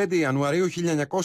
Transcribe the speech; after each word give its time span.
5 0.00 0.12
Ιανουαρίου 0.14 0.66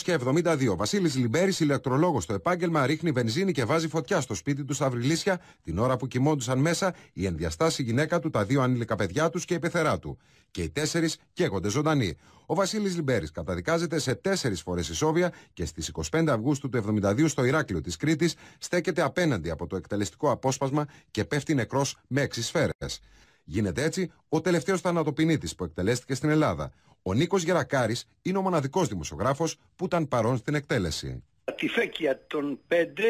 1972. 0.05 0.75
Βασίλης 0.75 1.15
Λιμπέρης, 1.15 1.59
ηλεκτρολόγος 1.59 2.23
στο 2.23 2.33
επάγγελμα, 2.33 2.85
ρίχνει 2.85 3.11
βενζίνη 3.11 3.51
και 3.51 3.65
βάζει 3.65 3.87
φωτιά 3.87 4.21
στο 4.21 4.33
σπίτι 4.33 4.63
του 4.63 4.73
στα 4.73 4.89
Βρυλίσια 4.89 5.41
την 5.63 5.77
ώρα 5.77 5.97
που 5.97 6.07
κοιμόντουσαν 6.07 6.59
μέσα 6.59 6.93
η 7.13 7.25
ενδιαστάση 7.25 7.83
γυναίκα 7.83 8.19
του, 8.19 8.29
τα 8.29 8.45
δύο 8.45 8.61
ανήλικα 8.61 8.95
παιδιά 8.95 9.29
τους 9.29 9.45
και 9.45 9.53
η 9.53 9.59
πεθερά 9.59 9.99
του. 9.99 10.17
Και 10.51 10.61
οι 10.61 10.69
τέσσερις 10.69 11.17
καίγονται 11.33 11.69
ζωντανοί. 11.69 12.17
Ο 12.45 12.55
Βασίλης 12.55 12.95
Λιμπέρης 12.95 13.31
καταδικάζεται 13.31 13.99
σε 13.99 14.15
τέσσερις 14.15 14.61
φορές 14.61 14.89
ισόβια 14.89 15.33
και 15.53 15.65
στις 15.65 15.91
25 16.11 16.25
Αυγούστου 16.27 16.69
του 16.69 16.77
1972 16.77 17.27
στο 17.27 17.43
Ηράκλειο 17.43 17.81
της 17.81 17.95
Κρήτης 17.95 18.35
στέκεται 18.57 19.01
απέναντι 19.01 19.49
από 19.49 19.67
το 19.67 19.75
εκτελεστικό 19.75 20.31
απόσπασμα 20.31 20.85
και 21.11 21.25
πέφτει 21.25 21.53
νεκρός 21.53 21.97
με 22.07 22.21
έξι 22.21 22.43
σφαίρες. 22.43 23.01
Γίνεται 23.43 23.83
έτσι 23.83 24.11
ο 24.29 24.41
τελευταίος 24.41 24.81
θανατοποινήτη 24.81 25.55
που 25.57 25.63
εκτελέστηκε 25.63 26.15
στην 26.15 26.29
Ελλάδα. 26.29 26.71
Ο 27.03 27.13
Νίκος 27.13 27.43
Γερακάρης 27.43 28.07
είναι 28.21 28.37
ο 28.37 28.41
μοναδικός 28.41 28.87
δημοσιογράφος 28.87 29.57
που 29.75 29.85
ήταν 29.85 30.07
παρόν 30.07 30.37
στην 30.37 30.55
εκτέλεση. 30.55 31.23
Τη 31.55 31.67
φέκια 31.67 32.21
των 32.27 32.59
πέντε 32.67 33.03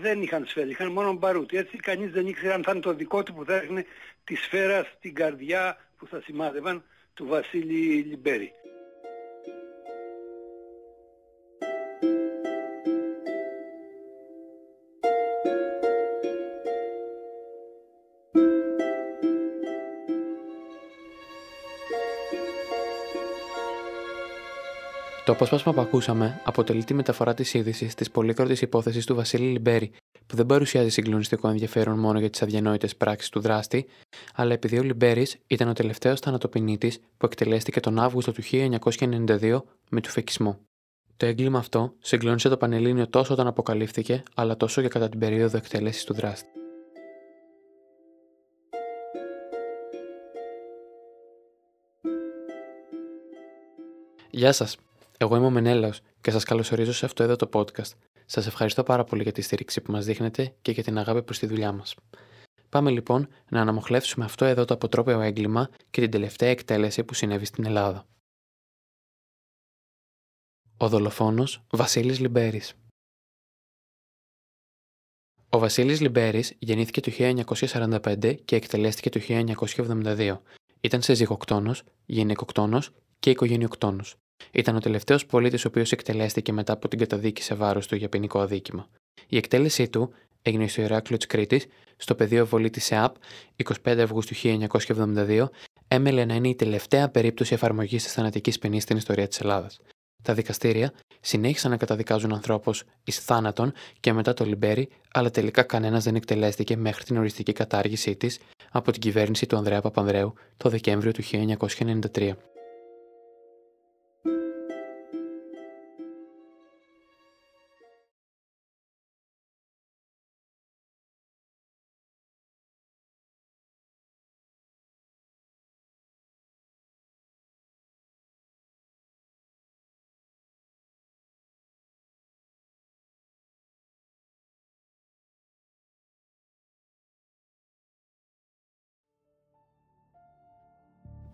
δεν 0.00 0.22
είχαν 0.22 0.46
σφαίρα, 0.46 0.68
είχαν 0.68 0.92
μόνο 0.92 1.12
μπαρούτι. 1.12 1.56
Έτσι 1.56 1.76
κανείς 1.76 2.10
δεν 2.12 2.26
ήξερε 2.26 2.52
αν 2.52 2.62
θα 2.62 2.70
είναι 2.70 2.80
το 2.80 2.94
δικό 2.94 3.22
του 3.22 3.34
που 3.34 3.44
θα 3.44 3.54
έχνε 3.54 3.84
τη 4.24 4.34
σφαίρα 4.34 4.86
στην 4.96 5.14
καρδιά 5.14 5.76
που 5.96 6.06
θα 6.06 6.20
σημάδευαν 6.24 6.84
του 7.14 7.26
Βασίλη 7.26 8.02
Λιμπέρη. 8.08 8.52
Το 25.28 25.34
απόσπασμα 25.34 25.72
που 25.72 25.80
ακούσαμε 25.80 26.40
αποτελεί 26.44 26.84
τη 26.84 26.94
μεταφορά 26.94 27.34
της 27.34 27.54
είδησης 27.54 27.94
της 27.94 28.10
πολύκροτης 28.10 28.62
υπόθεσης 28.62 29.06
του 29.06 29.14
Βασίλη 29.14 29.46
Λιμπέρη, 29.46 29.90
που 30.26 30.36
δεν 30.36 30.46
παρουσιάζει 30.46 30.88
συγκλονιστικό 30.88 31.48
ενδιαφέρον 31.48 31.98
μόνο 31.98 32.18
για 32.18 32.30
τις 32.30 32.42
αδιανόητες 32.42 32.96
πράξεις 32.96 33.30
του 33.30 33.40
δράστη, 33.40 33.86
αλλά 34.34 34.52
επειδή 34.52 34.78
ο 34.78 34.82
Λιμπέρης 34.82 35.36
ήταν 35.46 35.68
ο 35.68 35.72
τελευταίος 35.72 36.20
θανατοποιητής 36.20 36.98
που 37.16 37.26
εκτελέστηκε 37.26 37.80
τον 37.80 37.98
Αύγουστο 37.98 38.32
του 38.32 38.42
1992 38.42 39.62
με 39.90 40.00
του 40.00 40.08
φεκισμό. 40.08 40.58
Το 41.16 41.26
έγκλημα 41.26 41.58
αυτό 41.58 41.94
συγκλώνησε 41.98 42.48
το 42.48 42.56
Πανελλήνιο 42.56 43.08
τόσο 43.08 43.32
όταν 43.32 43.46
αποκαλύφθηκε, 43.46 44.22
αλλά 44.34 44.56
τόσο 44.56 44.82
και 44.82 44.88
κατά 44.88 45.08
την 45.08 45.18
περίοδο 45.18 45.56
εκτέλεσης 45.56 46.04
του 46.04 46.14
δράστη. 46.14 46.48
Γεια 54.30 54.52
σας. 54.52 54.76
Εγώ 55.20 55.36
είμαι 55.36 55.46
ο 55.46 55.50
Μενέλαος 55.50 56.00
και 56.20 56.30
σας 56.30 56.44
καλωσορίζω 56.44 56.92
σε 56.92 57.04
αυτό 57.04 57.22
εδώ 57.22 57.36
το 57.36 57.48
podcast. 57.52 57.92
Σας 58.26 58.46
ευχαριστώ 58.46 58.82
πάρα 58.82 59.04
πολύ 59.04 59.22
για 59.22 59.32
τη 59.32 59.40
στήριξη 59.42 59.80
που 59.80 59.92
μας 59.92 60.04
δείχνετε 60.04 60.54
και 60.62 60.72
για 60.72 60.82
την 60.82 60.98
αγάπη 60.98 61.22
προς 61.22 61.38
τη 61.38 61.46
δουλειά 61.46 61.72
μας. 61.72 61.94
Πάμε 62.68 62.90
λοιπόν 62.90 63.28
να 63.50 63.60
αναμοχλεύσουμε 63.60 64.24
αυτό 64.24 64.44
εδώ 64.44 64.64
το 64.64 64.74
αποτρόπαιο 64.74 65.20
έγκλημα 65.20 65.70
και 65.90 66.00
την 66.00 66.10
τελευταία 66.10 66.48
εκτέλεση 66.48 67.04
που 67.04 67.14
συνέβη 67.14 67.44
στην 67.44 67.64
Ελλάδα. 67.64 68.06
Ο 70.76 70.88
δολοφόνος 70.88 71.62
Βασίλης 71.70 72.18
Λιμπέρης. 72.18 72.74
Ο 75.48 75.58
Βασίλης 75.58 76.00
Λιμπέρης 76.00 76.54
γεννήθηκε 76.58 77.00
το 77.00 77.10
1945 77.10 78.34
και 78.44 78.56
εκτελέστηκε 78.56 79.10
το 79.10 79.20
1972. 79.20 80.40
Ήταν 80.80 81.02
σε 81.02 81.14
ζυγοκτόνος, 81.14 81.82
γυναικοκτόνος 82.06 82.92
και 83.18 83.30
οικογενειοκτόνο. 83.30 84.04
Ήταν 84.50 84.76
ο 84.76 84.80
τελευταίος 84.80 85.26
πολίτης 85.26 85.64
ο 85.64 85.68
οποίος 85.68 85.92
εκτελέστηκε 85.92 86.52
μετά 86.52 86.72
από 86.72 86.88
την 86.88 86.98
καταδίκη 86.98 87.42
σε 87.42 87.54
βάρος 87.54 87.86
του 87.86 87.96
για 87.96 88.08
ποινικό 88.08 88.40
αδίκημα. 88.40 88.88
Η 89.28 89.36
εκτέλεσή 89.36 89.88
του 89.88 90.12
έγινε 90.42 90.68
στο 90.68 90.82
Ηράκλειο 90.82 91.18
της 91.18 91.26
Κρήτης, 91.26 91.66
στο 91.96 92.14
πεδίο 92.14 92.46
βολή 92.46 92.70
της 92.70 92.90
ΕΑΠ, 92.90 93.14
25 93.84 93.98
Αυγούστου 93.98 94.34
1972, 94.34 95.48
έμελε 95.88 96.24
να 96.24 96.34
είναι 96.34 96.48
η 96.48 96.54
τελευταία 96.54 97.08
περίπτωση 97.08 97.54
εφαρμογής 97.54 98.02
της 98.02 98.12
θανατικής 98.12 98.58
ποινής 98.58 98.82
στην 98.82 98.96
ιστορία 98.96 99.28
της 99.28 99.40
Ελλάδας. 99.40 99.80
Τα 100.22 100.34
δικαστήρια 100.34 100.92
συνέχισαν 101.20 101.70
να 101.70 101.76
καταδικάζουν 101.76 102.32
ανθρώπους 102.32 102.84
εις 103.04 103.18
θάνατον 103.18 103.72
και 104.00 104.12
μετά 104.12 104.34
το 104.34 104.44
Λιμπέρι, 104.44 104.88
αλλά 105.12 105.30
τελικά 105.30 105.62
κανένας 105.62 106.04
δεν 106.04 106.14
εκτελέστηκε 106.14 106.76
μέχρι 106.76 107.04
την 107.04 107.16
οριστική 107.16 107.52
κατάργησή 107.52 108.16
της 108.16 108.40
από 108.70 108.92
την 108.92 109.00
κυβέρνηση 109.00 109.46
του 109.46 109.56
Ανδρέα 109.56 109.80
Παπανδρέου 109.80 110.34
το 110.56 110.68
Δεκέμβριο 110.68 111.12
του 111.12 111.22
1993. 111.22 112.32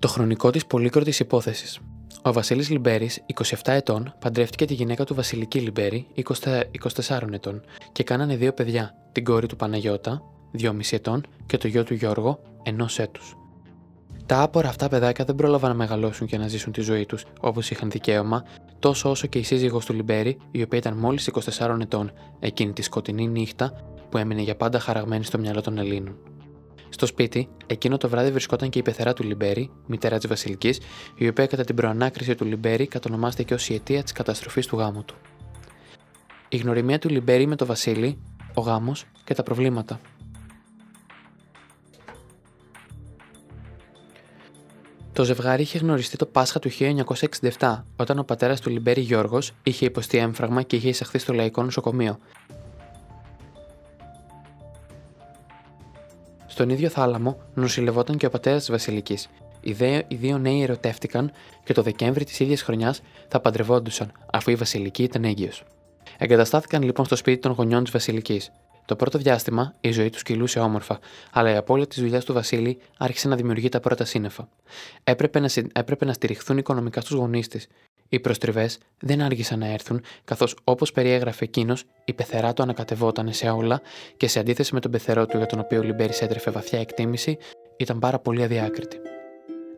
Το 0.04 0.10
χρονικό 0.10 0.50
της 0.50 0.66
πολύκροτης 0.66 1.20
υπόθεσης. 1.20 1.80
Ο 2.22 2.32
Βασίλης 2.32 2.70
Λιμπέρης, 2.70 3.22
27 3.26 3.72
ετών, 3.72 4.14
παντρεύτηκε 4.18 4.64
τη 4.64 4.74
γυναίκα 4.74 5.04
του 5.04 5.14
Βασιλική 5.14 5.58
Λιμπέρη, 5.58 6.06
24 6.14 7.32
ετών, 7.32 7.62
και 7.92 8.02
κάνανε 8.02 8.36
δύο 8.36 8.52
παιδιά, 8.52 8.94
την 9.12 9.24
κόρη 9.24 9.46
του 9.46 9.56
Παναγιώτα, 9.56 10.22
2,5 10.58 10.96
ετών, 10.96 11.26
και 11.46 11.56
το 11.56 11.68
γιο 11.68 11.84
του 11.84 11.94
Γιώργο, 11.94 12.40
ενός 12.62 12.98
έτους. 12.98 13.36
Τα 14.26 14.42
άπορα 14.42 14.68
αυτά 14.68 14.88
παιδάκια 14.88 15.24
δεν 15.24 15.34
πρόλαβαν 15.34 15.70
να 15.70 15.76
μεγαλώσουν 15.76 16.26
και 16.26 16.38
να 16.38 16.48
ζήσουν 16.48 16.72
τη 16.72 16.80
ζωή 16.80 17.06
τους 17.06 17.24
όπως 17.40 17.70
είχαν 17.70 17.90
δικαίωμα, 17.90 18.44
τόσο 18.78 19.10
όσο 19.10 19.26
και 19.26 19.38
η 19.38 19.42
σύζυγος 19.42 19.84
του 19.84 19.92
Λιμπέρη, 19.92 20.36
η 20.50 20.62
οποία 20.62 20.78
ήταν 20.78 20.96
μόλις 20.96 21.26
24 21.26 21.78
ετών 21.80 22.12
εκείνη 22.40 22.72
τη 22.72 22.82
σκοτεινή 22.82 23.28
νύχτα 23.28 23.72
που 24.08 24.18
έμεινε 24.18 24.42
για 24.42 24.56
πάντα 24.56 24.78
χαραγμένη 24.78 25.24
στο 25.24 25.38
μυαλό 25.38 25.60
των 25.60 25.78
Ελλήνων. 25.78 26.16
Στο 26.94 27.06
σπίτι, 27.06 27.48
εκείνο 27.66 27.96
το 27.96 28.08
βράδυ 28.08 28.30
βρισκόταν 28.30 28.70
και 28.70 28.78
η 28.78 28.82
πεθερά 28.82 29.12
του 29.12 29.22
Λιμπέρι, 29.22 29.70
μητέρα 29.86 30.18
της 30.18 30.28
Βασιλικής, 30.28 30.80
η 31.14 31.28
οποία 31.28 31.46
κατά 31.46 31.64
την 31.64 31.74
προανάκριση 31.74 32.34
του 32.34 32.44
Λιμπέρι 32.44 32.86
κατονομάστηκε 32.86 33.54
ως 33.54 33.68
η 33.68 33.74
αιτία 33.74 34.02
της 34.02 34.12
καταστροφής 34.12 34.66
του 34.66 34.76
γάμου 34.76 35.04
του. 35.04 35.14
Η 36.48 36.56
γνωριμία 36.56 36.98
του 36.98 37.08
Λιμπέρι 37.08 37.46
με 37.46 37.56
τον 37.56 37.66
Βασίλη, 37.66 38.18
ο 38.54 38.60
γάμος 38.60 39.04
και 39.24 39.34
τα 39.34 39.42
προβλήματα. 39.42 40.00
Το 45.12 45.24
ζευγάρι 45.24 45.62
είχε 45.62 45.78
γνωριστεί 45.78 46.16
το 46.16 46.26
Πάσχα 46.26 46.58
του 46.58 46.70
1967, 47.58 47.84
όταν 47.96 48.18
ο 48.18 48.24
πατέρας 48.24 48.60
του 48.60 48.70
Λιμπέρι 48.70 49.00
Γιώργος 49.00 49.52
είχε 49.62 49.86
υποστεί 49.86 50.18
έμφραγμα 50.18 50.62
και 50.62 50.76
είχε 50.76 50.88
εισαχθεί 50.88 51.18
στο 51.18 51.32
λαϊκό 51.32 51.62
νοσοκομείο, 51.62 52.18
Στον 56.54 56.68
ίδιο 56.68 56.88
θάλαμο 56.88 57.38
νοσηλευόταν 57.54 58.16
και 58.16 58.26
ο 58.26 58.30
πατέρας 58.30 58.58
της 58.58 58.70
Βασιλικής. 58.70 59.28
Οι, 59.60 59.76
οι 60.08 60.14
δύο 60.14 60.38
νέοι 60.38 60.62
ερωτεύτηκαν 60.62 61.32
και 61.64 61.72
το 61.72 61.82
Δεκέμβρη 61.82 62.24
της 62.24 62.40
ίδιας 62.40 62.62
χρονιάς 62.62 63.02
θα 63.28 63.40
παντρευόντουσαν, 63.40 64.12
αφού 64.32 64.50
η 64.50 64.54
Βασιλική 64.54 65.02
ήταν 65.02 65.24
έγκυος. 65.24 65.64
Εγκαταστάθηκαν 66.18 66.82
λοιπόν 66.82 67.04
στο 67.04 67.16
σπίτι 67.16 67.40
των 67.40 67.52
γονιών 67.52 67.82
της 67.82 67.92
Βασιλικής. 67.92 68.50
Το 68.84 68.96
πρώτο 68.96 69.18
διάστημα 69.18 69.74
η 69.80 69.90
ζωή 69.90 70.10
τους 70.10 70.22
κυλούσε 70.22 70.58
όμορφα, 70.58 70.98
αλλά 71.32 71.52
η 71.52 71.56
απώλεια 71.56 71.86
της 71.86 71.98
δουλειάς 71.98 72.24
του 72.24 72.32
Βασίλη 72.32 72.78
άρχισε 72.98 73.28
να 73.28 73.36
δημιουργεί 73.36 73.68
τα 73.68 73.80
πρώτα 73.80 74.04
σύννεφα. 74.04 74.48
Έπρεπε 75.04 75.40
να, 75.40 75.48
έπρεπε 75.72 76.04
να 76.04 76.12
στηριχθούν 76.12 76.58
οικονομικά 76.58 77.00
στους 77.00 77.16
γονείς 77.16 77.48
της, 77.48 77.66
οι 78.14 78.20
προστριβές 78.20 78.78
δεν 79.00 79.20
άργησαν 79.20 79.58
να 79.58 79.66
έρθουν, 79.66 80.02
καθώς 80.24 80.56
όπως 80.64 80.92
περιέγραφε 80.92 81.44
εκείνος, 81.44 81.84
η 82.04 82.12
πεθερά 82.12 82.52
του 82.52 82.62
ανακατευόταν 82.62 83.32
σε 83.32 83.48
όλα 83.50 83.80
και 84.16 84.28
σε 84.28 84.38
αντίθεση 84.38 84.74
με 84.74 84.80
τον 84.80 84.90
πεθερό 84.90 85.26
του 85.26 85.36
για 85.36 85.46
τον 85.46 85.58
οποίο 85.58 85.78
ο 85.78 85.82
Λιμπέρι 85.82 86.12
έτρεφε 86.20 86.50
βαθιά 86.50 86.80
εκτίμηση, 86.80 87.38
ήταν 87.76 87.98
πάρα 87.98 88.18
πολύ 88.18 88.42
αδιάκριτη. 88.42 88.96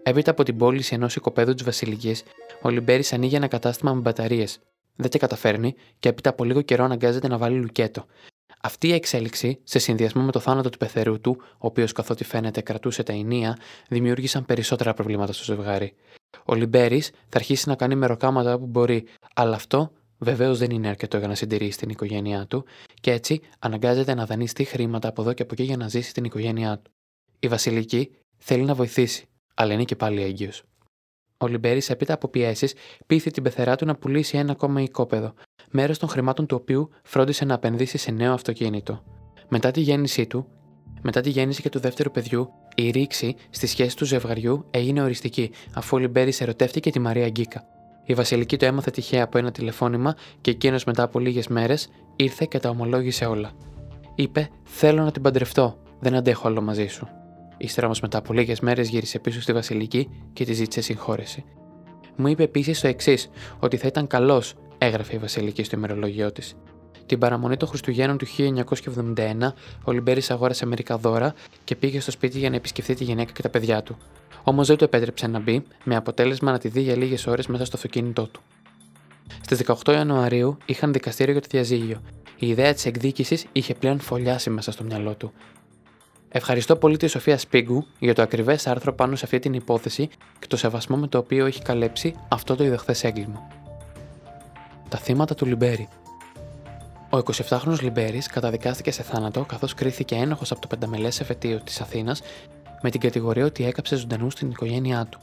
Έπειτα 0.03 0.31
από 0.31 0.43
την 0.43 0.57
πώληση 0.57 0.95
ενός 0.95 1.17
οικοπαίδου 1.17 1.55
της 1.55 1.65
Βασιλικής, 1.65 2.23
ο 2.63 2.69
Λιμπέρι 2.69 3.03
ανοίγει 3.11 3.35
ένα 3.35 3.47
κατάστημα 3.47 3.93
με 3.93 4.01
μπαταρίες. 4.01 4.59
Δεν 4.97 5.11
τα 5.11 5.19
καταφέρνει 5.19 5.75
και 5.99 6.09
έπειτα 6.09 6.31
από 6.31 6.45
λίγο 6.45 6.63
καιρό 6.63 6.85
αναγκάζεται 6.85 7.29
να 7.29 7.39
βάλει 7.39 7.59
λουκέτο. 7.59 8.07
Αυτή 8.61 8.89
η 8.89 8.93
εξέλιξη, 8.93 9.59
σε 9.65 9.79
συνδυασμό 9.79 10.23
με 10.23 10.33
το 10.33 10.39
θάνατο 10.39 10.71
του 10.71 10.79
πεθερού 10.79 11.21
του, 11.21 11.37
ο 11.41 11.67
οποίος 11.67 11.93
καθότι 11.93 12.25
φαίνεται 12.25 12.61
κρατούσε 12.61 13.03
τα 13.03 13.13
ενία, 13.13 13.59
δημιούργησαν 13.89 14.45
περισσότερα 14.45 14.95
προβλήματα 14.95 15.33
στο 15.33 15.45
ζευγάρι. 15.45 15.95
Ο 16.45 16.55
Λιμπέρης 16.55 17.09
θα 17.09 17.39
αρχίσει 17.39 17.69
να 17.69 17.75
κάνει 17.75 17.95
μεροκάματα 17.95 18.59
που 18.59 18.67
μπορεί, 18.67 19.05
αλλά 19.35 19.55
αυτό 19.55 19.93
βεβαίως 20.19 20.59
δεν 20.59 20.71
είναι 20.71 20.89
αρκετό 20.89 21.19
για 21.19 21.29
να 21.29 21.35
συντηρήσει 21.35 21.79
την 21.79 21.89
οικογένειά 21.89 22.47
του 22.47 22.65
και 23.01 23.13
έτσι 23.13 23.41
αναγκάζεται 23.59 24.15
να 24.15 24.27
δανειστεί 24.27 24.65
χρήματα 24.65 25.09
από 25.09 25.23
εδώ 25.23 25.33
και 25.33 25.43
από 25.43 25.55
εκεί 25.55 25.63
για 25.63 25.77
να 25.77 25.89
ζήσει 25.89 26.13
την 26.13 26.25
οικογένειά 26.25 26.79
του. 26.79 26.91
Η 27.39 27.49
Βασιλική 27.49 28.11
θέλει 28.37 28.65
να 28.65 28.75
βοηθήσει, 28.75 29.29
αλλά 29.55 29.73
είναι 29.73 29.85
και 29.85 29.97
πάλι 29.97 30.23
έγκυος. 30.23 30.63
Ο 31.39 31.47
Λιμπέρης, 31.47 31.91
έπειτα 31.91 32.15
από 32.15 32.29
πιέσεις, 32.29 32.75
πείθει 33.07 33.31
την 33.31 33.43
πεθερά 33.43 33.77
του 33.77 33.85
να 33.85 33.95
πουλήσει 33.95 34.39
ένα 34.39 34.53
ακόμα 34.53 34.81
οικόπεδο, 34.81 35.35
μέρος 35.71 35.99
των 35.99 36.09
χρημάτων 36.09 36.47
του 36.47 36.59
οποίου 36.61 36.91
φρόντισε 37.03 37.45
να 37.45 37.55
επενδύσει 37.55 37.99
σε 37.99 38.11
νέο 38.11 38.33
αυτοκίνητο. 38.33 39.03
Μετά 39.49 39.71
τη 39.71 39.81
γέννησή 39.81 40.27
του, 40.27 40.47
μετά 41.03 41.21
τη 41.21 41.31
γέννηση 41.31 41.63
και 41.63 41.69
του 41.69 41.79
δεύτερου 41.79 42.11
παιδιού, 42.11 42.51
η 42.79 42.91
ρήξη 42.91 43.35
στη 43.51 43.67
σχέση 43.67 43.97
του 43.97 44.05
ζευγαριού 44.05 44.67
έγινε 44.71 45.03
οριστική, 45.03 45.51
αφού 45.75 45.97
ο 45.97 46.01
Λιμπέρης 46.01 46.41
ερωτεύτηκε 46.41 46.91
τη 46.91 46.99
Μαρία 46.99 47.29
Γκίκα. 47.29 47.65
Η 48.05 48.15
Βασιλική 48.15 48.57
το 48.57 48.67
έμαθε 48.67 48.91
τυχαία 48.91 49.25
από 49.25 49.39
ένα 49.39 49.51
τηλεφώνημα 49.51 50.17
και 50.41 50.51
εκείνος 50.51 50.85
μετά 50.85 51.03
από 51.03 51.19
λίγες 51.19 51.49
μέρες 51.49 51.89
ήρθε 52.17 52.47
και 52.51 52.59
τα 52.59 52.69
ομολόγησε 52.69 53.25
όλα. 53.25 53.53
Είπε: 54.15 54.49
Θέλω 54.65 55.03
να 55.03 55.13
την 55.13 55.23
παντρευτώ, 55.23 55.79
δεν 56.01 56.15
αντέχω 56.15 56.49
άλλο 56.49 56.63
μαζί 56.63 56.87
σου. 56.87 57.09
Ύστερα 57.57 57.87
όμως 57.87 58.01
μετά 58.01 58.19
από 58.19 58.33
λίγες 58.33 58.61
μέρες 58.61 58.89
γύρισε 58.89 59.19
πίσω 59.19 59.41
στη 59.41 59.53
Βασιλική 59.53 60.09
και 60.33 60.45
τη 60.45 60.53
ζήτησε 60.53 60.81
συγχώρεση. 60.81 61.45
Μου 62.17 62.27
είπε 62.27 62.43
επίσης 62.43 62.81
το 62.81 62.89
εξής: 62.89 63.31
Ότι 63.59 63.77
θα 63.77 63.87
ήταν 63.87 64.07
καλός, 64.07 64.55
έγραφε 64.79 65.15
η 65.15 65.19
Βασιλική 65.19 65.63
στο 65.63 65.77
ημερολόγιο 65.77 66.33
της. 66.33 66.57
Την 67.07 67.19
παραμονή 67.19 67.57
των 67.57 67.69
Χριστουγέννων 67.69 68.19
του 68.19 68.27
1971, 69.15 69.53
ο 69.85 69.93
Λιμπέρης 69.93 70.31
αγόρασε 70.31 70.67
μερικά 70.67 70.99
δώρα 70.99 71.35
και 71.65 71.77
πήγε 71.77 72.01
στο 72.01 72.11
σπίτι 72.11 72.39
για 72.39 72.51
να 72.51 72.57
επισκεφθεί 72.57 72.95
τη 72.95 73.05
γυναίκα 73.05 73.33
και 73.33 73.43
τα 73.43 73.49
παιδιά 73.49 73.83
του. 73.83 73.97
Όμως 74.43 74.67
δεν 74.67 74.77
του 74.77 74.85
επέτρεψε 74.85 75.27
να 75.27 75.41
μπει, 75.41 75.63
με 75.85 75.97
αποτέλεσμα 75.97 76.51
να 76.51 76.59
τη 76.59 76.69
δει 76.69 76.81
για 76.81 76.97
λίγες 76.97 77.27
ώρες 77.27 77.47
μέσα 77.47 77.65
στο 77.65 77.77
αυτοκίνητό 77.77 78.27
του. 78.27 78.41
Στις 79.41 79.63
18 79.85 79.93
Ιανουαρίου 79.93 80.57
είχαν 80.67 80.93
δικαστήριο 80.93 81.33
για 81.33 81.41
το 81.41 81.49
διαζύγιο. 81.51 82.01
Η 82.39 82.49
ιδέα 82.49 82.75
της 82.75 82.87
εκδίκησης 82.87 83.47
είχε 83.53 83.75
πλέον 83.75 84.01
φωλιάσει 84.01 84.51
μέσα 84.51 84.73
στο 84.73 84.85
μυαλό 84.85 85.15
του. 85.15 85.33
Ευχαριστώ 86.29 86.77
πολύ 86.77 86.97
τη 86.97 87.07
Σοφία 87.07 87.39
Σπίγκου 87.39 87.87
για 87.99 88.15
το 88.15 88.23
ακριβές 88.23 88.67
άρθρο 88.67 88.93
πάνω 88.93 89.17
σε 89.17 89.25
αυτή 89.25 89.39
την 89.39 89.53
υπόθεση 89.53 90.09
και 90.39 90.47
το 90.47 90.57
σεβασμό 90.57 90.97
με 90.97 91.07
το 91.07 91.19
οποίο 91.19 91.47
έχει 91.47 91.63
καλέψει 91.63 92.15
αυτό 92.29 92.57
το 92.57 92.65
ιδεχθέ 92.65 92.95
έγκλημα. 93.03 93.49
Τα 94.89 94.99
θύματα 94.99 95.35
του 95.35 95.47
Λιμπέρι. 95.47 95.89
Ο 97.17 97.19
27χρονο 97.19 97.81
Λιμπέρης 97.81 98.27
καταδικάστηκε 98.27 98.91
σε 98.91 99.03
θάνατο 99.03 99.45
καθώς 99.45 99.75
κρίθηκε 99.75 100.15
ένοχος 100.15 100.51
από 100.51 100.61
το 100.61 100.67
πενταμελές 100.67 101.21
εφετείο 101.21 101.61
της 101.61 101.81
Αθήνας 101.81 102.23
με 102.83 102.91
την 102.91 103.01
κατηγορία 103.01 103.45
ότι 103.45 103.65
έκαψε 103.65 103.97
ζωντανού 103.97 104.31
στην 104.31 104.51
οικογένειά 104.51 105.07
του. 105.07 105.19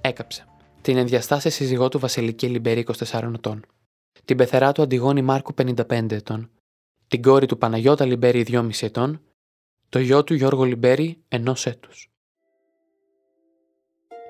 Έκαψε. 0.00 0.44
Την 0.80 0.96
ενδιαστάσει 0.96 1.50
σύζυγό 1.50 1.88
του 1.88 1.98
Βασιλική 1.98 2.46
Λιμπέρη 2.46 2.86
24 3.10 3.32
ετών. 3.34 3.64
Την 4.24 4.36
πεθερά 4.36 4.72
του 4.72 4.82
Αντιγόνη 4.82 5.22
Μάρκου 5.22 5.54
55 5.62 6.10
ετών. 6.10 6.50
Την 7.08 7.22
κόρη 7.22 7.46
του 7.46 7.58
Παναγιώτα 7.58 8.04
Λιμπέρη 8.04 8.46
2,5 8.48 8.68
ετών 8.80 9.20
το 9.88 9.98
γιο 9.98 10.24
του 10.24 10.34
Γιώργο 10.34 10.64
Λιμπέρη 10.64 11.22
ενός 11.28 11.66
έτους. 11.66 12.10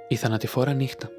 Η 0.09 0.17
θανατηφόρα 0.17 0.73
νύχτα. 0.73 1.18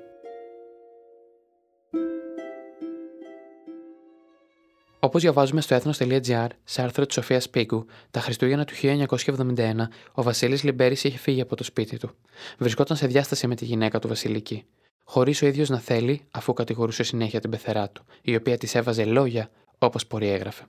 Όπως 4.99 5.21
διαβάζουμε 5.21 5.61
στο 5.61 5.75
έθνο.gr, 5.75 6.47
σε 6.63 6.81
άρθρο 6.81 7.05
της 7.05 7.15
Σοφίας 7.15 7.49
Πίκου, 7.49 7.85
τα 8.11 8.19
Χριστούγεννα 8.19 8.65
του 8.65 8.73
1971, 8.75 9.87
ο 10.11 10.23
Βασίλης 10.23 10.63
Λιμπέρης 10.63 11.03
είχε 11.03 11.17
φύγει 11.17 11.41
από 11.41 11.55
το 11.55 11.63
σπίτι 11.63 11.97
του. 11.97 12.09
Βρισκόταν 12.57 12.97
σε 12.97 13.07
διάσταση 13.07 13.47
με 13.47 13.55
τη 13.55 13.65
γυναίκα 13.65 13.99
του 13.99 14.07
Βασιλική. 14.07 14.65
Χωρίς 15.03 15.41
ο 15.41 15.45
ίδιος 15.45 15.69
να 15.69 15.79
θέλει, 15.79 16.21
αφού 16.31 16.53
κατηγορούσε 16.53 17.03
συνέχεια 17.03 17.39
την 17.39 17.49
πεθερά 17.49 17.89
του, 17.89 18.05
η 18.21 18.35
οποία 18.35 18.57
της 18.57 18.75
έβαζε 18.75 19.05
λόγια, 19.05 19.49
όπως 19.77 20.07
έγραφε. 20.19 20.63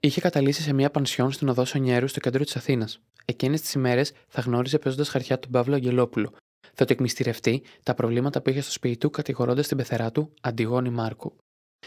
Είχε 0.00 0.20
καταλήξει 0.20 0.62
σε 0.62 0.72
μια 0.72 0.90
πανσιόν 0.90 1.32
στην 1.32 1.48
οδό 1.48 1.64
Σονιέρου 1.64 2.08
στο 2.08 2.20
κέντρο 2.20 2.44
της 2.44 2.56
Αθήνας. 2.56 3.00
Εκείνες 3.24 3.60
τις 3.60 3.72
ημέρες 3.72 4.12
θα 4.28 4.40
γνώριζε 4.40 4.78
παίζοντας 4.78 5.08
χαρτιά 5.08 5.38
τον 5.38 5.50
Παύλο 5.50 5.74
Αγγελόπουλο. 5.74 6.32
Θα 6.74 6.84
το 6.84 6.92
εκμυστηρευτεί 6.92 7.62
τα 7.82 7.94
προβλήματα 7.94 8.40
που 8.40 8.50
είχε 8.50 8.60
στο 8.60 8.72
σπίτι 8.72 8.96
του, 8.96 9.10
κατηγορώντας 9.10 9.68
την 9.68 9.76
πεθερά 9.76 10.12
του, 10.12 10.32
Αντιγόνη 10.40 10.90
Μάρκου. 10.90 11.36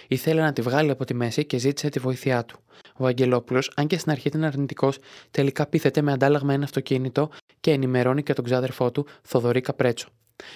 Ήθελε 0.07 0.41
να 0.41 0.53
τη 0.53 0.61
βγάλει 0.61 0.89
από 0.89 1.05
τη 1.05 1.13
μέση 1.13 1.45
και 1.45 1.57
ζήτησε 1.57 1.89
τη 1.89 1.99
βοήθειά 1.99 2.45
του. 2.45 2.59
Ο 2.97 3.05
Αγγελόπουλος, 3.05 3.71
αν 3.75 3.87
και 3.87 3.97
στην 3.97 4.11
αρχή 4.11 4.27
ήταν 4.27 4.43
αρνητικός, 4.43 4.97
τελικά 5.31 5.67
πείθεται 5.67 6.01
με 6.01 6.11
αντάλλαγμα 6.11 6.53
ένα 6.53 6.63
αυτοκίνητο 6.63 7.29
και 7.59 7.71
ενημερώνει 7.71 8.23
και 8.23 8.33
τον 8.33 8.43
ξάδερφό 8.43 8.91
του, 8.91 9.05
Θοδωρή 9.21 9.61
Καπρέτσο. 9.61 10.09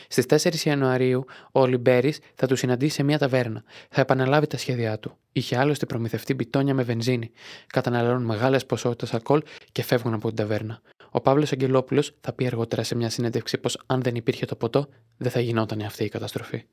Στις 0.08 0.26
4 0.26 0.66
Ιανουαρίου, 0.66 1.26
ο 1.52 1.66
Λιμπέρης 1.66 2.20
θα 2.36 2.48
του 2.48 2.56
συναντήσει 2.56 2.96
σε 2.96 3.04
μια 3.04 3.18
ταβέρνα. 3.18 3.64
Θα 3.90 4.02
επαναλάβει 4.02 4.48
τα 4.48 4.58
σχέδιά 4.58 5.00
του. 5.00 5.18
Είχε 5.32 5.58
άλλωστε 5.58 5.86
προμηθευτεί 5.86 6.34
μπιτόνια 6.34 6.74
με 6.74 6.84
βενζίνη. 6.84 7.32
Καταναλώνουν 7.68 8.24
μεγάλες 8.24 8.66
ποσότητες 8.66 9.14
αλκοόλ 9.14 9.42
και 9.72 9.84
φεύγουν 9.84 10.14
από 10.14 10.28
την 10.28 10.36
ταβέρνα. 10.36 10.82
Ο 11.10 11.22
Παύλος 11.22 11.52
Αγγελόπουλος 11.52 12.16
θα 12.22 12.34
πει 12.34 12.46
αργότερα 12.46 12.84
σε 12.84 12.96
μια 12.96 13.10
συνέντευξη 13.10 13.58
πως 13.58 13.80
αν 13.86 14.02
δεν 14.02 14.16
υπήρχε 14.16 14.46
το 14.46 14.56
ποτό, 14.56 14.88
δεν 15.18 15.32
θα 15.32 15.40
γινόταν 15.40 15.82
αυτή 15.82 16.04
η 16.04 16.10
καταστροφή. 16.10 16.66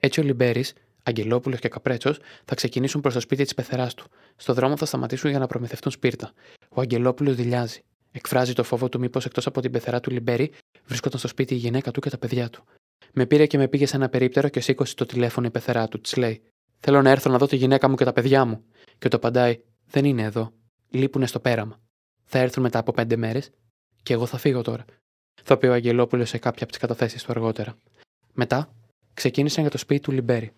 Έτσι 0.00 0.20
ο 0.20 0.22
Λιμπέρης, 0.22 0.72
Αγγελόπουλος 1.08 1.58
και 1.60 1.68
Καπρέτσος 1.68 2.18
θα 2.44 2.54
ξεκινήσουν 2.54 3.00
προς 3.00 3.14
το 3.14 3.20
σπίτι 3.20 3.42
της 3.42 3.54
πεθεράς 3.54 3.94
του. 3.94 4.06
Στο 4.36 4.52
δρόμο 4.54 4.76
θα 4.76 4.84
σταματήσουν 4.84 5.30
για 5.30 5.38
να 5.38 5.46
προμηθευτούν 5.46 5.92
σπίρτα. 5.92 6.32
Ο 6.68 6.80
Αγγελόπουλος 6.80 7.34
δηλιάζει. 7.34 7.80
Εκφράζει 8.12 8.52
το 8.52 8.62
φόβο 8.62 8.88
του 8.88 8.98
μήπως 8.98 9.24
εκτός 9.24 9.46
από 9.46 9.60
την 9.60 9.70
πεθερά 9.70 10.00
του 10.00 10.10
Λιμπέρη 10.10 10.52
βρισκόταν 10.84 11.18
στο 11.18 11.28
σπίτι 11.28 11.54
η 11.54 11.56
γυναίκα 11.56 11.90
του 11.90 12.00
και 12.00 12.10
τα 12.10 12.18
παιδιά 12.18 12.50
του. 12.50 12.64
Με 13.12 13.26
πήρε 13.26 13.46
και 13.46 13.58
με 13.58 13.68
πήγε 13.68 13.86
σε 13.86 13.96
ένα 13.96 14.08
περίπτερο 14.08 14.48
και 14.48 14.60
σήκωσε 14.60 14.94
το 14.94 15.06
τηλέφωνο 15.06 15.46
η 15.46 15.50
πεθερά 15.50 15.88
του. 15.88 16.00
Της 16.00 16.16
λέει: 16.16 16.42
Θέλω 16.78 17.02
να 17.02 17.10
έρθω 17.10 17.30
να 17.30 17.38
δω 17.38 17.46
τη 17.46 17.56
γυναίκα 17.56 17.88
μου 17.88 17.94
και 17.94 18.04
τα 18.04 18.12
παιδιά 18.12 18.44
μου. 18.44 18.64
Και 18.98 19.08
το 19.08 19.16
απαντάει: 19.16 19.60
Δεν 19.86 20.04
είναι 20.04 20.22
εδώ. 20.22 20.52
Λείπουνε 20.90 21.26
στο 21.26 21.40
πέραμα. 21.40 21.80
Θα 22.24 22.38
έρθουν 22.38 22.62
μετά 22.62 22.78
από 22.78 22.92
πέντε 22.92 23.16
μέρες 23.16 23.50
και 24.02 24.12
εγώ 24.12 24.26
θα 24.26 24.38
φύγω 24.38 24.62
τώρα. 24.62 24.84
Θα 25.42 25.56
πει 25.56 25.66
ο 25.66 25.72
Αγγελόπουλος 25.72 26.28
σε 26.28 26.38
κάποια 26.38 26.62
από 26.62 26.72
τις 26.72 26.80
καταθέσεις 26.80 27.22
του 27.22 27.32
αργότερα. 27.32 27.76
Μετά 28.32 28.74
ξεκίνησαν 29.14 29.62
για 29.62 29.70
το 29.70 29.78
σπίτι 29.78 30.00
του 30.00 30.12
Λιμπέρη. 30.12 30.52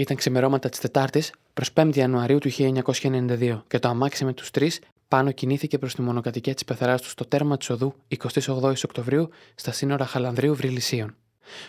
Ήταν 0.00 0.16
ξημερώματα 0.16 0.68
της 0.68 0.80
Τετάρτης 0.80 1.32
προς 1.54 1.70
5 1.74 1.96
Ιανουαρίου 1.96 2.38
του 2.38 2.50
1992 2.50 3.62
και 3.68 3.78
το 3.78 3.88
αμάξι 3.88 4.24
με 4.24 4.32
τους 4.32 4.50
τρεις 4.50 4.80
πάνω 5.08 5.30
κινήθηκε 5.32 5.78
προς 5.78 5.94
τη 5.94 6.02
μονοκατοικία 6.02 6.54
της 6.54 6.64
πεθεράς 6.64 7.02
του 7.02 7.08
στο 7.08 7.24
τέρμα 7.24 7.56
της 7.56 7.70
οδού 7.70 7.94
28 8.18 8.72
Οκτωβρίου 8.84 9.28
στα 9.54 9.72
σύνορα 9.72 10.06
Χαλανδρίου 10.06 10.54
Βρυλισίων. 10.54 11.16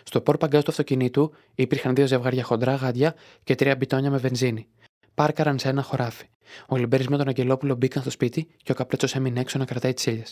Στο 0.04 0.22
πόρπαγκάζ 0.22 0.64
του 0.64 0.72
αυτοκινήτου 0.72 1.32
υπήρχαν 1.56 1.96
δύο 1.96 2.08
ζευγάρια 2.08 2.44
χοντρά 2.44 2.76
γάντια 2.76 3.16
και 3.44 3.56
τρία 3.56 3.76
μπιτόνια 3.76 4.10
με 4.10 4.18
βενζίνη. 4.18 4.68
Πάρκαραν 5.14 5.60
σε 5.60 5.70
ένα 5.70 5.82
χωράφι. 5.82 6.26
Ο 6.68 6.76
Λιμπέρι 6.76 7.06
με 7.10 7.18
τον 7.18 7.28
Αγγελόπουλο 7.28 7.76
μπήκαν 7.76 8.02
στο 8.02 8.12
σπίτι 8.12 8.48
και 8.64 8.72
ο 8.72 8.76
καπρέτσο 8.76 9.18
έμεινε 9.18 9.40
έξω 9.40 9.58
να 9.58 9.66
κρατάει 9.66 9.94
τις 9.94 10.06
ήλιε. 10.06 10.24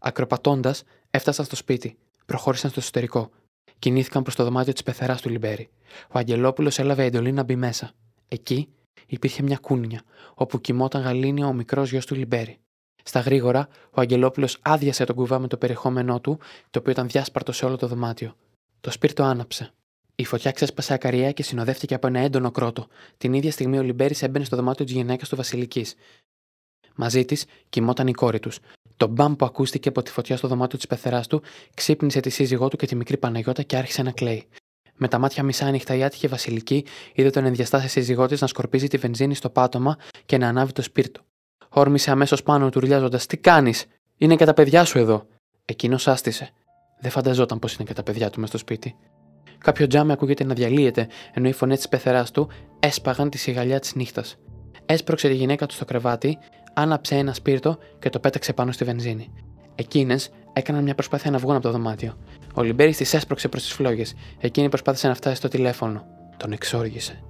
Ακροπατώντας, 0.00 0.82
έφτασαν 1.10 1.44
στο 1.44 1.56
σπίτι. 1.56 1.96
Προχώρησαν 2.26 2.70
στο 2.70 2.80
εσωτερικό. 2.80 3.30
Κινήθηκαν 3.78 4.22
προς 4.22 4.34
το 4.34 4.44
δωμάτιο 4.44 4.72
της 4.72 4.82
πεθεράς 4.82 5.22
του 5.22 5.28
Λιμπέρι. 5.28 5.68
Ο 6.08 6.18
Αγγελόπουλος 6.18 6.78
έλαβε 6.78 7.04
εντολή 7.04 7.32
να 7.32 7.42
μπει 7.42 7.56
μέσα. 7.56 7.92
Εκεί 8.28 8.68
υπήρχε 9.06 9.42
μια 9.42 9.56
κούνια, 9.56 10.02
όπου 10.34 10.60
κοιμόταν 10.60 11.02
γαλήνια 11.02 11.46
ο 11.46 11.52
μικρός 11.52 11.90
γιος 11.90 12.06
του 12.06 12.14
Λιμπέρι. 12.14 12.58
Στα 13.02 13.20
γρήγορα, 13.20 13.68
ο 13.90 14.00
Αγγελόπουλος 14.00 14.58
άδειασε 14.62 15.04
τον 15.04 15.16
κουβά 15.16 15.38
με 15.38 15.48
το 15.48 15.56
περιεχόμενό 15.56 16.20
του, 16.20 16.38
το 16.70 16.78
οποίο 16.78 16.92
ήταν 16.92 17.08
διάσπαρτο 17.08 17.52
σε 17.52 17.64
όλο 17.64 17.76
το 17.76 17.86
δωμάτιο. 17.86 18.34
Το 18.80 18.90
σπίρτο 18.90 19.22
άναψε. 19.22 19.72
Η 20.14 20.24
φωτιά 20.24 20.50
ξέσπασε 20.50 20.94
ακαριά 20.94 21.32
και 21.32 21.42
συνοδεύτηκε 21.42 21.94
από 21.94 22.06
ένα 22.06 22.20
έντονο 22.20 22.50
κρότο. 22.50 22.86
Την 23.16 23.32
ίδια 23.32 23.52
στιγμή 23.52 23.78
ο 23.78 23.82
Λιμπέρι 23.82 24.14
έμπαινε 24.20 24.44
στο 24.44 24.56
δωμάτιο 24.56 24.84
της 24.84 24.94
γυναίκας 24.94 25.28
του 25.28 25.36
Βασιλικής. 25.36 25.94
Μαζί 26.94 27.24
της 27.24 27.44
κοιμόταν 27.68 28.06
η 28.06 28.12
κόρη 28.12 28.40
τους. 28.40 28.58
Το 28.98 29.06
μπαμ 29.06 29.34
που 29.34 29.44
ακούστηκε 29.44 29.88
από 29.88 30.02
τη 30.02 30.10
φωτιά 30.10 30.36
στο 30.36 30.48
δωμάτιο 30.48 30.78
της 30.78 30.86
πεθεράς 30.86 31.26
του 31.26 31.42
ξύπνησε 31.74 32.20
τη 32.20 32.30
σύζυγό 32.30 32.68
του 32.68 32.76
και 32.76 32.86
τη 32.86 32.94
μικρή 32.94 33.16
Παναγιώτα 33.16 33.62
και 33.62 33.76
άρχισε 33.76 34.02
να 34.02 34.10
κλαίει. 34.10 34.46
Με 34.94 35.08
τα 35.08 35.18
μάτια 35.18 35.42
μισά 35.42 35.66
ανοιχτά 35.66 35.94
η 35.94 36.04
άτυχη 36.04 36.26
Βασιλική 36.26 36.84
είδε 37.14 37.30
τον 37.30 37.44
ενδιαστάσει 37.44 37.88
σύζυγό 37.88 38.26
της 38.26 38.40
να 38.40 38.46
σκορπίζει 38.46 38.88
τη 38.88 38.96
βενζίνη 38.96 39.34
στο 39.34 39.50
πάτωμα 39.50 39.96
και 40.26 40.38
να 40.38 40.48
ανάβει 40.48 40.72
το 40.72 40.82
σπίρτο. 40.82 41.20
Όρμησε 41.68 42.10
αμέσως 42.10 42.42
πάνω 42.42 42.68
του 42.68 42.80
ρουλιάζοντας: 42.80 43.26
Τι 43.26 43.36
κάνεις, 43.36 43.86
Είναι 44.16 44.36
και 44.36 44.44
τα 44.44 44.54
παιδιά 44.54 44.84
σου 44.84 44.98
εδώ. 44.98 45.26
Εκείνος 45.64 46.08
άστησε. 46.08 46.50
Δεν 47.00 47.10
φανταζόταν 47.10 47.58
πως 47.58 47.74
είναι 47.74 47.84
και 47.84 47.94
τα 47.94 48.02
παιδιά 48.02 48.30
του 48.30 48.40
μες 48.40 48.48
στο 48.48 48.58
σπίτι. 48.58 48.96
Κάποιο 49.58 49.86
τζάμι 49.86 50.12
ακούγεται 50.12 50.44
να 50.44 50.54
διαλύεται, 50.54 51.08
ενώ 51.32 51.48
οι 51.48 51.52
φωνές 51.52 51.76
της 51.76 51.88
πεθεράς 51.88 52.30
του 52.30 52.50
έσπαγαν 52.80 53.30
τη 53.30 53.38
σιγαλιά 53.38 53.78
της 53.78 53.94
νύχτας. 53.94 54.36
Έσπρωξε 54.86 55.28
τη 55.28 55.34
γυναίκα 55.34 55.66
του 55.66 55.74
στο 55.74 55.84
κρεβάτι, 55.84 56.38
άναψε 56.78 57.14
ένα 57.14 57.34
σπίρτο 57.34 57.78
και 57.98 58.10
το 58.10 58.18
πέταξε 58.18 58.52
πάνω 58.52 58.72
στη 58.72 58.84
βενζίνη. 58.84 59.32
Εκείνες 59.74 60.30
έκαναν 60.52 60.82
μια 60.82 60.94
προσπάθεια 60.94 61.30
να 61.30 61.38
βγουν 61.38 61.54
από 61.54 61.62
το 61.62 61.70
δωμάτιο. 61.70 62.16
Ο 62.54 62.62
Λιμπέρι 62.62 62.94
τη 62.94 63.16
έσπρωξε 63.16 63.48
προς 63.48 63.62
τις 63.62 63.72
φλόγες. 63.72 64.14
Εκείνη 64.38 64.68
προσπάθησε 64.68 65.08
να 65.08 65.14
φτάσει 65.14 65.36
στο 65.36 65.48
τηλέφωνο. 65.48 66.06
Τον 66.36 66.52
εξόργησε. 66.52 67.22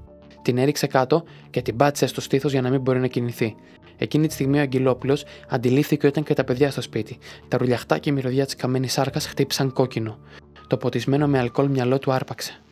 Την 0.43 0.59
έριξε 0.59 0.87
κάτω 0.87 1.25
και 1.51 1.63
την 1.63 1.77
πάτησε 1.77 2.07
στο 2.07 2.21
στήθος 2.21 2.53
για 2.53 2.63
να 2.63 2.71
μην 2.71 2.81
μπορεί 2.81 2.99
να 2.99 3.07
κινηθεί. 3.07 3.55
Εκείνη 3.97 4.27
τη 4.27 4.33
στιγμή 4.33 4.59
ο 4.59 4.61
Αγγελόπουλος 4.61 5.25
αντιλήφθηκε 5.49 6.07
ότι 6.07 6.19
ήταν 6.19 6.23
και 6.23 6.35
τα 6.35 6.45
παιδιά 6.45 6.71
στο 6.71 6.81
σπίτι. 6.81 7.19
Τα 7.49 7.59
ρουλιαχτά 7.59 7.99
και 7.99 8.11
η 8.11 8.13
μυρωδιά 8.13 8.45
της 8.45 8.57
καμένης 8.57 8.93
σάρκας 8.93 9.27
χτύπησαν 9.27 9.73
κόκκινο. 9.73 10.19
Το 10.67 10.77
ποτισμένο 10.77 11.27
με 11.27 11.39
αλκοόλ 11.39 11.69
μυαλό 11.69 11.99
του 11.99 12.13
άρπαξε. 12.13 12.63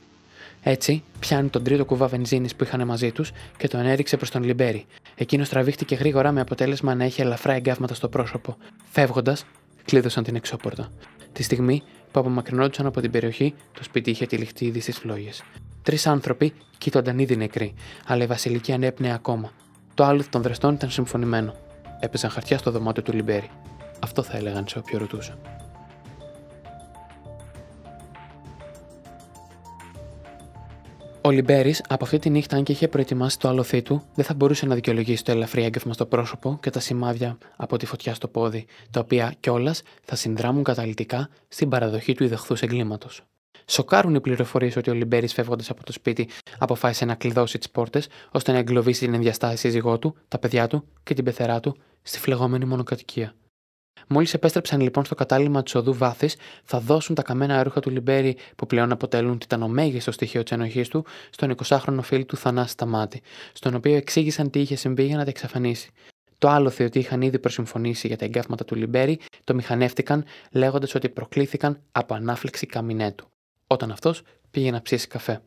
Έτσι, 0.69 1.03
πιάνει 1.19 1.49
τον 1.49 1.63
τρίτο 1.63 1.85
κουβά 1.85 2.07
βενζίνης 2.07 2.55
που 2.55 2.65
είχαν 2.65 2.87
μαζί 2.87 3.13
τους 3.13 3.33
και 3.57 3.69
τον 3.69 3.81
έριξε 3.81 4.17
προς 4.17 4.31
τον 4.31 4.43
Λιμπέρι. 4.43 4.87
Εκείνο 5.15 5.45
τραβήχτηκε 5.45 5.95
γρήγορα 5.95 6.33
με 6.33 6.41
αποτέλεσμα 6.41 6.95
να 6.95 7.05
έχει 7.05 7.21
ελαφρά 7.21 7.53
εγκάβματα 7.53 7.95
στο 7.95 8.09
πρόσωπο. 8.09 8.57
Φεύγοντας, 8.91 9.45
κλείδωσαν 9.85 10.25
την 10.25 10.37
εξώπορτα. 10.37 10.89
Τη 11.33 11.43
στιγμή 11.43 11.83
που 12.13 12.21
απομακρυνόντουσαν 12.21 12.87
από 12.87 13.01
την 13.01 13.11
περιοχή, 13.11 13.55
το 13.73 13.83
σπίτι 13.83 14.11
είχε 14.11 14.27
τυλιχτεί 14.27 14.65
ήδη 14.65 14.81
στις 14.81 14.99
φλόγες. 14.99 15.43
Τρεις 15.83 16.07
άνθρωποι 16.07 16.53
κοίτονταν 16.79 17.19
ήδη 17.19 17.37
νεκροί, 17.37 17.75
αλλά 18.07 18.23
η 18.23 18.27
Βασιλική 18.27 18.73
ανέπνεε 18.73 19.13
ακόμα. 19.13 19.53
Το 19.95 20.05
άλλο 20.05 20.23
των 20.31 20.43
δραστών 20.43 20.75
ήταν 20.75 20.91
συμφωνημένο. 20.91 21.55
Έπαιζαν 22.01 22.31
χαρτιά 22.31 22.59
στο 22.59 22.71
δωμάτιο 22.71 23.03
του 23.03 23.13
Λιμπέρι. 23.13 23.51
Αυτό 24.01 24.23
θα 24.23 24.37
έλεγαν 24.37 24.69
σε 24.69 24.79
όποιο 24.79 24.99
ρωτούσαν. 24.99 25.39
Ο 31.27 31.31
Λιμπέρι, 31.31 31.75
από 31.89 32.05
αυτή 32.05 32.19
τη 32.19 32.31
νύχτα, 32.31 32.57
αν 32.57 32.63
και 32.63 32.73
είχε 32.73 32.89
προετοιμάσει 32.89 33.39
το 33.39 33.49
αλωθή 33.49 33.83
του, 33.83 34.03
δεν 34.15 34.25
θα 34.25 34.35
μπορούσε 34.35 34.67
να 34.67 34.75
δικαιολογήσει 34.75 35.25
το 35.25 35.33
ελαφρύ 35.33 35.63
έγκεφμα 35.63 35.93
στο 35.93 36.07
πρόσωπο 36.07 36.59
και 36.63 36.71
τα 36.71 36.81
σημάδια 36.81 37.39
από 37.57 37.77
τη 37.77 37.87
φωτιά 37.87 38.15
στο 38.15 38.29
πόδι, 38.29 38.67
τα 38.91 39.01
οποία 39.01 39.35
κιόλας 39.41 39.83
θα 40.05 40.17
συνδράμουν 40.17 40.63
καταλητικά 40.63 41.29
στην 41.49 41.69
παραδοχή 41.69 42.15
του 42.15 42.25
ιδεχθούς 42.25 42.63
εγκλήματος. 42.63 43.23
Σοκάρουν 43.67 44.15
οι 44.15 44.21
πληροφορίες 44.21 44.77
ότι 44.77 44.91
ο 44.91 44.95
Λιμπέρι, 44.95 45.29
φεύγοντας 45.29 45.71
από 45.71 45.85
το 45.85 45.93
σπίτι, 45.93 46.29
αποφάσισε 46.59 47.05
να 47.05 47.15
κλειδώσει 47.15 47.59
τις 47.59 47.71
πόρτες 47.71 48.09
ώστε 48.31 48.53
να 48.53 48.59
εγκλωβίσει 48.59 49.05
την 49.05 49.15
ενδιαστάση 49.15 49.57
σύζυγό 49.57 49.99
του, 49.99 50.17
τα 50.29 50.39
παιδιά 50.39 50.67
του 50.67 50.85
και 51.03 51.15
την 51.15 51.25
πεθερά 51.25 51.61
του 51.61 51.77
στη 52.03 52.19
φλεγόμενη 52.19 52.65
μονοκατοικία. 52.65 53.35
Μόλις 54.09 54.35
επέστρεψαν 54.35 54.81
λοιπόν 54.81 55.05
στο 55.05 55.15
κατάλημα 55.15 55.63
της 55.63 55.75
οδού 55.75 55.95
Βάθης, 55.95 56.37
θα 56.65 56.81
δώσουν 56.81 57.15
τα 57.15 57.23
καμένα 57.23 57.63
ρούχα 57.63 57.81
του 57.81 57.91
Λιμπέρι, 57.91 58.37
που 58.57 58.67
πλέον 58.67 58.93
αποτελούν 58.93 59.41
μέγιστος 59.67 60.15
στοιχείο 60.15 60.43
της 60.43 60.53
ενοχής 60.53 60.89
του, 60.89 61.05
στον 61.31 61.55
20χρονο 61.65 62.01
φίλο 62.03 62.25
του 62.25 62.37
Θανάση 62.37 62.71
Σταμάτη, 62.71 63.23
στον 63.53 63.75
οποίο 63.75 63.95
εξήγησαν 63.95 64.51
τι 64.51 64.61
είχε 64.61 64.77
συμβεί 64.77 65.05
για 65.05 65.17
να 65.17 65.25
τα 65.25 65.31
εξαφανίσει. 65.31 65.91
Το 66.39 66.49
άλλο 66.49 66.73
ότι 66.81 66.99
είχαν 66.99 67.23
ήδη 67.23 67.39
προσυμφωνήσει 67.39 68.07
για 68.07 68.17
τα 68.17 68.25
εγκάβματα 68.25 68.65
του 68.65 68.75
Λιμπέρι, 68.75 69.19
το 69.45 69.55
μηχανεύτηκαν 69.55 70.25
λέγοντας 70.51 70.95
ότι 70.95 71.09
προκλήθηκαν 71.09 71.81
από 71.93 72.15
ανάφλεξη 72.15 72.67
καμινέτου, 72.67 73.29
όταν 73.67 73.91
αυτός 73.91 74.23
πήγε 74.51 74.71
να 74.71 74.83
ψήσει 74.83 75.07
καφέ. 75.07 75.41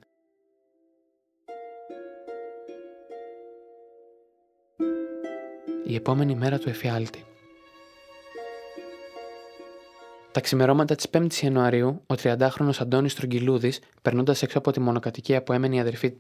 Η 5.86 5.96
επόμενη 5.96 6.36
μέρα 6.36 6.60
του 6.60 6.70
εφιάλτη. 6.70 7.24
Τα 10.32 10.42
ξημερώματα 10.42 10.96
της 10.96 11.08
5η 11.12 11.34
Ιανουαρίου, 11.34 12.02
ο 12.08 12.14
30χρονο 12.22 12.70
Αντώνης 12.80 13.16
Τρογγυλούδη, 13.16 13.74
περνώντας 14.02 14.42
έξω 14.42 14.58
από 14.58 14.72
τη 14.72 14.80
μονοκατοικία 14.80 15.44
που 15.44 15.54
έμενε 15.54 15.76
η 15.76 15.80
αδερφή, 15.80 16.12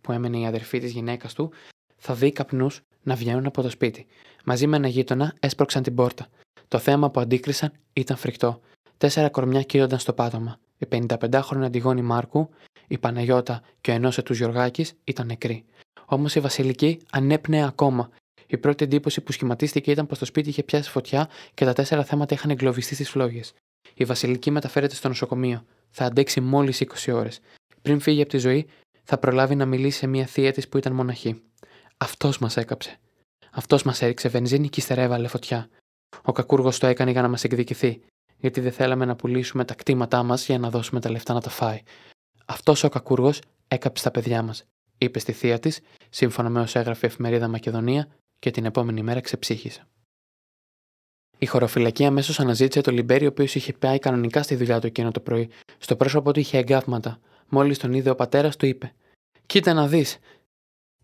που 0.00 0.12
έμενε 0.12 0.38
η 0.38 0.46
αδερφή 0.46 0.78
της 0.78 0.92
γυναίκας 0.92 1.34
του, 1.34 1.52
θα 1.96 2.14
δει 2.14 2.32
καπνούς 2.32 2.80
να 3.02 3.14
βγαίνουν 3.14 3.46
από 3.46 3.62
το 3.62 3.70
σπίτι. 3.70 4.06
Μαζί 4.44 4.66
με 4.66 4.76
ένα 4.76 4.88
γείτονα 4.88 5.34
έσπρωξαν 5.40 5.82
την 5.82 5.94
πόρτα. 5.94 6.26
Το 6.68 6.78
θέαμα 6.78 7.10
που 7.10 7.20
αντίκρισαν 7.20 7.72
ήταν 7.92 8.16
φρικτό. 8.16 8.60
Τέσσερα 8.96 9.28
κορμιά 9.28 9.62
κοίτονταν 9.62 9.98
στο 9.98 10.12
πάτωμα. 10.12 10.58
Η 10.78 10.86
55χρονη 10.90 11.62
Αντιγόνη 11.62 12.02
Μάρκου, 12.02 12.48
η 12.88 12.98
Παναγιώτα 12.98 13.62
και 13.80 13.90
ο 13.90 13.94
ενός 13.94 14.16
του 14.16 14.32
Γιωργάκης 14.32 14.92
ήταν 15.04 15.26
νεκροί. 15.26 15.64
Όμως 16.04 16.34
η 16.34 16.40
Βασιλική 16.40 17.00
ανέπνεε 17.10 17.66
ακόμα 17.66 18.10
η 18.50 18.58
πρώτη 18.58 18.84
εντύπωση 18.84 19.20
που 19.20 19.32
σχηματίστηκε 19.32 19.90
ήταν 19.90 20.06
πως 20.06 20.18
το 20.18 20.24
σπίτι 20.24 20.48
είχε 20.48 20.62
πιάσει 20.62 20.90
φωτιά 20.90 21.28
και 21.54 21.64
τα 21.64 21.72
τέσσερα 21.72 22.04
θέματα 22.04 22.34
είχαν 22.34 22.50
εγκλωβιστεί 22.50 22.94
στις 22.94 23.10
φλόγες. 23.10 23.52
Η 23.94 24.04
Βασιλική 24.04 24.50
μεταφέρεται 24.50 24.94
στο 24.94 25.08
νοσοκομείο. 25.08 25.64
Θα 25.90 26.04
αντέξει 26.04 26.40
μόλις 26.40 26.80
20 26.80 27.12
ώρες. 27.12 27.40
Πριν 27.82 28.00
φύγει 28.00 28.20
από 28.20 28.30
τη 28.30 28.38
ζωή, 28.38 28.66
θα 29.02 29.18
προλάβει 29.18 29.54
να 29.54 29.66
μιλήσει 29.66 29.98
σε 29.98 30.06
μια 30.06 30.26
θεία 30.26 30.52
της 30.52 30.68
που 30.68 30.78
ήταν 30.78 30.92
μοναχή. 30.92 31.42
Αυτός 31.96 32.38
μας 32.38 32.56
έκαψε. 32.56 32.98
Αυτός 33.50 33.82
μας 33.82 34.02
έριξε 34.02 34.28
βενζίνη 34.28 34.68
και 34.68 34.80
ύστερα 34.80 35.02
έβαλε 35.02 35.28
φωτιά. 35.28 35.68
Ο 36.22 36.32
κακούργος 36.32 36.78
το 36.78 36.86
έκανε 36.86 37.10
για 37.10 37.22
να 37.22 37.28
μας 37.28 37.44
εκδικηθεί, 37.44 38.00
γιατί 38.36 38.60
δεν 38.60 38.72
θέλαμε 38.72 39.04
να 39.04 39.16
πουλήσουμε 39.16 39.64
τα 39.64 39.74
κτήματά 39.74 40.22
μας 40.22 40.46
για 40.46 40.58
να 40.58 40.70
δώσουμε 40.70 41.00
τα 41.00 41.10
λεφτά 41.10 41.32
να 41.32 41.40
τα 41.40 41.50
φάει. 41.50 41.82
Αυτός 42.44 42.84
ο 42.84 42.88
κακούργος 42.88 43.40
έκαψε 43.68 44.04
τα 44.04 44.10
παιδιά 44.10 44.42
μας, 44.42 44.64
είπε 44.98 45.18
στη 45.18 45.32
θεία 45.32 45.58
της, 45.58 45.80
σύμφωνα 46.08 46.48
με 46.48 46.60
όσα 46.60 46.80
έγραφε 46.80 47.06
η 47.06 47.08
εφημερίδα 47.08 47.48
Μακεδονία 47.48 48.08
και 48.40 48.50
την 48.50 48.64
επόμενη 48.64 49.02
μέρα 49.02 49.20
ξεψύχησε. 49.20 49.86
Η 51.38 51.46
χωροφυλακή 51.46 52.04
αμέσως 52.04 52.40
αναζήτησε 52.40 52.80
το 52.80 52.90
Λιμπέρι, 52.90 53.24
ο 53.26 53.28
οποίος 53.28 53.54
είχε 53.54 53.72
πάει 53.72 53.98
κανονικά 53.98 54.42
στη 54.42 54.54
δουλειά 54.54 54.80
του 54.80 54.86
εκείνο 54.86 55.10
το 55.10 55.20
πρωί. 55.20 55.50
Στο 55.78 55.96
πρόσωπό 55.96 56.32
του 56.32 56.40
είχε 56.40 56.58
εγκάβματα. 56.58 57.20
Μόλις 57.48 57.78
τον 57.78 57.92
είδε 57.92 58.10
ο 58.10 58.14
πατέρας, 58.14 58.56
του 58.56 58.66
είπε: 58.66 58.94
Κοίτα 59.46 59.72
να 59.72 59.86
δεις. 59.86 60.18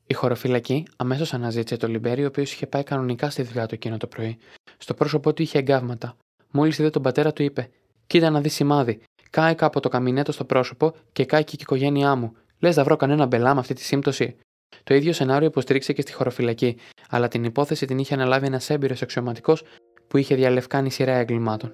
Η 0.07 0.15
χωροφυλακή 0.15 0.87
αμέσως 0.97 1.35
αναζήτησε 1.35 1.77
το 1.77 1.89
Λιμπέρι, 1.89 2.25
ο 2.25 2.27
οποίος 2.27 2.53
είχε 2.53 2.67
πάει 2.67 2.83
κανονικά 2.83 3.31
στη 3.31 3.43
δουλειά 3.43 3.67
του 3.67 3.75
εκείνο 3.75 3.97
το 3.97 4.07
πρωί. 4.07 4.39
Στο 4.79 4.95
πρόσωπό 4.95 5.33
του 5.33 5.43
είχε 5.43 5.59
εγκάβματα. 5.59 6.17
Μόλις 6.51 6.79
είδε 6.79 6.91
τον 6.91 7.03
πατέρα, 7.03 7.33
του 7.33 7.43
είπε: 7.43 7.71
Κοίτα 8.07 8.31
να 8.31 8.41
δεις 8.41 8.55
σημάδι. 8.55 9.01
Κάηκα 9.31 9.67
από 9.67 9.81
το 9.81 9.89
καμινέτο 9.89 10.33
στο 10.33 10.45
πρόσωπο 10.45 10.95
και 11.13 11.25
κάηκε 11.25 11.51
και 11.51 11.57
η 11.61 11.63
οικογένειά 11.63 12.15
μου. 12.15 12.37
Λες 12.59 12.77
να 12.77 12.85
βρω 12.85 12.97
κανένα 12.97 13.27
μπελά 13.27 13.55
με 13.55 13.61
αυτή 13.61 13.75
τη 13.75 13.83
σύμπτωση. 13.83 14.37
Το 14.85 14.95
ίδιο 14.95 15.13
σενάριο 15.13 15.47
υποστήριξε 15.47 15.93
και 15.93 16.01
στη 16.01 16.13
χωροφυλακή, 16.13 16.77
αλλά 17.11 17.29
την 17.29 17.45
υπόθεση 17.45 17.87
την 17.87 17.99
είχε 17.99 18.15
αναλάβει 18.15 18.47
ένας 18.47 18.71
έμπειρος 18.71 19.03
αξιωματικός 19.03 19.63
που 20.09 20.17
είχε 20.17 20.35
διαλευκάνει 20.35 20.91
σειρά 20.91 21.13
εγκλημάτων. 21.13 21.73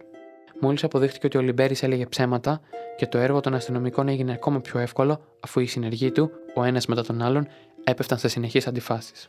Μόλις 0.60 0.84
αποδείχτηκε 0.84 1.26
ότι 1.26 1.36
ο 1.36 1.40
Λιμπέρι 1.40 1.76
έλεγε 1.80 2.06
ψέματα 2.06 2.60
και 2.96 3.06
το 3.06 3.18
έργο 3.18 3.40
των 3.40 3.54
αστυνομικών 3.54 4.08
έγινε 4.08 4.32
ακόμα 4.32 4.60
πιο 4.60 4.80
εύκολο, 4.80 5.20
αφού 5.40 5.60
οι 5.60 5.66
συνεργοί 5.66 6.10
του, 6.10 6.30
ο 6.54 6.64
ένας 6.64 6.86
μετά 6.86 7.02
τον 7.02 7.22
άλλον, 7.22 7.48
έπεφταν 7.84 8.18
σε 8.18 8.28
συνεχείς 8.28 8.66
αντιφάσεις. 8.66 9.28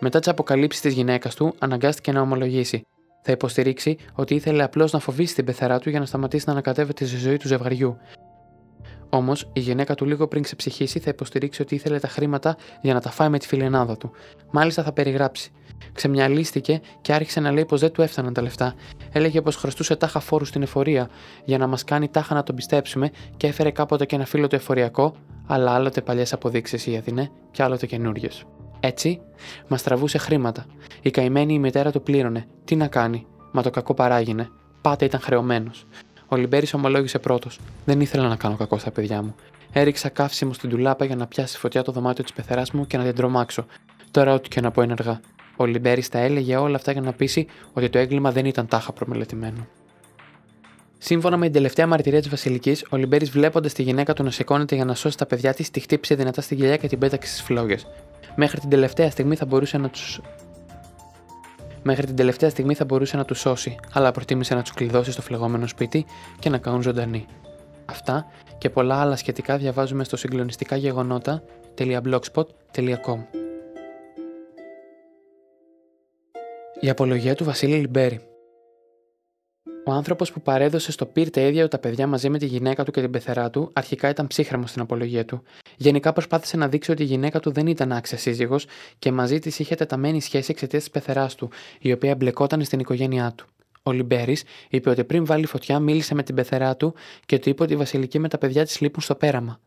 Μετά 0.00 0.18
τις 0.18 0.28
αποκαλύψεις 0.28 0.82
της 0.82 0.94
γυναίκας 0.94 1.34
του, 1.34 1.54
αναγκάστηκε 1.58 2.12
να 2.12 2.20
ομολογήσει. 2.20 2.86
Θα 3.22 3.32
υποστηρίξει 3.32 3.96
ότι 4.14 4.34
ήθελε 4.34 4.62
απλώς 4.62 4.92
να 4.92 4.98
φοβήσει 4.98 5.34
την 5.34 5.44
πεθερά 5.44 5.78
του 5.78 5.90
για 5.90 5.98
να 5.98 6.06
σταματήσει 6.06 6.44
να 6.46 6.52
ανακατεύεται 6.52 7.04
στη 7.04 7.16
ζωή 7.16 7.36
του 7.36 7.48
ζευγαριού, 7.48 7.98
Όμως, 9.10 9.48
η 9.52 9.60
γυναίκα 9.60 9.94
του 9.94 10.04
λίγο 10.04 10.28
πριν 10.28 10.42
ξεψυχήσει 10.42 10.98
θα 10.98 11.10
υποστηρίξει 11.10 11.62
ότι 11.62 11.74
ήθελε 11.74 11.98
τα 11.98 12.08
χρήματα 12.08 12.56
για 12.82 12.94
να 12.94 13.00
τα 13.00 13.10
φάει 13.10 13.28
με 13.28 13.38
τη 13.38 13.46
φιλενάδα 13.46 13.96
του. 13.96 14.10
Μάλιστα 14.50 14.82
θα 14.82 14.92
περιγράψει. 14.92 15.52
Ξεμιαλίστηκε 15.92 16.80
και 17.00 17.12
άρχισε 17.12 17.40
να 17.40 17.52
λέει 17.52 17.64
πως 17.64 17.80
δεν 17.80 17.92
του 17.92 18.02
έφταναν 18.02 18.32
τα 18.32 18.42
λεφτά. 18.42 18.74
Έλεγε 19.12 19.40
πως 19.40 19.56
χρωστούσε 19.56 19.96
τάχα 19.96 20.20
φόρους 20.20 20.48
στην 20.48 20.62
εφορία 20.62 21.08
για 21.44 21.58
να 21.58 21.66
μας 21.66 21.84
κάνει 21.84 22.08
τάχα 22.08 22.34
να 22.34 22.42
τον 22.42 22.54
πιστέψουμε 22.54 23.10
και 23.36 23.46
έφερε 23.46 23.70
κάποτε 23.70 24.06
και 24.06 24.14
ένα 24.14 24.24
φίλο 24.24 24.46
του 24.46 24.54
εφοριακό, 24.54 25.14
αλλά 25.46 25.72
άλλοτε 25.72 26.00
παλιές 26.00 26.32
αποδείξεις 26.32 26.86
έδινε 26.86 27.30
και 27.50 27.62
άλλοτε 27.62 27.86
καινούριες. 27.86 28.44
Έτσι, 28.80 29.20
μας 29.68 29.82
τραβούσε 29.82 30.18
χρήματα. 30.18 30.66
Η 31.02 31.10
καημένη 31.10 31.54
η 31.54 31.58
μητέρα 31.58 31.90
του 31.90 32.02
πλήρωνε. 32.02 32.46
Τι 32.64 32.76
να 32.76 32.86
κάνει, 32.86 33.26
μα 33.52 33.62
το 33.62 33.70
κακό 33.70 33.94
παράγινε. 33.94 34.48
Πάτε 34.80 35.04
ήταν 35.04 35.20
χρεωμένος. 35.20 35.86
Ο 36.28 36.36
Λιμπέρι 36.36 36.66
ομολόγησε 36.72 37.18
πρώτος. 37.18 37.60
Δεν 37.84 38.00
ήθελα 38.00 38.28
να 38.28 38.36
κάνω 38.36 38.56
κακό 38.56 38.78
στα 38.78 38.90
παιδιά 38.90 39.22
μου. 39.22 39.34
Έριξα 39.72 40.08
καύσιμο 40.08 40.52
στην 40.52 40.70
τουλάπα 40.70 41.04
για 41.04 41.16
να 41.16 41.26
πιάσει 41.26 41.58
φωτιά 41.58 41.82
το 41.82 41.92
δωμάτιο 41.92 42.24
της 42.24 42.32
πεθεράς 42.32 42.70
μου 42.70 42.86
και 42.86 42.96
να 42.96 43.04
την 43.04 43.14
τρομάξω. 43.14 43.66
Τώρα, 44.10 44.34
ό,τι 44.34 44.48
και 44.48 44.60
να 44.60 44.70
πω 44.70 44.82
είναι 44.82 44.94
αργά. 44.98 45.20
Ο 45.56 45.64
Λιμπέρι 45.64 46.08
τα 46.08 46.18
έλεγε 46.18 46.56
όλα 46.56 46.76
αυτά 46.76 46.92
για 46.92 47.00
να 47.00 47.12
πείσει 47.12 47.46
ότι 47.72 47.88
το 47.88 47.98
έγκλημα 47.98 48.32
δεν 48.32 48.44
ήταν 48.44 48.66
τάχα 48.66 48.92
προμελετημένο. 48.92 49.66
Σύμφωνα 50.98 51.36
με 51.36 51.44
την 51.44 51.54
τελευταία 51.54 51.86
μαρτυρία 51.86 52.20
της 52.20 52.28
Βασιλικής, 52.28 52.84
ο 52.90 52.96
Λιμπέρι 52.96 53.24
βλέποντας 53.24 53.72
τη 53.72 53.82
γυναίκα 53.82 54.12
του 54.12 54.22
να 54.22 54.30
σηκώνεται 54.30 54.74
για 54.74 54.84
να 54.84 54.94
σώσει 54.94 55.16
τα 55.16 55.26
παιδιά 55.26 55.54
της, 55.54 55.70
τη 55.70 55.80
χτύπησε 55.80 56.14
δυνατά 56.14 56.40
στην 56.40 56.56
γυαλιά 56.56 56.76
και 56.76 56.88
την 56.88 56.98
πέταξε 56.98 57.30
στις 57.30 57.42
φλόγες. 57.42 57.86
Μέχρι 58.36 58.60
την 58.60 58.68
τελευταία 58.68 59.10
στιγμή 59.10 59.36
θα 59.36 59.46
μπορούσε 59.46 59.78
να 59.78 59.88
τους 59.88 60.20
Μέχρι 61.90 62.06
την 62.06 62.16
τελευταία 62.16 62.50
στιγμή 62.50 62.74
θα 62.74 62.84
μπορούσε 62.84 63.16
να 63.16 63.24
τους 63.24 63.40
σώσει, 63.40 63.76
αλλά 63.92 64.10
προτίμησε 64.10 64.54
να 64.54 64.62
τους 64.62 64.72
κλειδώσει 64.72 65.12
στο 65.12 65.22
φλεγόμενο 65.22 65.66
σπίτι 65.66 66.06
και 66.38 66.48
να 66.48 66.58
καούν 66.58 66.82
ζωντανοί. 66.82 67.26
Αυτά 67.84 68.26
και 68.58 68.70
πολλά 68.70 69.00
άλλα 69.00 69.16
σχετικά 69.16 69.56
διαβάζουμε 69.56 70.04
στο 70.04 70.16
συγκλονιστικά 70.16 70.76
γεγονότα.blogspot.com. 70.76 73.18
Η 76.80 76.88
απολογία 76.88 77.34
του 77.34 77.44
Βασίλη 77.44 77.76
Λιμπέρη 77.76 78.20
ο 79.88 79.92
άνθρωπος 79.92 80.32
που 80.32 80.40
παρέδωσε 80.40 80.92
στο 80.92 81.06
πυρ 81.06 81.30
τα 81.30 81.40
ίδια 81.40 81.68
τα 81.68 81.78
παιδιά 81.78 82.06
μαζί 82.06 82.28
με 82.28 82.38
τη 82.38 82.46
γυναίκα 82.46 82.84
του 82.84 82.90
και 82.90 83.00
την 83.00 83.10
πεθερά 83.10 83.50
του, 83.50 83.70
αρχικά 83.72 84.08
ήταν 84.08 84.26
ψύχρεμος 84.26 84.70
στην 84.70 84.82
απολογία 84.82 85.24
του. 85.24 85.42
Γενικά 85.76 86.12
προσπάθησε 86.12 86.56
να 86.56 86.68
δείξει 86.68 86.90
ότι 86.90 87.02
η 87.02 87.06
γυναίκα 87.06 87.40
του 87.40 87.50
δεν 87.50 87.66
ήταν 87.66 87.92
άξιας 87.92 88.20
σύζυγος 88.20 88.66
και 88.98 89.12
μαζί 89.12 89.38
της 89.38 89.58
είχε 89.58 89.74
τεταμένη 89.74 90.20
σχέση 90.20 90.50
εξαιτίας 90.50 90.82
της 90.82 90.92
πεθεράς 90.92 91.34
του, 91.34 91.50
η 91.80 91.92
οποία 91.92 92.14
μπλεκόταν 92.14 92.64
στην 92.64 92.78
οικογένειά 92.78 93.32
του. 93.36 93.46
Ο 93.82 93.92
Λιμπέρης 93.92 94.44
είπε 94.68 94.90
ότι 94.90 95.04
πριν 95.04 95.24
βάλει 95.24 95.46
φωτιά 95.46 95.78
μίλησε 95.78 96.14
με 96.14 96.22
την 96.22 96.34
πεθερά 96.34 96.76
του 96.76 96.94
και 97.26 97.38
του 97.38 97.48
είπε 97.48 97.62
ότι 97.62 97.72
η 97.72 97.76
Βασιλική 97.76 98.18
με 98.18 98.28
τα 98.28 98.38
παιδιά 98.38 98.64
της 98.64 98.80
λείπουν 98.80 99.02
στο 99.02 99.14
πέραμα. 99.14 99.60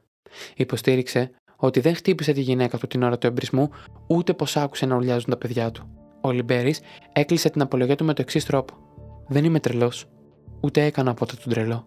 Υποστήριξε 0.56 1.32
ότι 1.56 1.80
δεν 1.80 1.96
χτύπησε 1.96 2.32
τη 2.32 2.42
γυναίκα 2.42 2.78
του 2.78 2.88
την 2.88 3.04
ώρα 3.04 3.18
του 3.18 3.28
εμπρισμού, 3.28 3.70
ούτε 4.08 4.34
πως 4.34 4.58
άκουσε 4.58 4.86
να 4.86 4.96
ουρλιάζουν 4.96 5.30
τα 5.30 5.38
παιδιά 5.38 5.72
του. 5.72 5.90
Ο 6.22 6.32
Λιμπέρης 6.32 6.80
έκλεισε 7.14 7.50
την 7.50 7.62
απολογία 7.62 7.96
του 7.96 8.06
με 8.06 8.14
το 8.14 8.22
εξής 8.22 8.46
τρόπο. 8.46 8.91
Δεν 9.32 9.44
είμαι 9.44 9.60
τρελός. 9.60 10.06
Ούτε 10.60 10.84
έκανα 10.84 11.14
ποτέ 11.14 11.34
τον 11.44 11.54
τρελό. 11.54 11.86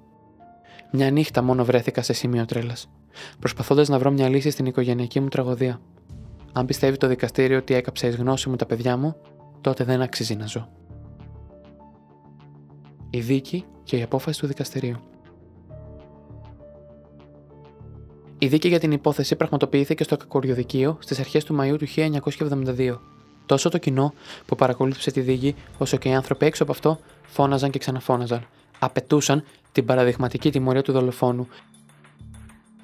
Μια 0.93 1.11
νύχτα 1.11 1.43
μόνο 1.43 1.65
βρέθηκα 1.65 2.03
σε 2.03 2.13
σημείο 2.13 2.45
τρέλας, 2.45 2.91
προσπαθώντας 3.39 3.89
να 3.89 3.99
βρω 3.99 4.11
μια 4.11 4.29
λύση 4.29 4.51
στην 4.51 4.67
οικογενειακή 4.67 5.21
μου 5.21 5.29
τραγωδία. 5.29 5.81
Αν 6.53 6.67
πιστεύει 6.67 6.97
το 6.97 7.07
δικαστήριο 7.07 7.59
ότι 7.59 7.75
έκαψε 7.75 8.07
εις 8.07 8.17
γνώση 8.17 8.49
μου 8.49 8.57
τα 8.57 8.67
παιδιά 8.67 8.97
μου, 8.97 9.17
τότε 9.61 9.85
δεν 9.85 10.03
αξίζει 10.03 10.35
να 10.35 10.47
ζω. 10.47 10.69
Η 13.11 13.21
δίκη 13.21 13.65
και 13.83 13.97
η 13.97 14.03
απόφαση 14.03 14.41
του 14.41 14.47
δικαστηρίου. 14.47 14.97
Η 18.39 18.47
δίκη 18.47 18.69
για 18.69 18.81
την 18.81 18.93
υπόθεση 18.93 19.37
πραγματοποιήθηκε 19.37 20.05
στο 20.05 20.17
Κακοριοδικείο 20.17 20.99
στις 21.01 21.19
αρχές 21.19 21.45
του 21.45 21.55
Μαου 21.55 21.77
του 21.77 21.87
1972. 21.97 22.99
Τόσο 23.47 23.69
το 23.69 23.79
κοινό 23.79 24.13
που 24.47 24.57
παρακολούθησε 24.57 25.11
τη 25.11 25.21
δίκη, 25.21 25.55
όσο 25.79 25.97
και 25.97 26.09
οι 26.09 26.15
άνθρωποι 26.15 26.47
έξω 26.47 26.63
από 26.63 26.73
αυτό 26.73 26.99
φώναζαν 27.27 27.71
και 27.71 27.79
ξαναφώναζαν. 27.79 28.47
Απαιτούσαν 28.79 29.45
την 29.73 29.85
παραδειγματική 29.85 30.51
τιμωρία 30.51 30.83
του 30.83 30.93
δολοφόνου 30.93 31.49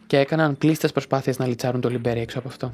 και 0.07 0.19
έκαναν 0.19 0.59
πλήστε 0.59 0.89
προσπάθειες 0.89 1.39
να 1.39 1.47
λιτσάρουν 1.47 1.81
το 1.81 1.89
Λιμπέρι 1.89 2.21
έξω 2.21 2.39
από 2.39 2.49
αυτό. 2.49 2.73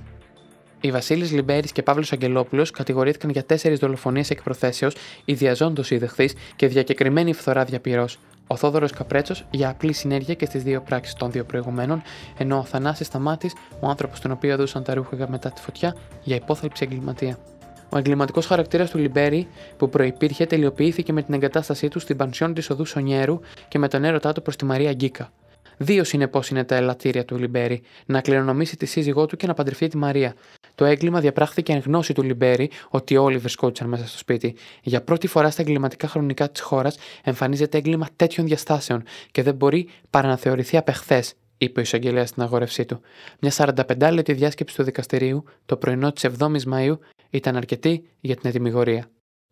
Οι 0.80 0.90
Βασίλης 0.90 1.32
Λιμπέρης 1.32 1.72
και 1.72 1.82
Παύλος 1.82 2.12
Αγγελόπουλος 2.12 2.70
κατηγορήθηκαν 2.70 3.30
για 3.30 3.44
τέσσερις 3.44 3.78
δολοφονίες 3.78 4.30
εκ 4.30 4.42
προθέσεως, 4.42 4.94
ιδιαζόντως 5.24 5.88
δεχθή 5.88 6.30
και 6.56 6.66
διακεκριμένη 6.66 7.32
φθορά 7.32 7.64
διαπυρός. 7.64 8.18
Ο 8.46 8.56
Θόδωρος 8.56 8.92
Καπρέτσος 8.92 9.46
για 9.50 9.68
απλή 9.68 9.92
συνέργεια 9.92 10.34
και 10.34 10.46
στις 10.46 10.62
δύο 10.62 10.80
πράξεις 10.80 11.14
των 11.14 11.30
δύο 11.30 11.44
προηγουμένων, 11.44 12.02
ενώ 12.38 12.58
ο 12.58 12.64
Θανάσης 12.64 13.06
Σταμάτης, 13.06 13.54
ο 13.80 13.88
άνθρωπος 13.88 14.20
τον 14.20 14.30
οποίο 14.30 14.52
έδωσαν 14.52 14.82
τα 14.82 14.94
ρούχα 14.94 15.28
μετά 15.28 15.50
τη 15.50 15.60
φωτιά, 15.60 15.96
για 16.22 16.36
υπόθαλψη 16.36 16.84
εγκληματία. 16.84 17.38
Ο 17.88 17.98
εγκληματικός 17.98 18.46
χαρακτήρας 18.46 18.90
του 18.90 18.98
Λιμπέρι, 18.98 19.48
που 19.76 19.88
προπήρχε, 19.88 20.46
τελειοποιήθηκε 20.46 21.12
με 21.12 21.22
την 21.22 21.34
εγκατάστασή 21.34 21.88
του 21.88 21.98
στην 21.98 22.16
πανσιόν 22.16 22.54
της 22.54 22.70
οδού 22.70 22.84
Σονιέρου 22.84 23.40
και 23.68 23.78
με 23.78 23.88
τον 23.88 24.04
έρωτά 24.04 24.32
του 24.32 24.42
προς 24.42 24.56
τη 24.56 24.64
Μαρία 24.64 24.92
Γκίκα. 24.92 25.32
Δύο 25.76 26.04
συνεπώ 26.04 26.40
είναι 26.50 26.64
τα 26.64 26.74
ελαττήρια 26.74 27.24
του 27.24 27.38
Λιμπέρι, 27.38 27.82
να 28.06 28.20
κληρονομήσει 28.20 28.76
τη 28.76 28.86
σύζυγό 28.86 29.26
του 29.26 29.36
και 29.36 29.46
να 29.46 29.54
παντρευτεί 29.54 29.88
τη 29.88 29.96
Μαρία. 29.96 30.34
Το 30.74 30.84
έγκλημα 30.84 31.20
διαπράχθηκε 31.20 31.72
εν 31.72 31.82
γνώση 31.84 32.12
του 32.12 32.22
Λιμπέρι 32.22 32.70
ότι 32.88 33.16
όλοι 33.16 33.38
βρισκόντουσαν 33.38 33.88
μέσα 33.88 34.06
στο 34.06 34.18
σπίτι. 34.18 34.56
Για 34.82 35.02
πρώτη 35.02 35.26
φορά 35.26 35.50
στα 35.50 35.62
εγκληματικά 35.62 36.08
χρονικά 36.08 36.48
της 36.50 36.60
χώρας 36.60 36.96
εμφανίζεται 37.24 37.78
έγκλημα 37.78 38.06
τέτοιων 38.16 38.46
διαστάσεων 38.46 39.02
και 39.30 39.42
δεν 39.42 39.54
μπορεί 39.54 39.88
παρά 40.10 40.28
να 40.28 40.36
θεωρηθεί 40.36 40.76
απεχθές, 40.76 41.34
είπε 41.58 41.80
ο 41.80 41.82
εισαγγελέας 41.82 42.28
στην 42.28 42.42
αγόρευσή 42.42 42.84
του. 42.84 43.00
Μια 43.40 43.52
45 43.56 44.10
λεπτή 44.12 44.32
διάσκεψη 44.32 44.76
του 44.76 44.82
δικαστηρίου 44.82 45.44
το 45.66 45.76
πρωινό 45.76 46.12
της 46.12 46.26
7η 46.38 46.62
Μαου 46.64 46.98
ήταν 47.30 47.56
αρκετή 47.56 48.08
για 48.20 48.36
την 48.36 48.50
ετοιμιγορία. 48.50 49.10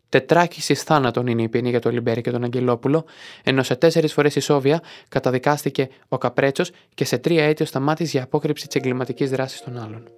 Τετράκιση 0.08 0.74
θάνατον 0.74 1.26
είναι 1.26 1.42
η 1.42 1.48
ποινή 1.48 1.70
για 1.70 1.80
τον 1.80 1.92
Λιμπέρι 1.92 2.20
και 2.20 2.30
τον 2.30 2.44
Αγγελόπουλο, 2.44 3.04
ενώ 3.44 3.62
σε 3.62 3.76
τέσσερις 3.76 4.12
φορές 4.12 4.36
ισόβια 4.36 4.82
καταδικάστηκε 5.08 5.88
ο 6.08 6.18
Καπρέτσος 6.18 6.70
και 6.94 7.04
σε 7.04 7.18
τρία 7.18 7.44
έτη 7.44 7.62
ο 7.62 7.66
Σταμάτης 7.66 8.10
για 8.10 8.22
απόκρυψη 8.22 8.66
της 8.66 8.76
εγκληματικής 8.76 9.30
δράσης 9.30 9.60
των 9.60 9.78
άλλων. 9.78 10.08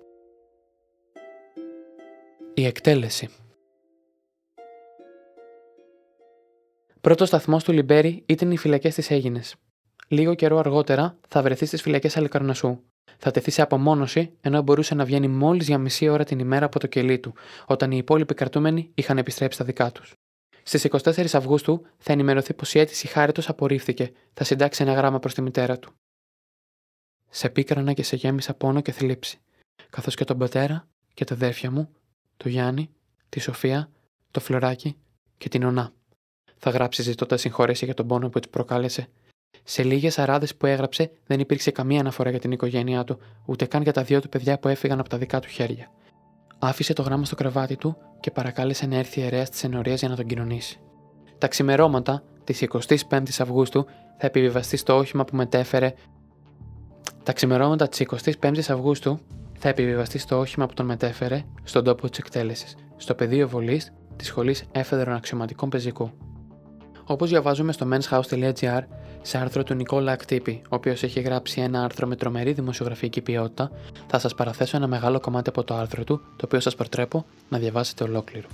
Η 2.55 2.67
εκτέλεση. 2.67 3.29
Πρώτος 7.01 7.29
σταθμός 7.29 7.65
του 7.65 7.73
Λιμπέρι 7.73 8.23
ήταν 8.27 8.51
οι 8.51 8.57
φυλακές 8.57 8.95
της 8.95 9.11
Έγινες. 9.11 9.55
Λίγο 10.09 10.35
καιρό 10.35 10.59
αργότερα 10.59 11.19
θα 11.29 11.43
βρεθεί 11.43 11.67
στις 11.67 11.83
φυλακές 11.83 12.17
Αλικαρνασού. 12.17 12.81
Θα 13.19 13.31
τεθεί 13.31 13.51
σε 13.51 13.63
απομόνωση, 13.63 14.33
ενώ 14.41 14.63
μπορούσε 14.63 14.95
να 14.95 15.05
βγαίνει 15.05 15.29
μόλις 15.29 15.67
για 15.67 15.79
μισή 15.79 16.09
ώρα 16.09 16.25
την 16.25 16.39
ημέρα 16.39 16.67
από 16.67 16.79
το 16.79 16.87
κελί 16.87 17.19
του, 17.19 17.35
όταν 17.67 17.91
οι 17.91 17.97
υπόλοιποι 17.97 18.35
κρατούμενοι 18.35 18.91
είχαν 18.95 19.19
επιστρέψει 19.19 19.57
στα 19.57 19.65
δικά 19.65 19.93
τους. 19.93 20.13
Στις 20.63 20.85
24 20.85 21.27
Αυγούστου 21.33 21.87
θα 21.99 22.13
ενημερωθεί 22.13 22.55
πως 22.55 22.75
η 22.75 22.79
αίτηση 22.79 23.07
χάριτος 23.07 23.49
απορρίφθηκε, 23.49 24.13
θα 24.35 24.45
συντάξει 24.45 24.83
ένα 24.83 24.93
γράμμα 24.93 25.19
προς 25.19 25.35
τη 25.35 25.43
μητέρα 25.43 25.79
του. 25.79 25.93
Σε 27.31 27.49
πίκρανα 27.49 27.93
και 27.93 28.03
σε 28.03 28.17
γέμισα 28.17 28.55
πόνο 28.55 28.81
και 28.81 28.93
θλίψη, 28.93 29.39
καθώς 29.91 30.15
και 30.15 30.25
τον 30.25 30.39
πατέρα 30.39 30.89
και 31.15 31.25
τα 31.25 31.35
αδέρφια 31.35 31.71
μου, 31.71 31.89
το 32.37 32.49
Γιάννη, 32.49 32.91
τη 33.29 33.41
Σοφία, 33.41 33.91
το 34.31 34.41
Φλωράκι 34.41 34.97
και 35.39 35.49
την 35.49 35.65
Ωνά. 35.65 35.93
Θα 36.57 36.71
γράψει 36.71 37.03
ζητώντας 37.03 37.41
συγχώρεση 37.41 37.85
για 37.85 37.95
τον 37.95 38.07
πόνο 38.07 38.29
που 38.29 38.41
τη 38.41 38.49
προκάλεσε 38.49 39.09
σε 39.65 39.83
λίγες 39.83 40.19
αράδες 40.19 40.55
που 40.55 40.67
έγραψε 40.67 41.11
δεν 41.27 41.41
υπήρξε 41.41 41.71
καμία 41.71 42.01
αναφορά 42.01 42.31
για 42.31 42.39
την 42.39 42.53
οικογένειά 42.53 43.05
του, 43.05 43.19
ούτε 43.47 43.65
καν 43.65 43.83
για 43.83 43.93
τα 43.93 44.03
δύο 44.03 44.21
του 44.21 44.29
παιδιά 44.29 44.59
που 44.59 44.69
έφυγαν 44.69 45.01
από 45.01 45.09
τα 45.09 45.19
δικά 45.19 45.41
του 45.41 45.49
χέρια. 45.49 45.91
Άφησε 46.59 46.93
το 46.93 47.03
γράμμα 47.03 47.25
στο 47.25 47.35
κρεβάτι 47.35 47.77
του 47.77 47.97
και 48.21 48.31
παρακάλεσε 48.31 48.87
να 48.87 48.97
έρθει 48.97 49.21
ιερέα 49.21 49.45
τη 49.45 49.61
ενορία 49.63 49.95
για 49.95 50.09
να 50.09 50.17
τον 50.17 50.27
κοινωνήσει. 50.27 50.81
Τα 51.39 51.49
ξημερώματα 51.49 52.23
της 52.45 52.65
25η 53.09 53.29
Αυγούστου 53.39 53.87
θα 54.19 54.27
επιβιβαστεί 54.27 54.77
στο 54.77 54.97
όχημα 54.97 55.25
που 55.25 55.37
μετέφερε. 55.37 55.95
Τα 57.23 57.33
ξημερώματα 57.33 57.89
της 57.89 58.07
25η 58.41 58.59
Αυγούστου 58.59 59.19
θα 59.59 59.69
επιβιβαστεί 59.69 60.19
στο 60.19 60.39
όχημα 60.39 60.67
που 60.67 60.75
τον 60.75 60.87
μετέφερε 60.87 61.43
στον 61.63 61.85
τόπο 61.85 62.09
της 62.09 62.19
εκτέλεσης, 62.19 62.75
στο 62.97 63.15
πεδίο 63.15 63.49
βολής 63.49 63.93
της 64.17 64.27
Σχολής 64.27 64.65
Έφεδρων 64.73 65.15
Αξιωματικών 65.15 65.69
Πεζικού. 65.69 66.11
Όπως 67.05 67.31
διαβάζουμε 67.31 67.73
στο 67.73 67.89
menshouse.gr, 67.93 68.81
σε 69.27 69.39
άρθρο 69.39 69.63
του 69.63 69.75
Νικόλα 69.75 70.13
Ακτύπη, 70.13 70.63
ο 70.65 70.75
οποίος 70.75 71.03
έχει 71.03 71.21
γράψει 71.21 71.61
ένα 71.61 71.85
άρθρο 71.85 72.07
με 72.07 72.17
τρομερή 72.17 72.53
δημοσιογραφική 72.53 73.21
ποιότητα, 73.21 73.71
θα 74.07 74.19
σας 74.19 74.35
παραθέσω 74.35 74.77
ένα 74.77 74.87
μεγάλο 74.87 75.21
κομμάτι 75.21 75.49
από 75.49 75.65
το 75.65 75.75
άρθρο 75.75 76.05
του, 76.05 76.21
το 76.37 76.43
οποίο 76.45 76.61
σας 76.61 76.75
προτρέπω 76.75 77.25
να 77.49 77.59
διαβάσετε 77.59 78.05
ολόκληρο. 78.05 78.49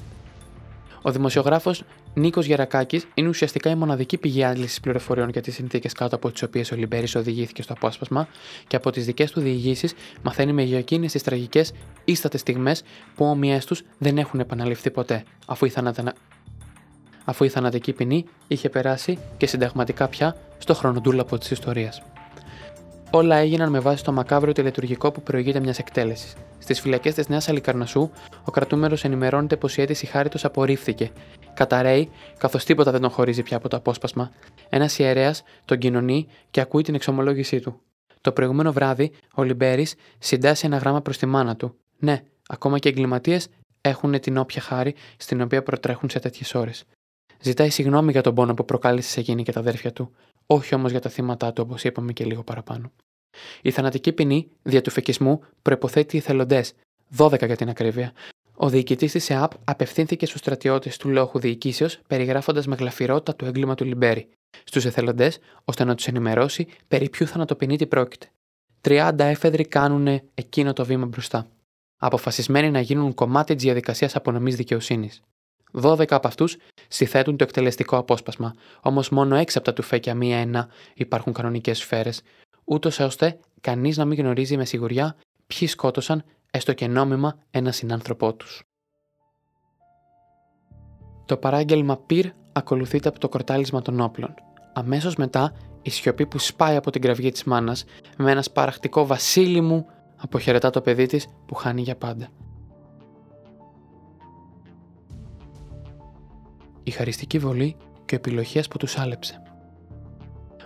Ο 1.02 1.10
δημοσιογράφος 1.10 1.82
Νίκος 2.14 2.46
Γερακάκης 2.46 3.06
είναι 3.14 3.28
ουσιαστικά 3.28 3.70
η 3.70 3.74
μοναδική 3.74 4.18
πηγή 4.18 4.44
άντληση 4.44 4.80
πληροφοριών 4.80 5.28
για 5.28 5.40
τις 5.40 5.54
συνθήκες 5.54 5.92
κάτω 5.92 6.16
από 6.16 6.30
τις 6.30 6.42
οποίες 6.42 6.72
ο 6.72 6.76
Λιμπέρης 6.76 7.14
οδηγήθηκε 7.14 7.62
στο 7.62 7.72
απόσπασμα 7.72 8.28
και 8.66 8.76
από 8.76 8.90
τις 8.90 9.04
δικές 9.04 9.30
του 9.30 9.40
διηγήσεις 9.40 9.94
μαθαίνει 10.22 10.52
με 10.52 10.62
εκείνε 10.62 11.06
τι 11.06 11.20
τραγικές 11.22 11.72
ίστατες 12.04 12.40
στιγμές 12.40 12.82
που 13.14 13.24
όμοιέ 13.24 13.58
τους 13.66 13.82
δεν 13.98 14.18
έχουν 14.18 14.40
επαναληφθεί 14.40 14.90
ποτέ, 14.90 15.24
αφού 15.46 15.66
η 15.66 15.68
αφού 17.24 17.44
η 17.44 17.48
θανατική 17.48 17.92
ποινή 17.92 18.24
είχε 18.46 18.68
περάσει 18.68 19.18
και 19.36 19.46
συνταγματικά 19.46 20.08
πια 20.08 20.36
στο 20.58 20.74
χρονοτούλαπο 20.74 21.38
της 21.38 21.50
ιστορίας. 21.50 22.02
Όλα 23.10 23.36
έγιναν 23.36 23.70
με 23.70 23.78
βάση 23.78 24.04
το 24.04 24.12
μακάβριο 24.12 24.52
τελετουργικό 24.52 25.10
που 25.10 25.22
προηγείται 25.22 25.60
μιας 25.60 25.78
εκτέλεσης. 25.78 26.34
Στις 26.58 26.80
φυλακές 26.80 27.14
της 27.14 27.28
Νέας 27.28 27.48
Αλικαρνασού, 27.48 28.10
ο 28.44 28.50
κρατούμενος 28.50 29.04
ενημερώνεται 29.04 29.56
πως 29.56 29.76
η 29.76 29.82
αίτηση 29.82 30.06
χάριτος 30.06 30.44
απορρίφθηκε. 30.44 31.10
Καταραίει, 31.54 32.10
καθώς 32.38 32.64
τίποτα 32.64 32.90
δεν 32.90 33.00
τον 33.00 33.10
χωρίζει 33.10 33.42
πια 33.42 33.56
από 33.56 33.68
το 33.68 33.76
απόσπασμα. 33.76 34.30
Ένας 34.68 34.98
ιερέας 34.98 35.42
τον 35.64 35.78
κοινωνεί 35.78 36.26
και 36.50 36.60
ακούει 36.60 36.82
την 36.82 36.94
εξομολόγησή 36.94 37.60
του. 37.60 37.80
Το 38.20 38.32
προηγούμενο 38.32 38.72
βράδυ, 38.72 39.12
ο 39.34 39.42
Λιμπέρης 39.42 39.94
συντάσσει 40.18 40.66
ένα 40.66 40.76
γράμμα 40.76 41.00
προς 41.00 41.18
τη 41.18 41.26
μάνα 41.26 41.56
του. 41.56 41.74
Ναι, 41.98 42.22
ακόμα 42.48 42.78
και 42.78 42.88
εγκληματίες 42.88 43.48
έχουν 43.80 44.20
την 44.20 44.36
όποια 44.36 44.62
χάρη 44.62 44.94
στην 45.16 45.40
οποία 45.40 45.62
προτρέχουν 45.62 46.10
σε 46.10 46.18
τέτοιες 46.18 46.54
ώρες. 46.54 46.84
Ζητάει 47.42 47.70
συγγνώμη 47.70 48.12
για 48.12 48.20
τον 48.20 48.34
πόνο 48.34 48.54
που 48.54 48.64
προκάλεσε 48.64 49.10
σε 49.10 49.20
εκείνη 49.20 49.42
και 49.42 49.52
τα 49.52 49.60
αδέρφια 49.60 49.92
του, 49.92 50.10
όχι 50.46 50.74
όμως 50.74 50.90
για 50.90 51.00
τα 51.00 51.10
θύματα 51.10 51.52
του 51.52 51.62
όπως 51.66 51.84
είπαμε 51.84 52.12
και 52.12 52.24
λίγο 52.24 52.42
παραπάνω. 52.42 52.92
Η 53.62 53.70
θανατική 53.70 54.12
ποινή 54.12 54.48
δια 54.62 54.80
του 54.80 54.90
φεκισμού 54.90 55.40
προποθέτει 55.62 56.18
εθελοντέ, 56.18 56.64
12 57.16 57.46
για 57.46 57.56
την 57.56 57.68
ακρίβεια. 57.68 58.12
Ο 58.54 58.68
διοικητής 58.68 59.12
της 59.12 59.30
ΕΑΠ 59.30 59.52
απευθύνθηκε 59.64 60.26
στους 60.26 60.40
στρατιώτες 60.40 60.96
του 60.96 61.08
λόγου 61.08 61.38
διοικήσεως, 61.38 61.98
περιγράφοντας 62.06 62.66
με 62.66 62.74
γλαφυρότητα 62.74 63.36
το 63.36 63.46
έγκλημα 63.46 63.74
του 63.74 63.84
Λιμπέρι, 63.84 64.28
στους 64.64 64.84
εθελοντές, 64.84 65.38
ώστε 65.64 65.84
να 65.84 65.94
τους 65.94 66.06
ενημερώσει 66.06 66.66
περί 66.88 67.08
ποιου 67.08 67.26
θανατοπινίτη 67.26 67.86
πρόκειται. 67.86 68.30
30 68.80 69.14
έφεδροι 69.18 69.64
κάνουν 69.64 70.20
εκείνο 70.34 70.72
το 70.72 70.84
βήμα 70.84 71.06
μπροστά, 71.06 71.46
αποφασισμένοι 71.96 72.70
να 72.70 72.80
γίνουν 72.80 73.14
κομμάτι 73.14 73.54
της 73.54 73.64
διαδικασίας 73.64 74.16
απονομής 74.16 74.56
δικαιοσύνης. 74.56 75.22
12 75.80 76.04
από 76.08 76.28
αυτούς 76.28 76.56
συθέτουν 76.88 77.36
το 77.36 77.44
εκτελεστικό 77.44 77.96
απόσπασμα, 77.96 78.54
όμως 78.80 79.08
μόνο 79.08 79.36
6 79.36 79.44
από 79.54 79.64
τα 79.64 79.72
τουφέκια 79.72 80.14
μία-ένα 80.14 80.68
υπάρχουν 80.94 81.32
κανονικές 81.32 81.78
σφαίρες, 81.78 82.22
ούτως 82.64 83.00
ώστε 83.00 83.38
κανείς 83.60 83.96
να 83.96 84.04
μην 84.04 84.18
γνωρίζει 84.18 84.56
με 84.56 84.64
σιγουριά 84.64 85.16
ποιοι 85.46 85.68
σκότωσαν 85.68 86.24
έστω 86.50 86.72
και 86.72 86.86
νόμιμα 86.86 87.38
ένα 87.50 87.72
συνάνθρωπό 87.72 88.34
τους. 88.34 88.62
Το 91.26 91.36
παράγγελμα 91.36 91.96
πυρ 91.96 92.26
ακολουθείται 92.52 93.08
από 93.08 93.18
το 93.18 93.28
κορτάλισμα 93.28 93.82
των 93.82 94.00
όπλων. 94.00 94.34
Αμέσως 94.72 95.16
μετά 95.16 95.52
η 95.82 95.90
σιωπή 95.90 96.26
που 96.26 96.38
σπάει 96.38 96.76
από 96.76 96.90
την 96.90 97.00
κραυγή 97.00 97.30
της 97.30 97.44
μάνας 97.44 97.84
με 98.16 98.30
ένα 98.30 98.42
σπαραχτικό 98.42 99.06
Βασίλη 99.06 99.60
μου 99.60 99.86
αποχαιρετά 100.16 100.70
το 100.70 100.80
παιδί 100.80 101.06
της 101.06 101.26
που 101.46 101.54
χάνει 101.54 101.82
για 101.82 101.96
πάντα. 101.96 102.28
Η 106.82 106.90
χαριστική 106.90 107.38
βολή 107.38 107.76
και 108.04 108.14
ο 108.14 108.16
επιλογία 108.16 108.64
που 108.70 108.76
τους 108.76 108.98
άλεψε. 108.98 109.42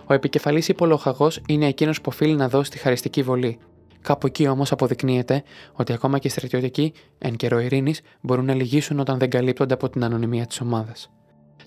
Ο 0.05 0.13
επικεφαλής 0.13 0.67
υπολογαγός 0.67 1.41
είναι 1.47 1.65
εκείνος 1.65 2.01
που 2.01 2.09
οφείλει 2.13 2.35
να 2.35 2.49
δώσει 2.49 2.71
τη 2.71 2.77
χαριστική 2.77 3.21
βολή. 3.23 3.59
Κάπου 4.01 4.27
εκεί 4.27 4.47
όμως 4.47 4.71
αποδεικνύεται 4.71 5.43
ότι 5.73 5.93
ακόμα 5.93 6.19
και 6.19 6.27
οι 6.27 6.29
στρατιωτικοί, 6.29 6.93
εν 7.17 7.35
καιρό 7.35 7.59
ειρήνης, 7.59 8.01
μπορούν 8.21 8.45
να 8.45 8.53
λυγίσουν 8.53 8.99
όταν 8.99 9.17
δεν 9.17 9.29
καλύπτονται 9.29 9.73
από 9.73 9.89
την 9.89 10.03
ανωνυμία 10.03 10.45
της 10.45 10.61
ομάδας. 10.61 11.11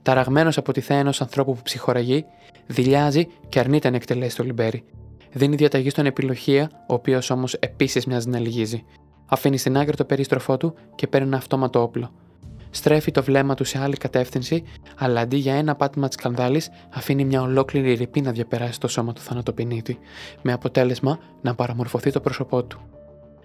Ταραγμένος 0.03 0.59
από 0.59 0.73
τη 0.73 0.81
θέα 0.81 0.99
ενός 0.99 1.21
ανθρώπου 1.21 1.55
που 1.55 1.63
ψυχοραγεί, 1.63 2.25
δηλιάζει 2.67 3.27
και 3.49 3.59
αρνείται 3.59 3.91
να 3.91 3.97
εκτελέσει 3.97 4.37
το 4.37 4.45
λιμπέρι. 4.45 4.85
Δίνει 5.33 5.57
διαταγή 5.57 5.91
στον 5.91 6.07
επιλογία, 6.07 6.71
ο 6.89 6.95
οποίος 6.95 7.31
όμως 7.31 7.55
επίσης 7.55 8.07
μοιάζει 8.07 8.29
να 8.29 8.39
λυγίζει. 8.39 8.85
Αφήνει 9.27 9.57
στην 9.57 9.77
άκρη 9.77 9.97
το 9.97 10.05
περίστροφό 10.05 10.57
του 10.57 10.75
και 10.95 11.07
παίρνει 11.07 11.27
ένα 11.27 11.37
αυτόματο 11.37 11.83
όπλο. 11.83 12.13
Στρέφει 12.71 13.11
το 13.11 13.23
βλέμμα 13.23 13.55
του 13.55 13.65
σε 13.65 13.79
άλλη 13.79 13.97
κατεύθυνση, 13.97 14.63
αλλά 14.97 15.21
αντί 15.21 15.37
για 15.37 15.55
ένα 15.55 15.75
πάτημα 15.75 16.09
της 16.09 16.17
σκανδάλη, 16.17 16.63
αφήνει 16.91 17.25
μια 17.25 17.43
ολόκληρη 17.43 17.95
ρηπή 17.95 18.21
να 18.21 18.33
διαπεράσει 18.33 18.81
το 18.81 18.89
σώμα 18.89 19.13
του 19.13 19.21
θανατοπινίτη, 19.21 19.99
με 20.43 20.53
αποτέλεσμα 20.53 21.19
να 21.43 21.55
παραμορφωθεί 21.55 22.11
το 22.11 22.21
πρόσωπό 22.21 22.65
του. 22.65 22.81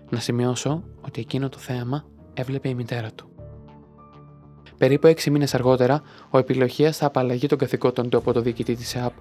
Να 0.10 0.20
σημειώσω 0.20 0.84
ότι 1.02 1.22
εκείνο 1.22 1.50
το 1.50 1.58
θέαμα 1.58 2.06
έβλεπε 2.34 2.70
η 2.70 2.74
μητέρα 2.74 3.12
του. 3.16 3.30
Περίπου 4.78 5.08
έξι 5.08 5.30
μήνες 5.30 5.54
αργότερα, 5.54 6.02
ο 6.30 6.38
επιλογία 6.38 6.92
θα 6.92 7.06
απαλλαγεί 7.06 7.48
τον 7.48 7.58
καθηκόντων 7.58 8.10
του 8.10 8.18
από 8.18 8.34
το 8.34 8.42
διοικητή 8.42 8.76
της 8.76 8.96
ΕΑΠ. 8.96 9.14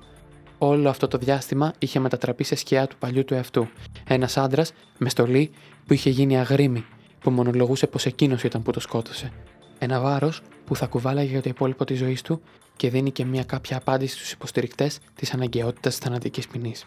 Όλο 0.58 0.88
αυτό 0.88 1.08
το 1.08 1.18
διάστημα 1.18 1.72
είχε 1.78 1.98
μετατραπεί 1.98 2.44
σε 2.44 2.54
σκιά 2.54 2.86
του 2.86 2.96
παλιού 2.98 3.24
του 3.24 3.34
εαυτού. 3.34 3.66
Ένας 4.06 4.36
άντρας 4.36 4.72
με 4.98 5.08
στολή 5.08 5.50
που 5.86 5.92
είχε 5.92 6.10
γίνει 6.10 6.38
αγρίμη, 6.38 6.84
που 7.20 7.30
μονολογούσε 7.30 7.86
πως 7.86 8.06
εκείνος 8.06 8.44
ήταν 8.44 8.62
που 8.62 8.70
το 8.70 8.80
σκότωσε. 8.80 9.32
Ένα 9.78 10.00
βάρος 10.00 10.42
που 10.64 10.76
θα 10.76 10.86
κουβάλαγε 10.86 11.30
για 11.30 11.42
το 11.42 11.48
υπόλοιπο 11.48 11.84
της 11.84 11.98
ζωής 11.98 12.22
του 12.22 12.42
και 12.76 12.90
δίνει 12.90 13.10
και 13.10 13.24
μια 13.24 13.44
κάποια 13.44 13.76
απάντηση 13.76 14.16
στους 14.16 14.32
υποστηρικτές 14.32 14.98
της 15.14 15.34
αναγκαιότητας 15.34 15.98
τη 15.98 16.04
θανατικής 16.04 16.48
ποινής. 16.48 16.84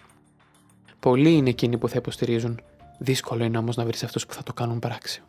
Πολλοί 1.00 1.32
είναι 1.32 1.50
εκείνοι 1.50 1.78
που 1.78 1.89
θα 1.89 1.95
υποστηρίζουν. 1.97 2.60
Δύσκολο 3.00 3.43
είναι 3.43 3.58
όμως 3.58 3.76
να 3.76 3.86
βρεις 3.86 4.04
αυτούς 4.04 4.26
που 4.26 4.34
θα 4.34 4.43
το 4.43 4.54
κάνουν 4.54 4.80
πράξη. 4.80 5.21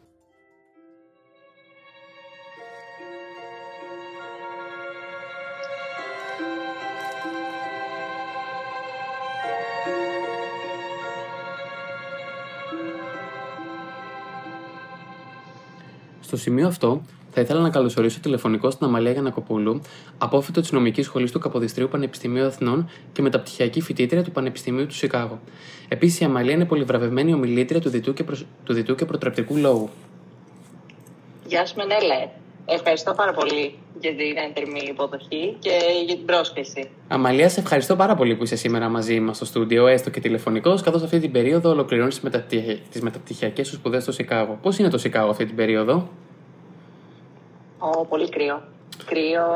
Στο 16.20 16.36
σημείο 16.36 16.66
αυτό, 16.66 17.02
θα 17.30 17.40
ήθελα 17.40 17.60
να 17.60 17.70
καλωσορίσω 17.70 18.20
τηλεφωνικό 18.20 18.70
στην 18.70 18.86
Αμαλία 18.86 19.12
Γιανακοπούλου, 19.12 19.80
απόφυτο 20.18 20.60
της 20.60 20.72
νομικής 20.72 21.06
σχολής 21.06 21.32
του 21.32 21.38
Καποδιστρίου 21.38 21.88
Πανεπιστημίου 21.88 22.46
Αθηνών 22.46 22.90
και 23.12 23.22
μεταπτυχιακή 23.22 23.80
φοιτήτρια 23.80 24.22
του 24.22 24.30
Πανεπιστημίου 24.30 24.86
του 24.86 24.94
Σικάγο. 24.94 25.40
Επίσης, 25.88 26.20
η 26.20 26.24
Αμαλία 26.24 26.52
είναι 26.52 26.64
πολυβραβευμένη 26.64 27.32
ομιλήτρια 27.32 27.80
του 27.80 27.88
διτού 27.88 28.12
και, 28.12 28.24
προ... 28.24 28.36
του 28.64 28.72
διτού 28.72 28.94
και 28.94 29.04
προτρεπτικού 29.04 29.56
λόγου. 29.56 29.90
Γεια 31.46 31.66
σου, 31.66 31.74
Μενέλε. 31.76 32.28
Ευχαριστώ 32.70 33.12
πάρα 33.12 33.32
πολύ 33.32 33.74
για 34.00 34.10
την 34.10 34.36
έντερμη 34.48 34.80
υποδοχή 34.88 35.56
και 35.58 35.70
για 36.06 36.14
την 36.14 36.24
πρόσκληση. 36.24 36.90
Αμαλία, 37.08 37.48
σε 37.48 37.60
ευχαριστώ 37.60 37.96
πάρα 37.96 38.14
πολύ 38.14 38.36
που 38.36 38.42
είσαι 38.42 38.56
σήμερα 38.56 38.88
μαζί 38.88 39.20
μας 39.20 39.36
στο 39.36 39.44
στούντιο, 39.44 39.86
έστω 39.86 40.10
και 40.10 40.20
τηλεφωνικός, 40.20 40.82
καθώς 40.82 41.02
αυτή 41.02 41.18
την 41.18 41.32
περίοδο 41.32 41.70
ολοκληρώνεις 41.70 42.20
τις 42.90 43.02
μεταπτυχιακές 43.02 43.68
σου 43.68 43.74
σπουδές 43.74 44.02
στο 44.02 44.12
Σικάγο. 44.12 44.58
Πώς 44.62 44.78
είναι 44.78 44.88
το 44.88 44.98
Σικάγο 44.98 45.30
αυτή 45.30 45.46
την 45.46 45.56
περίοδο, 45.56 46.08
Ω, 47.78 48.06
πολύ 48.06 48.28
κρύο. 48.28 48.62
Κρύο 49.04 49.46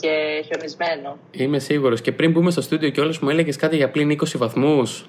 και 0.00 0.44
χιονισμένο. 0.46 1.18
Είμαι 1.30 1.58
σίγουρος. 1.58 2.00
Και 2.00 2.12
πριν 2.12 2.30
μπούμε 2.30 2.50
στο 2.50 2.60
στούντιο 2.60 2.90
και 2.90 3.00
όλε 3.00 3.14
μου 3.20 3.28
έλεγες 3.28 3.56
κάτι 3.56 3.76
για 3.76 3.90
πλήν 3.90 4.10
20 4.10 4.36
βαθμούς. 4.36 5.08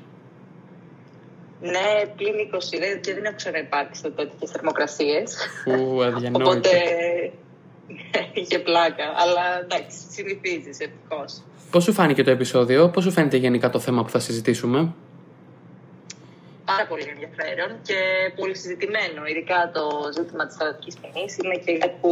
Ναι, 1.62 2.14
πλήν 2.16 2.34
20 2.54 2.80
δεν, 2.80 3.02
και 3.02 3.14
δεν 3.14 3.24
έχω 3.24 3.36
ξαναυπάρξει 3.36 4.02
τέτοιε 4.02 4.48
θερμοκρασίες. 4.52 5.36
Ου, 5.66 6.04
αδιανόητο. 6.04 6.50
Οπότε 6.50 6.70
είχε 8.34 8.60
πλάκα. 8.60 9.04
Αλλά 9.16 9.42
εντάξει, 9.62 9.98
συνηθίζεις 10.10 10.80
ευτυχώς. 10.80 11.42
Πώς 11.72 11.84
σου 11.84 11.94
φάνηκε 11.94 12.24
το 12.24 12.32
επεισόδιο, 12.32 12.90
πώς 12.90 13.04
σου 13.04 13.12
φαίνεται 13.12 13.38
γενικά 13.38 13.70
το 13.70 13.80
θέμα 13.80 14.04
που 14.04 14.10
θα 14.10 14.20
συζητήσουμε; 14.20 14.94
Πάρα 16.72 16.86
πολύ 16.92 17.08
ενδιαφέρον 17.14 17.70
και 17.88 18.00
πολύ 18.40 18.56
συζητημένο. 18.62 19.20
Ειδικά 19.32 19.60
το 19.78 19.84
ζήτημα 20.18 20.44
της 20.48 20.56
θανατική 20.56 20.92
ποινή 21.02 21.26
είναι 21.40 21.58
και 21.66 21.72
κάτι 21.82 21.96
που 22.02 22.12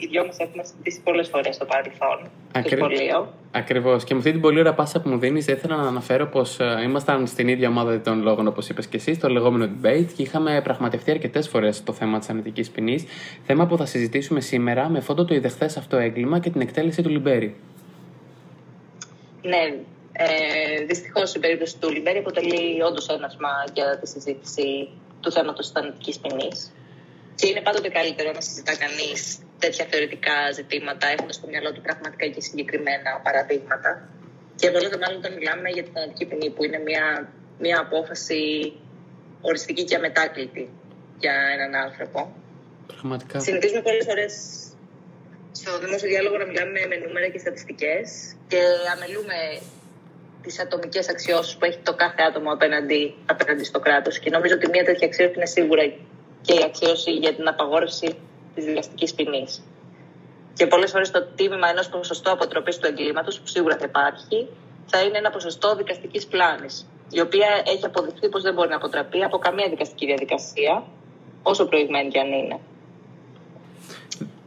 οι 0.00 0.06
δυο 0.10 0.22
μας 0.26 0.36
έχουμε 0.44 0.62
συζητήσει 0.68 1.00
πολλές 1.08 1.28
φορές 1.32 1.54
στο 1.54 1.64
παρελθόν. 1.72 2.18
Ακρι... 2.52 2.76
Στο 2.76 2.76
σχολείο. 2.76 3.18
Ακριβώς. 3.52 4.04
Και 4.04 4.12
με 4.14 4.18
αυτή 4.20 4.30
την 4.32 4.40
πολύ 4.40 4.58
ωραία 4.58 4.74
πάσα 4.74 5.00
που 5.00 5.08
μου 5.08 5.18
δίνεις, 5.18 5.46
ήθελα 5.46 5.76
να 5.76 5.88
αναφέρω 5.88 6.26
πως 6.26 6.60
ε, 6.60 6.82
ήμασταν 6.84 7.26
στην 7.26 7.48
ίδια 7.48 7.68
ομάδα 7.68 8.00
των 8.00 8.22
λόγων, 8.22 8.46
όπως 8.46 8.68
είπες 8.68 8.86
και 8.86 8.96
εσύ, 8.96 9.14
στο 9.14 9.28
λεγόμενο 9.28 9.64
debate 9.74 10.10
και 10.16 10.22
είχαμε 10.22 10.60
πραγματευτεί 10.64 11.10
αρκετές 11.10 11.48
φορές 11.48 11.82
το 11.82 11.92
θέμα 11.92 12.18
της 12.18 12.26
θανατικής 12.26 12.70
ποινή. 12.70 13.08
Θέμα 13.46 13.66
που 13.66 13.76
θα 13.76 13.86
συζητήσουμε 13.86 14.40
σήμερα 14.40 14.88
με 14.88 15.00
φόντο 15.00 15.24
το 15.24 15.34
ιδεχθές 15.34 15.76
αυτό 15.76 15.96
έγκλημα 15.96 16.38
και 16.38 16.50
την 16.50 16.60
εκτέλεση 16.60 17.02
του 17.02 17.08
Λιμπέρι. 17.08 17.56
Ναι, 19.42 19.74
ε, 20.12 20.84
Δυστυχώς 20.84 21.34
η 21.34 21.38
περίπτωση 21.38 21.78
του 21.78 21.90
Λιμπέρι 21.90 22.18
αποτελεί 22.18 22.82
όντως 22.82 23.08
ένασμα 23.08 23.64
για 23.74 23.98
τη 23.98 24.08
συζήτηση 24.08 24.88
του 25.20 25.32
θέματος 25.32 25.64
της 25.64 25.74
θανατικής 25.74 26.18
ποινής. 26.18 26.72
Και 27.34 27.46
είναι 27.48 27.60
πάντοτε 27.60 27.88
καλύτερο 27.88 28.30
να 28.32 28.40
συζητά 28.40 28.76
κανείς 28.76 29.38
τέτοια 29.58 29.84
θεωρητικά 29.90 30.50
ζητήματα, 30.52 31.06
έχοντας 31.06 31.34
στο 31.34 31.46
μυαλό 31.46 31.72
του 31.72 31.80
πραγματικά 31.80 32.26
και 32.26 32.40
συγκεκριμένα 32.40 33.20
παραδείγματα. 33.22 34.08
Και 34.56 34.66
εδώ 34.66 34.78
λέτε 34.80 34.98
μάλλον 34.98 35.18
όταν 35.18 35.32
μιλάμε 35.34 35.68
για 35.68 35.82
τη 35.82 35.90
θανατική 35.94 36.24
ποινή, 36.26 36.50
που 36.50 36.64
είναι 36.64 36.78
μια, 36.78 37.32
μια 37.58 37.80
απόφαση 37.80 38.72
οριστική 39.40 39.84
και 39.84 39.96
αμετάκλητη 39.96 40.68
για 41.18 41.34
έναν 41.54 41.74
άνθρωπο. 41.74 42.32
Πραγματικά. 42.86 43.40
Συνηθίζουμε 43.40 43.82
πολλές 43.82 44.04
φορές 44.04 44.32
στο 45.52 45.78
δημόσιο 45.78 46.08
διάλογο 46.08 46.36
να 46.36 46.46
μιλάμε 46.46 46.80
με 46.88 46.96
νούμερα 46.96 47.28
και 47.28 47.38
στατιστικές 47.38 48.34
και 48.48 48.60
αμελούμε 48.94 49.38
τις 50.42 50.60
ατομικές 50.60 51.08
αξιώσεις 51.08 51.56
που 51.56 51.64
έχει 51.64 51.78
το 51.78 51.94
κάθε 51.94 52.22
άτομο 52.22 52.52
απέναντι, 52.52 53.14
απέναντι 53.26 53.64
στο 53.64 53.80
κράτος. 53.80 54.18
Και 54.18 54.30
νομίζω 54.30 54.54
ότι 54.54 54.68
μια 54.68 54.84
τέτοια 54.84 55.06
αξίωση 55.06 55.32
είναι 55.36 55.46
σίγουρα 55.46 55.82
και 56.42 56.54
η 56.54 56.62
αξίωση 56.64 57.10
για 57.10 57.34
την 57.34 57.48
απαγόρευση 57.48 58.18
της 58.54 58.64
δικαστικής 58.64 59.14
ποινής. 59.14 59.62
Και 60.54 60.66
πολλές 60.66 60.90
φορές 60.90 61.10
το 61.10 61.22
τίμημα 61.22 61.68
ενός 61.68 61.88
ποσοστό 61.88 62.32
αποτροπής 62.32 62.78
του 62.78 62.86
εγκλήματος, 62.86 63.40
που 63.40 63.46
σίγουρα 63.46 63.76
θα 63.76 63.84
υπάρχει, 63.88 64.48
θα 64.86 65.02
είναι 65.02 65.18
ένα 65.18 65.30
ποσοστό 65.30 65.76
δικαστικής 65.76 66.26
πλάνης, 66.26 66.86
η 67.10 67.20
οποία 67.20 67.62
έχει 67.66 67.84
αποδειχθεί 67.84 68.28
πως 68.28 68.42
δεν 68.42 68.54
μπορεί 68.54 68.68
να 68.68 68.76
αποτραπεί 68.76 69.22
από 69.22 69.38
καμία 69.38 69.68
δικαστική 69.68 70.06
διαδικασία, 70.06 70.84
όσο 71.42 71.66
προηγμένη 71.66 72.08
κι 72.08 72.18
αν 72.18 72.32
είναι 72.32 72.58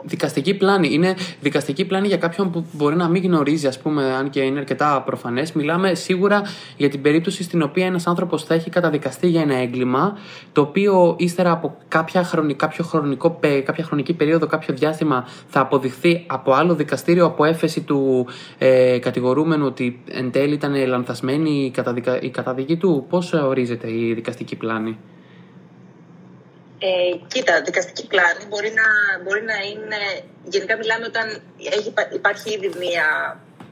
δικαστική 0.04 0.54
πλάνη. 0.54 0.94
Είναι 0.94 1.16
δικαστική 1.42 1.86
πλάνη 1.86 2.08
για 2.08 2.18
κάποιον 2.18 2.52
που 2.52 2.66
μπορεί 2.72 2.96
να 2.96 3.08
μην 3.10 3.24
γνωρίζει, 3.24 3.68
ας 3.68 3.80
πούμε, 3.80 4.04
αν 4.04 4.30
και 4.30 4.40
είναι 4.40 4.60
αρκετά 4.60 5.02
προφανές. 5.06 5.52
Μιλάμε 5.52 5.94
σίγουρα 5.94 6.42
για 6.78 6.90
την 6.90 7.02
περίπτωση 7.02 7.44
στην 7.44 7.62
οποία 7.62 7.86
ένας 7.86 8.08
άνθρωπος 8.08 8.44
θα 8.44 8.54
έχει 8.54 8.70
καταδικαστεί 8.70 9.28
για 9.28 9.42
ένα 9.42 9.56
έγκλημα, 9.56 10.18
το 10.52 10.62
οποίο 10.62 11.16
ύστερα 11.20 11.52
από 11.52 11.78
κάποια, 11.88 12.24
χρονική, 12.24 12.56
κάποιο 12.56 12.84
χρονικό, 12.84 13.40
κάποια 13.64 13.84
χρονική 13.84 14.14
περίοδο, 14.14 14.48
κάποιο 14.48 14.74
διάστημα, 14.74 15.28
θα 15.48 15.60
αποδειχθεί 15.60 16.24
από 16.28 16.52
άλλο 16.54 16.76
δικαστήριο 16.76 17.26
από 17.26 17.46
έφεση 17.46 17.82
του 17.82 18.28
ε, 18.58 18.98
κατηγορούμενου 19.00 19.66
ότι 19.66 20.00
εν 20.10 20.32
τέλει 20.32 20.54
ήταν 20.54 20.88
λανθασμένη 20.88 21.66
η, 21.66 21.72
καταδικα... 21.72 22.22
η 22.22 22.30
καταδική 22.30 22.76
του. 22.76 23.06
Πώς 23.10 23.34
ορίζεται 23.34 23.92
η 23.92 24.14
δικαστική 24.14 24.56
πλάνη; 24.56 24.98
Ε, 26.86 27.18
κοίτα, 27.28 27.62
δικαστική 27.62 28.08
πλάνη 28.08 28.46
μπορεί 28.50 28.72
να, 28.80 28.88
μπορεί 29.24 29.44
να 29.44 29.58
είναι. 29.72 30.02
Γενικά, 30.44 30.78
μιλάμε 30.78 31.06
όταν 31.06 31.42
έχει, 31.78 31.94
υπάρχει 32.14 32.50
ήδη 32.54 32.70
μία, 32.80 33.06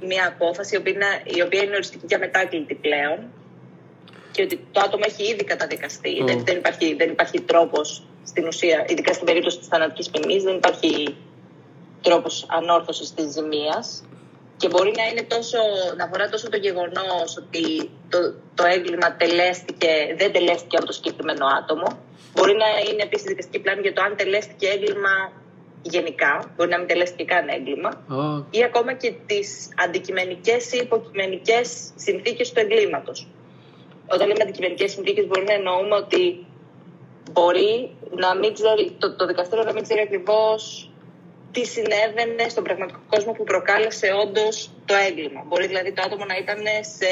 μία 0.02 0.28
απόφαση 0.28 0.76
η 0.76 0.78
οποία, 0.78 0.92
είναι, 0.92 1.12
η 1.24 1.42
οποία 1.42 1.62
είναι 1.64 1.76
οριστική 1.76 2.06
και 2.06 2.16
αμετάκλητη 2.16 2.76
πλέον 2.76 3.18
και 4.32 4.42
ότι 4.44 4.68
το 4.72 4.80
άτομο 4.86 5.04
έχει 5.08 5.24
ήδη 5.24 5.44
καταδικαστεί. 5.44 6.18
Mm. 6.22 6.26
Δεν, 6.26 6.46
δεν, 6.46 6.58
υπάρχει, 6.58 6.96
δεν 6.96 7.10
υπάρχει 7.10 7.42
τρόπος 7.42 8.08
στην 8.24 8.48
ουσία, 8.48 8.86
ειδικά 8.88 9.14
στην 9.14 9.26
περίπτωση 9.26 9.58
της 9.58 9.68
θανατικής 9.68 10.10
ποινής, 10.10 10.44
δεν 10.44 10.56
υπάρχει 10.56 11.16
τρόπος 12.02 12.46
ανόρθωσης 12.50 13.14
της 13.14 13.32
ζημίας. 13.32 14.04
Και 14.62 14.70
μπορεί 14.72 14.92
να, 15.00 15.04
είναι 15.10 15.26
τόσο, 15.36 15.60
να 15.98 16.04
αφορά 16.04 16.30
τόσο 16.30 16.50
το 16.50 16.58
γεγονός 16.58 17.30
ότι 17.42 17.90
το, 18.10 18.20
το 18.58 18.64
έγκλημα 18.76 19.16
τελέστηκε, 19.22 19.92
δεν 20.18 20.32
τελέστηκε 20.32 20.76
από 20.78 20.86
το 20.86 20.94
συγκεκριμένο 20.98 21.46
άτομο, 21.60 21.88
Μπορεί 22.34 22.56
να 22.56 22.66
είναι 22.90 23.04
επίσης 23.04 23.28
δικαστική 23.28 23.60
πλάνη 23.60 23.82
για 23.82 23.94
το 23.94 24.02
αν 24.02 24.16
τελέστηκε 24.16 24.68
έγκλημα 24.68 25.32
γενικά, 25.82 26.54
μπορεί 26.56 26.70
να 26.70 26.78
μην 26.78 26.88
τελέστηκε 26.88 27.24
καν 27.24 27.48
έγκλημα, 27.50 27.90
oh. 28.10 28.46
ή 28.50 28.64
ακόμα 28.64 28.94
και 28.94 29.14
τις 29.26 29.70
αντικειμενικές 29.78 30.72
ή 30.72 30.78
υποκειμενικές 30.78 31.92
συνθήκες 31.96 32.52
του 32.52 32.60
εγκλήματος. 32.60 33.28
Όταν 34.08 34.28
λέμε 34.28 34.44
αντικειμενικές 34.44 34.92
συνθήκες, 34.92 35.26
μπορεί 35.28 35.44
να 35.44 35.54
εννοούμε 35.54 35.96
ότι 35.96 36.46
μπορεί 37.32 37.96
να 38.16 38.36
μην 38.36 38.54
ξέρει, 38.54 38.96
το, 38.98 39.16
το 39.16 39.26
δικαστήριο 39.26 39.64
να 39.64 39.74
μην 39.74 39.84
ξέρει 39.84 40.02
ακριβώς 40.02 40.91
τι 41.52 41.66
συνέβαινε 41.66 42.50
στον 42.50 42.64
πραγματικό 42.64 43.00
κόσμο 43.10 43.32
που 43.32 43.44
προκάλεσε 43.44 44.08
όντως 44.24 44.72
το 44.86 44.94
έγκλημα. 45.08 45.44
Μπορεί 45.48 45.68
δηλαδή 45.68 45.92
το 45.94 46.02
άτομο 46.06 46.26
να 46.26 46.36
ήταν 46.36 46.60
σε 46.82 47.10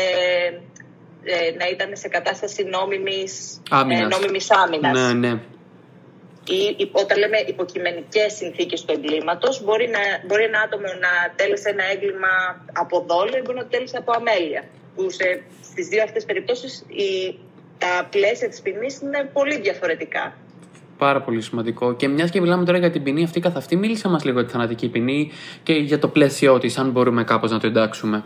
ε, 1.23 1.51
να 1.57 1.67
ήταν 1.67 1.89
σε 1.95 2.07
κατάσταση 2.07 2.63
νόμιμης 2.63 3.61
άμυνας. 3.69 4.01
Ε, 4.01 4.17
νόμιμης 4.17 4.51
άμυνας. 4.51 4.97
Ναι, 4.97 5.13
ναι. 5.13 5.39
Ή, 6.77 6.89
όταν 6.91 7.17
λέμε 7.17 7.37
υποκειμενικές 7.37 8.33
συνθήκες 8.33 8.85
του 8.85 8.93
εγκλήματος, 8.93 9.63
μπορεί, 9.63 9.87
να, 9.87 9.99
μπορεί 10.25 10.43
ένα 10.43 10.59
άτομο 10.59 10.83
να 10.85 11.33
τέλεσε 11.35 11.69
ένα 11.69 11.83
έγκλημα 11.83 12.65
από 12.73 13.05
δόλο 13.07 13.37
ή 13.37 13.41
μπορεί 13.41 13.57
να 13.57 13.65
τέλεσε 13.65 13.97
από 13.97 14.11
αμέλεια. 14.11 14.63
Που 14.95 15.09
σε, 15.09 15.43
στις 15.63 15.87
δύο 15.87 16.03
αυτές 16.03 16.25
περιπτώσεις 16.25 16.85
η, 16.87 17.39
τα 17.77 18.07
πλαίσια 18.11 18.49
της 18.49 18.61
ποινής 18.61 19.01
είναι 19.01 19.29
πολύ 19.33 19.59
διαφορετικά. 19.59 20.37
Πάρα 20.99 21.21
πολύ 21.21 21.41
σημαντικό. 21.41 21.93
Και 21.93 22.07
μιας 22.07 22.29
και 22.29 22.41
μιλάμε 22.41 22.65
τώρα 22.65 22.77
για 22.77 22.91
την 22.91 23.03
ποινή 23.03 23.23
αυτή 23.23 23.39
καθ' 23.39 23.57
αυτή, 23.57 23.75
μίλησε 23.75 24.07
μας 24.07 24.23
λίγο 24.23 24.37
για 24.37 24.47
τη 24.47 24.53
θανατική 24.53 24.89
ποινή 24.89 25.31
και 25.63 25.73
για 25.73 25.99
το 25.99 26.07
πλαίσιο 26.07 26.57
της, 26.57 26.77
αν 26.77 26.91
μπορούμε 26.91 27.23
κάπως 27.23 27.51
να 27.51 27.59
το 27.59 27.67
εντάξουμε. 27.67 28.23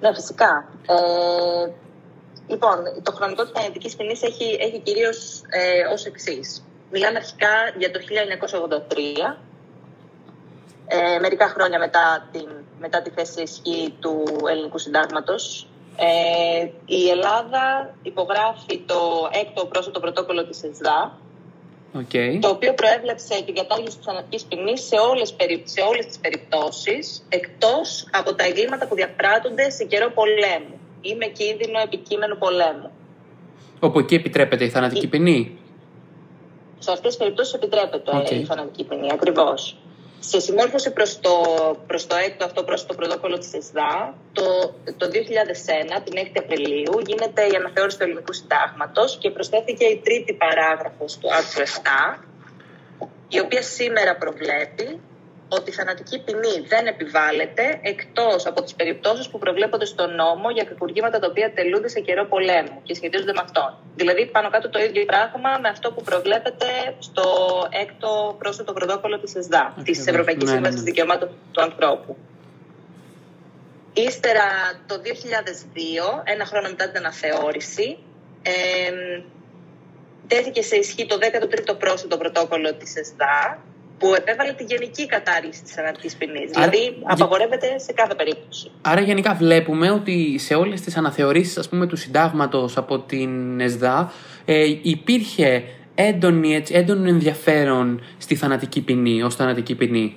Ναι, 0.00 0.14
φυσικά. 0.14 0.68
Ε, 0.86 1.70
λοιπόν, 2.48 2.76
το 3.02 3.12
χρονικό 3.12 3.42
της 3.42 3.52
θανατικής 3.52 3.96
ποινής 3.96 4.22
έχει, 4.22 4.56
έχει 4.60 4.78
κυρίως 4.78 5.42
ε, 5.48 5.92
ως 5.92 6.04
εξής. 6.04 6.64
Μιλάμε 6.92 7.16
αρχικά 7.18 7.48
για 7.78 7.90
το 7.90 7.98
1983, 7.98 9.38
ε, 10.86 11.18
μερικά 11.18 11.48
χρόνια 11.48 11.78
μετά, 11.78 12.28
την, 12.32 12.48
μετά 12.80 13.02
τη 13.02 13.10
θέση 13.10 13.42
ισχύ 13.42 13.94
του 14.00 14.24
ελληνικού 14.50 14.78
συντάγματος. 14.78 15.66
Ε, 15.96 16.68
η 16.86 17.08
Ελλάδα 17.08 17.94
υπογράφει 18.02 18.78
το 18.86 19.28
έκτο 19.32 19.66
πρόσθετο 19.66 20.00
πρωτόκολλο 20.00 20.46
της 20.46 20.62
ΕΣΔΑ, 20.62 21.18
Okay. 21.94 22.38
το 22.40 22.48
οποίο 22.48 22.74
προέβλεψε 22.74 23.42
την 23.46 23.54
κατάργηση 23.54 23.96
της 23.96 24.06
θανατικής 24.06 24.44
ποινής 24.44 24.82
σε 24.82 24.96
όλες, 24.96 25.34
σε 25.64 25.80
όλες 25.80 26.06
τις 26.06 26.18
περιπτώσεις, 26.18 27.26
εκτός 27.28 28.08
από 28.12 28.34
τα 28.34 28.44
εγκλήματα 28.44 28.86
που 28.86 28.94
διαπράττονται 28.94 29.70
σε 29.70 29.84
καιρό 29.84 30.10
πολέμου 30.10 30.78
ή 31.00 31.14
με 31.14 31.26
κίνδυνο 31.26 31.78
επικείμενο 31.80 32.34
πολέμου. 32.36 32.90
Όπου 33.80 33.98
εκεί 33.98 34.14
επιτρέπεται 34.14 34.64
η 34.64 34.70
θανατική 34.70 35.08
ποινή; 35.08 35.58
Σε 36.78 36.90
αυτές 36.90 37.08
τις 37.08 37.16
περιπτώσεις 37.16 37.54
επιτρέπεται 37.54 38.10
okay. 38.14 38.30
η 38.30 38.44
θανατική 38.44 38.84
ποινή, 38.84 39.08
ακριβώς. 39.12 39.76
Σε 40.24 40.40
συμμόρφωση 40.40 40.90
προς 40.90 41.20
το, 41.20 41.34
προς 41.86 42.06
το 42.06 42.16
έκτο 42.16 42.44
αυτό 42.44 42.64
προς 42.64 42.86
το 42.86 42.94
πρωτόκολλο 42.94 43.38
της 43.38 43.52
ΕΣΔΑ, 43.52 44.14
το, 44.32 44.42
το 44.96 45.06
2001, 45.06 46.02
την 46.04 46.14
6η 46.16 46.38
Απριλίου, 46.38 47.00
γίνεται 47.06 47.42
η 47.46 47.54
αναθεώρηση 47.56 47.98
του 47.98 48.04
ελληνικού 48.04 48.32
συντάγματος 48.32 49.18
και 49.20 49.30
προσθέθηκε 49.30 49.84
η 49.84 50.00
τρίτη 50.04 50.32
παράγραφος 50.32 51.18
του 51.18 51.34
άρθρου 51.34 51.66
7, 51.66 52.18
η 53.28 53.40
οποία 53.40 53.62
σήμερα 53.62 54.16
προβλέπει 54.16 55.00
ότι 55.56 55.70
η 55.70 55.72
θανατική 55.72 56.18
ποινή 56.24 56.66
δεν 56.66 56.86
επιβάλλεται 56.86 57.78
εκτός 57.82 58.46
από 58.46 58.62
τις 58.62 58.74
περιπτώσεις 58.74 59.28
που 59.28 59.38
προβλέπονται 59.38 59.84
στον 59.84 60.14
νόμο 60.14 60.50
για 60.50 60.64
κακουργήματα 60.64 61.18
τα 61.18 61.26
οποία 61.30 61.52
τελούνται 61.52 61.88
σε 61.88 62.00
καιρό 62.00 62.24
πολέμου 62.24 62.80
και 62.82 62.94
σχετίζονται 62.94 63.32
με 63.32 63.40
αυτόν. 63.42 63.78
Δηλαδή, 63.96 64.26
πάνω 64.26 64.50
κάτω 64.50 64.68
το 64.68 64.78
ίδιο 64.78 65.04
πράγμα 65.04 65.58
με 65.62 65.68
αυτό 65.68 65.92
που 65.92 66.02
προβλέπεται 66.02 66.66
στο 66.98 67.24
έκτο 67.70 68.36
πρόσθετο 68.38 68.72
πρωτόκολλο 68.72 69.18
της 69.18 69.34
ΕΣΔΑ, 69.34 69.74
της 69.84 70.06
Ευρωπαϊκής 70.06 70.48
ναι, 70.48 70.54
Σύμβασης 70.54 70.78
ναι. 70.78 70.84
Δικαιωμάτων 70.84 71.28
του 71.52 71.62
Ανθρώπου. 71.62 72.16
Ύστερα 73.92 74.44
το 74.86 74.94
2002, 74.94 76.22
ένα 76.24 76.44
χρόνο 76.44 76.68
μετά 76.68 76.88
την 76.88 76.96
αναθεώρηση, 76.96 77.98
ε, 78.42 78.52
τέθηκε 80.26 80.62
σε 80.62 80.76
ισχύ 80.76 81.06
το 81.06 81.18
13ο 81.20 81.78
πρόσθετο 81.78 82.16
πρωτόκολλο 82.16 82.74
της 82.74 82.96
ΕΣΔΑ 82.96 83.58
που 84.02 84.14
επέβαλε 84.14 84.52
τη 84.52 84.64
γενική 84.64 85.06
κατάργηση 85.06 85.62
της 85.62 85.72
θανατική 85.72 86.16
ποινή. 86.16 86.46
Δηλαδή, 86.46 86.96
απαγορεύεται 87.02 87.78
σε 87.78 87.92
κάθε 87.92 88.14
περίπτωση. 88.14 88.70
Άρα, 88.82 89.00
γενικά, 89.00 89.34
βλέπουμε 89.34 89.90
ότι 89.90 90.38
σε 90.38 90.54
όλες 90.54 90.80
τις 90.80 90.96
αναθεωρήσεις 90.96 91.68
του 91.68 91.96
συντάγματος 91.96 92.76
από 92.76 92.98
την 92.98 93.60
ΕΣΔΑ 93.60 94.12
ε, 94.44 94.64
υπήρχε 94.82 95.64
έντονη, 95.94 96.54
έτσι, 96.54 96.74
έντονο 96.74 97.08
ενδιαφέρον 97.08 98.04
στη 98.18 98.34
θανατική 98.36 98.80
ποινή, 98.80 99.22
ως 99.22 99.34
θανατική 99.34 99.74
ποινή. 99.74 100.16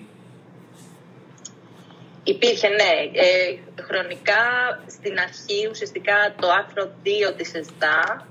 Υπήρχε, 2.23 2.67
ναι. 2.67 2.93
Ε, 3.13 3.57
χρονικά, 3.81 4.43
στην 4.87 5.19
αρχή, 5.19 5.67
ουσιαστικά 5.71 6.13
το 6.39 6.47
άρθρο 6.49 6.91
2 7.29 7.33
της 7.37 7.53
ΕΣΔΑ, 7.53 8.27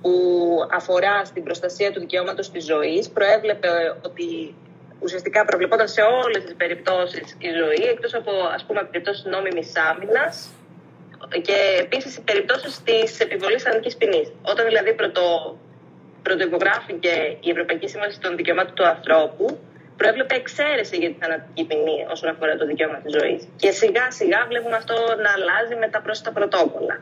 που 0.00 0.12
αφορά 0.72 1.24
στην 1.24 1.42
προστασία 1.42 1.92
του 1.92 2.00
δικαιώματος 2.00 2.50
της 2.50 2.64
ζωής, 2.64 3.08
προέβλεπε 3.08 3.68
ότι 4.02 4.54
ουσιαστικά 5.00 5.44
προβλεπόταν 5.44 5.88
σε 5.88 6.02
όλες 6.02 6.44
τις 6.44 6.54
περιπτώσεις 6.54 7.36
η 7.38 7.50
ζωή, 7.60 7.88
εκτός 7.88 8.14
από 8.14 8.30
ας 8.56 8.64
πούμε 8.64 8.88
περιπτώσεις 8.90 9.24
νόμιμης 9.24 9.72
άμυνας 9.90 10.50
και 11.28 11.56
επίσης 11.80 12.16
οι 12.16 12.22
περιπτώσεις 12.22 12.82
της 12.82 13.20
επιβολής 13.20 13.62
θανατική 13.62 13.96
ποινής. 13.96 14.32
Όταν 14.42 14.64
δηλαδή 14.66 14.94
πρωτο, 14.94 15.58
πρωτοϋπογράφηκε 16.22 17.36
η 17.40 17.50
Ευρωπαϊκή 17.50 17.88
Σύμβαση 17.88 18.20
των 18.20 18.36
Δικαιωμάτων 18.36 18.74
του 18.74 18.86
Ανθρώπου, 18.86 19.58
προέβλεπε 19.96 20.34
εξαίρεση 20.34 20.96
για 20.96 21.10
τη 21.12 21.16
θανατική 21.22 21.64
ποινή 21.64 22.06
όσον 22.10 22.28
αφορά 22.30 22.56
το 22.56 22.66
δικαίωμα 22.66 22.98
της 23.04 23.12
ζωής. 23.18 23.48
Και 23.56 23.70
σιγά 23.70 24.10
σιγά 24.10 24.40
βλέπουμε 24.48 24.76
αυτό 24.76 24.94
να 25.24 25.30
αλλάζει 25.36 25.74
με 25.82 25.88
τα 25.88 26.00
πρόσθετα 26.00 26.32
πρωτόκολλα. 26.32 26.96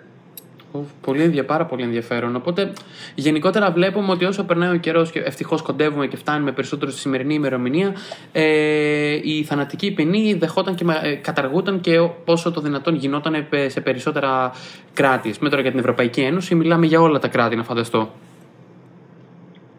Πολύ, 1.01 1.43
πάρα 1.43 1.67
πολύ 1.67 1.83
ενδιαφέρον. 1.83 2.37
Οπότε, 2.37 2.73
γενικότερα 3.15 3.71
βλέπουμε 3.71 4.13
ότι 4.13 4.25
όσο 4.25 4.45
περνάει 4.45 4.75
ο 4.75 4.77
καιρός 4.77 5.11
και 5.11 5.19
ευτυχώς 5.19 5.63
κοντεύουμε 5.63 6.07
και 6.07 6.17
φτάνουμε 6.17 6.53
περισσότερο 6.53 6.91
στη 6.91 7.01
σημερινή 7.01 7.35
ημερομηνία, 7.35 7.97
ε, 8.33 9.19
η 9.23 9.45
θανατική 9.45 9.91
ποινή 9.91 10.35
δεχόταν 10.35 10.75
και 10.75 10.85
ε, 11.03 11.15
καταργούταν 11.15 11.81
και 11.81 12.01
πόσο 12.25 12.53
το 12.53 12.61
δυνατόν 12.61 12.95
γινόταν 12.95 13.47
σε 13.67 13.81
περισσότερα 13.81 14.53
κράτη. 14.93 15.35
Με 15.41 15.49
τώρα 15.49 15.63
για 15.63 15.71
την 15.71 15.81
Ευρωπαϊκή 15.81 16.21
Ένωση, 16.21 16.55
μιλάμε 16.55 16.87
για 16.87 17.01
όλα 17.01 17.19
τα 17.19 17.29
κράτη, 17.29 17.57
να 17.57 17.65
φανταστώ. 17.65 18.11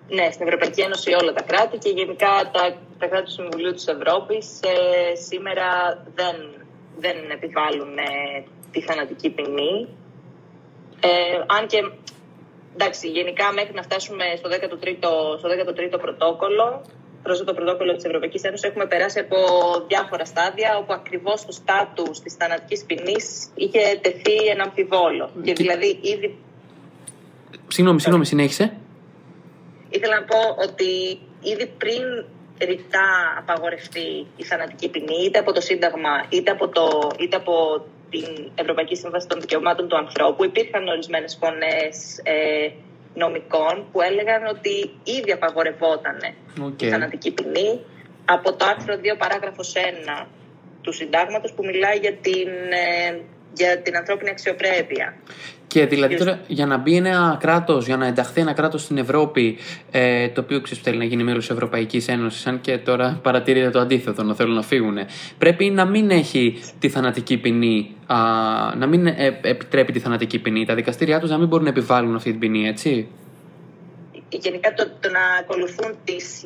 Ναι, 0.09 0.29
στην 0.31 0.45
Ευρωπαϊκή 0.47 0.81
Ένωση 0.81 1.13
όλα 1.21 1.33
τα 1.33 1.41
κράτη 1.41 1.77
και 1.77 1.89
γενικά 1.89 2.49
τα, 2.51 2.75
τα 2.99 3.07
κράτη 3.07 3.25
του 3.25 3.31
Συμβουλίου 3.31 3.73
της 3.73 3.87
Ευρώπης 3.87 4.59
ε, 4.61 5.15
σήμερα 5.15 5.67
δεν, 6.15 6.35
δεν 6.99 7.15
επιβάλλουν 7.31 7.97
ε, 7.97 8.43
τη 8.71 8.81
θανατική 8.81 9.29
ποινή. 9.29 9.87
Ε, 10.99 11.09
αν 11.57 11.67
και 11.67 11.91
εντάξει, 12.73 13.07
γενικά 13.07 13.51
μέχρι 13.53 13.73
να 13.73 13.81
φτάσουμε 13.81 14.25
στο 14.37 14.49
13ο, 14.49 15.37
στο 15.37 15.49
13ο 15.95 15.99
πρωτόκολλο, 16.01 16.85
προς 17.23 17.43
το 17.43 17.53
πρωτόκολλο 17.53 17.95
της 17.95 18.05
Ευρωπαϊκής 18.05 18.43
Ένωσης, 18.43 18.69
έχουμε 18.69 18.85
περάσει 18.85 19.19
από 19.19 19.37
διάφορα 19.87 20.25
στάδια 20.25 20.77
όπου 20.77 20.93
ακριβώς 20.93 21.45
το 21.45 21.51
στάτους 21.51 22.19
της 22.19 22.33
θανατικής 22.33 22.83
ποινής 22.85 23.49
είχε 23.55 23.79
τεθεί 24.01 24.35
ένα 24.51 24.63
αμφιβόλο. 24.63 25.29
Και 25.43 25.53
δηλαδή 25.53 25.99
ήδη. 26.01 26.37
Συγγνώμη, 27.67 27.99
συγγνώμη, 27.99 28.25
συνέχισε. 28.25 28.77
Ήθελα 29.89 30.19
να 30.19 30.25
πω 30.25 30.39
ότι 30.67 31.19
ήδη 31.41 31.65
πριν 31.77 32.25
ρητά 32.59 33.35
απαγορευτεί 33.37 34.27
η 34.35 34.43
θανατική 34.43 34.89
ποινή, 34.89 35.23
είτε 35.25 35.39
από 35.39 35.53
το 35.53 35.61
Σύνταγμα, 35.61 36.25
είτε 36.29 36.51
από, 36.51 36.67
το, 36.67 37.11
είτε 37.19 37.35
από 37.35 37.85
την 38.09 38.51
Ευρωπαϊκή 38.55 38.95
Σύμβαση 38.95 39.27
των 39.27 39.39
Δικαιωμάτων 39.39 39.87
του 39.87 39.97
Ανθρώπου, 39.97 40.43
υπήρχαν 40.43 40.87
ορισμένες 40.87 41.37
φωνές 41.41 42.19
ε, 42.23 42.69
νομικών 43.13 43.85
που 43.91 44.01
έλεγαν 44.01 44.45
ότι 44.45 44.91
ήδη 45.03 45.31
απαγορευόταν 45.31 46.17
okay. 46.59 46.81
η 46.81 46.89
θανατική 46.89 47.31
ποινή 47.31 47.79
από 48.25 48.53
το 48.53 48.65
άρθρο 48.65 48.95
2 48.95 49.17
παράγραφος 49.17 49.73
1 50.21 50.25
του 50.81 50.91
συντάγματος 50.91 51.53
που 51.53 51.65
μιλάει 51.65 51.97
για 51.97 52.13
την, 52.13 52.49
ε, 52.69 53.19
για 53.53 53.81
την 53.81 53.95
ανθρώπινη 53.95 54.29
αξιοπρέπεια. 54.29 55.15
Και 55.69 55.85
δηλαδή 55.85 56.17
τώρα 56.17 56.39
για 56.47 56.65
να 56.65 56.77
μπει 56.77 56.95
ένα 56.95 57.37
κράτος, 57.39 57.85
για 57.85 57.97
να 57.97 58.05
ενταχθεί 58.05 58.41
ένα 58.41 58.53
κράτος 58.53 58.81
στην 58.81 58.97
Ευρώπη, 58.97 59.57
ε, 59.91 60.29
το 60.29 60.41
οποίο 60.41 60.61
ξέρεις 60.61 60.83
θέλει 60.83 60.97
να 60.97 61.03
γίνει 61.03 61.23
μέλο 61.23 61.37
της 61.37 61.49
Ευρωπαϊκής 61.49 62.07
Ένωσης, 62.07 62.47
αν 62.47 62.61
και 62.61 62.77
τώρα 62.77 63.19
παρατηρείται 63.23 63.69
το 63.69 63.79
αντίθετο, 63.79 64.23
να 64.23 64.35
θέλουν 64.35 64.55
να 64.55 64.61
φύγουν, 64.61 64.97
πρέπει 65.37 65.69
να 65.69 65.85
μην 65.85 66.09
έχει 66.09 66.59
τη 66.79 66.89
θανατική 66.89 67.37
ποινή, 67.37 67.95
α, 68.05 68.15
να 68.75 68.85
μην 68.87 69.07
ε, 69.07 69.39
επιτρέπει 69.41 69.91
τη 69.91 69.99
θανατική 69.99 70.39
ποινή. 70.39 70.65
Τα 70.65 70.75
δικαστήριά 70.75 71.19
τους 71.19 71.29
να 71.29 71.37
μην 71.37 71.47
μπορούν 71.47 71.63
να 71.63 71.69
επιβάλλουν 71.69 72.15
αυτή 72.15 72.29
την 72.29 72.39
ποινή, 72.39 72.67
έτσι. 72.67 73.07
Γενικά 74.29 74.73
το, 74.73 74.83
το 74.99 75.09
να 75.09 75.23
ακολουθούν 75.39 75.95
τις 76.03 76.43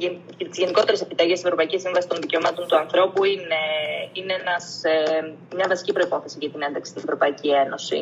γενικότερες 0.52 1.02
επιταγές 1.02 1.34
της 1.34 1.44
Ευρωπαϊκής 1.44 1.82
Σύμβασης 1.82 2.10
των 2.10 2.18
Δικαιωμάτων 2.22 2.68
του 2.68 2.78
Ανθρώπου 2.78 3.24
είναι, 3.24 3.62
είναι 4.14 4.34
ένας, 4.42 4.82
ε, 4.84 5.34
μια 5.56 5.66
βασική 5.68 5.92
προπόθεση 5.94 6.38
για 6.40 6.50
την 6.50 6.62
ένταξη 6.62 6.92
στην 6.92 7.04
Ευρωπαϊκή 7.06 7.50
Ένωση. 7.66 8.02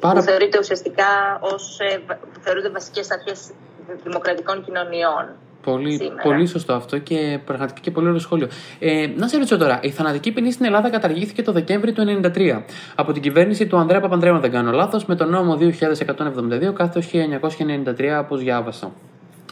Πάρα... 0.00 0.20
που 0.20 0.26
θεωρείται 0.26 0.58
ουσιαστικά 0.58 1.38
ως, 1.40 1.78
ε, 1.80 2.00
θεωρούνται 2.40 2.70
βασικές 2.70 3.10
αρχές 3.10 3.50
δημοκρατικών 4.04 4.64
κοινωνιών. 4.64 5.26
Πολύ, 5.62 6.12
πολύ 6.22 6.46
σωστό 6.46 6.72
αυτό 6.72 6.98
και 6.98 7.40
πραγματικά 7.44 7.80
και 7.80 7.90
πολύ 7.90 8.06
ωραίο 8.06 8.18
σχόλιο. 8.18 8.48
Ε, 8.78 9.06
να 9.16 9.28
σε 9.28 9.36
ρωτήσω 9.36 9.56
τώρα, 9.56 9.80
η 9.82 9.90
θανατική 9.90 10.32
ποινή 10.32 10.52
στην 10.52 10.64
Ελλάδα 10.64 10.90
καταργήθηκε 10.90 11.42
το 11.42 11.52
Δεκέμβρη 11.52 11.92
του 11.92 12.20
1993 12.34 12.62
από 12.94 13.12
την 13.12 13.22
κυβέρνηση 13.22 13.66
του 13.66 13.76
Ανδρέα 13.76 14.00
Παπανδρέου, 14.00 14.34
αν 14.34 14.40
δεν 14.40 14.50
κάνω 14.50 14.70
λάθος, 14.70 15.04
με 15.04 15.14
τον 15.16 15.30
νόμο 15.30 15.58
2172 15.60 16.72
κάθε 16.74 17.02
1993, 17.12 18.20
όπως 18.20 18.40
διάβασα. 18.40 18.92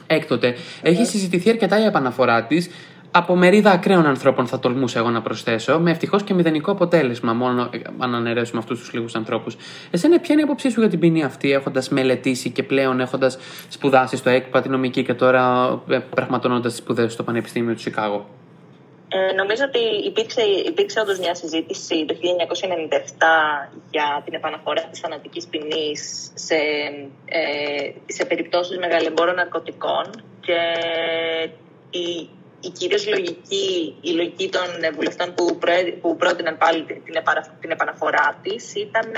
Έκτοτε, 0.06 0.54
έχει 0.82 1.04
συζητηθεί 1.04 1.50
αρκετά 1.50 1.80
η 1.80 1.84
επαναφορά 1.84 2.44
της 2.44 2.70
από 3.16 3.36
μερίδα 3.36 3.70
ακραίων 3.70 4.06
ανθρώπων, 4.06 4.46
θα 4.46 4.58
τολμούσα 4.58 4.98
εγώ 4.98 5.10
να 5.10 5.22
προσθέσω, 5.22 5.78
με 5.80 5.90
ευτυχώς 5.90 6.22
και 6.22 6.34
μηδενικό 6.34 6.70
αποτέλεσμα, 6.70 7.32
μόνο 7.32 7.70
αν 7.98 8.14
αναιρέσουμε 8.14 8.60
αυτούς 8.60 8.78
τους 8.78 8.92
λίγους 8.92 9.14
ανθρώπους. 9.14 9.56
Εσένα, 9.90 10.20
ποια 10.20 10.32
είναι 10.32 10.40
η 10.40 10.44
άποψή 10.44 10.70
σου 10.70 10.80
για 10.80 10.88
την 10.88 10.98
ποινή 10.98 11.24
αυτή, 11.24 11.52
έχοντας 11.52 11.88
μελετήσει 11.88 12.50
και 12.50 12.62
πλέον 12.62 13.00
έχοντας 13.00 13.38
σπουδάσει 13.68 14.16
στο 14.16 14.30
ΕΚΠΑ, 14.30 14.60
τη 14.60 14.68
νομική 14.68 15.04
και 15.04 15.14
τώρα 15.14 15.68
ε, 15.88 15.98
πραγματονώντας 15.98 16.72
τις 16.72 16.80
σπουδές 16.82 17.12
στο 17.12 17.22
Πανεπιστήμιο 17.22 17.74
του 17.74 17.80
Σικάγο. 17.80 18.26
Ε, 19.08 19.32
νομίζω 19.32 19.64
ότι 19.64 20.06
υπήρξε, 20.06 20.42
υπήρξε 20.42 21.00
όντως 21.00 21.18
μια 21.18 21.34
συζήτηση 21.34 22.04
το 22.06 22.14
1997 22.14 23.70
για 23.90 24.22
την 24.24 24.34
επαναφορά 24.34 24.82
της 24.90 25.00
θανατικής 25.00 25.46
ποινής 25.46 26.30
σε, 26.34 26.54
ε, 27.24 27.92
σε 28.06 28.24
περιπτώσεις 28.24 28.78
μεγαλεμπόρων 28.78 29.34
ναρκωτικών 29.34 30.04
και 30.40 30.58
η, 31.90 32.28
η 32.66 32.70
κυρίως 32.78 33.06
λογική, 33.08 33.94
η 34.00 34.10
λογική 34.10 34.48
των 34.48 34.68
βουλευτών 34.94 35.34
που, 35.34 35.58
που 36.00 36.16
πρότειναν 36.16 36.58
πάλι 36.58 36.84
την, 36.84 37.02
την 37.60 37.70
επαναφορά 37.70 38.38
της 38.42 38.74
ήταν 38.74 39.12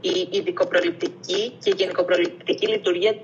η 0.00 0.28
ειδικοπροληπτική 0.30 1.52
και 1.62 1.72
γενικοπροληπτική 1.76 2.66
λειτουργία 2.68 3.14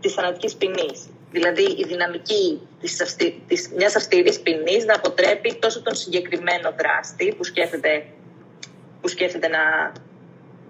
της 0.00 0.12
θανατικής 0.12 0.54
ποινής. 0.54 1.08
Δηλαδή 1.30 1.62
η 1.62 1.84
δυναμική 1.86 2.60
της, 2.80 3.00
αυστη... 3.00 3.42
της 3.48 3.70
μιας 3.76 3.96
αυστηρής 3.96 4.40
ποινής 4.40 4.84
να 4.84 4.94
αποτρέπει 4.94 5.54
τόσο 5.54 5.82
τον 5.82 5.94
συγκεκριμένο 5.94 6.74
δράστη 6.78 7.34
που 7.36 7.44
σκέφτεται, 7.44 8.06
που 9.00 9.08
σκέφτεται 9.08 9.48
να, 9.48 9.92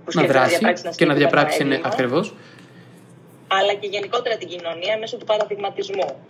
που 0.04 0.10
σκέφτεται 0.10 0.38
να, 0.38 0.44
δράσει 0.44 0.62
να 0.62 0.72
διαπράξει, 0.72 0.98
και 0.98 1.04
να 1.04 1.14
διαπράξει 1.14 1.64
ναι, 1.64 1.80
ακριβώς. 1.84 2.34
αλλά 3.48 3.74
και 3.74 3.86
γενικότερα 3.86 4.36
την 4.36 4.48
κοινωνία 4.48 4.98
μέσω 4.98 5.16
του 5.16 5.24
παραδειγματισμού. 5.24 6.26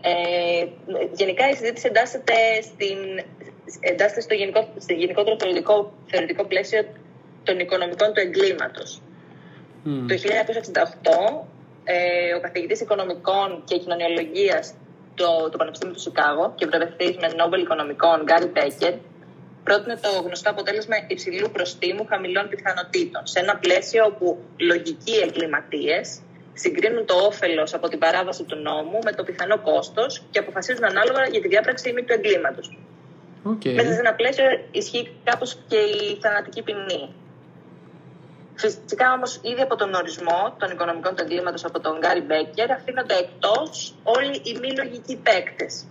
Ε, 0.00 0.66
γενικά 1.12 1.48
η 1.48 1.54
συζήτηση 1.54 1.86
εντάσσεται, 1.86 2.34
στην, 2.62 2.98
εντάσσεται 3.80 4.20
στο, 4.20 4.34
γενικό, 4.34 4.68
στο 4.78 4.92
γενικότερο 4.92 5.36
θεωρητικό, 5.38 5.92
θεωρητικό 6.06 6.44
πλαίσιο 6.44 6.84
των 7.42 7.58
οικονομικών 7.58 8.12
του 8.12 8.20
εγκλήματος. 8.20 9.00
Mm. 9.84 10.06
Το 10.08 10.14
1968 11.42 11.46
ε, 11.84 12.34
ο 12.34 12.40
καθηγητής 12.40 12.80
οικονομικών 12.80 13.62
και 13.64 13.78
κοινωνιολογίας 13.78 14.74
του, 15.14 15.48
του 15.50 15.58
Πανεπιστήμιου 15.58 15.94
του 15.94 16.00
Σικάγο 16.00 16.52
και 16.56 16.66
βραβευτής 16.66 17.16
με 17.16 17.28
Νόμπελ 17.36 17.60
Οικονομικών 17.60 18.22
Γκάρι 18.22 18.46
Μπέκερ 18.46 18.94
πρότεινε 19.64 19.96
το 19.96 20.08
γνωστό 20.24 20.50
αποτέλεσμα 20.50 20.96
υψηλού 21.06 21.50
προστίμου 21.50 22.06
χαμηλών 22.06 22.48
πιθανότητων 22.48 23.26
σε 23.26 23.38
ένα 23.38 23.56
πλαίσιο 23.56 24.04
όπου 24.04 24.38
λογικοί 24.56 25.14
εγκληματίες 25.26 26.20
συγκρίνουν 26.54 27.06
το 27.06 27.14
όφελος 27.14 27.74
από 27.74 27.88
την 27.88 27.98
παράβαση 27.98 28.44
του 28.44 28.56
νόμου 28.56 28.98
με 29.04 29.12
το 29.12 29.22
πιθανό 29.22 29.58
κόστος 29.58 30.22
και 30.30 30.38
αποφασίζουν 30.38 30.84
ανάλογα 30.84 31.26
για 31.30 31.40
τη 31.40 31.48
διάπραξη 31.48 31.88
ή 31.88 31.92
του 31.92 32.12
εγκλήματος. 32.12 32.78
Okay. 33.44 33.74
Μέσα 33.74 33.92
σε 33.92 33.98
ένα 33.98 34.14
πλαίσιο 34.14 34.44
ισχύει 34.70 35.10
κάπως 35.24 35.58
και 35.68 35.76
η 35.76 36.18
θανατική 36.22 36.62
ποινή. 36.62 37.14
Φυσικά 38.54 39.12
όμως, 39.12 39.40
ήδη 39.42 39.60
από 39.60 39.76
τον 39.76 39.94
ορισμό 39.94 40.56
των 40.58 40.70
οικονομικών 40.70 41.14
του 41.16 41.22
εγκλήματος 41.22 41.64
από 41.64 41.80
τον 41.80 41.98
Γκάρι 41.98 42.20
Μπέκερ, 42.20 42.70
αφήνονται 42.70 43.14
εκτός 43.14 43.94
όλοι 44.02 44.34
οι 44.44 44.58
μη 44.60 44.76
λογικοί 44.76 45.16
παίκτες. 45.16 45.86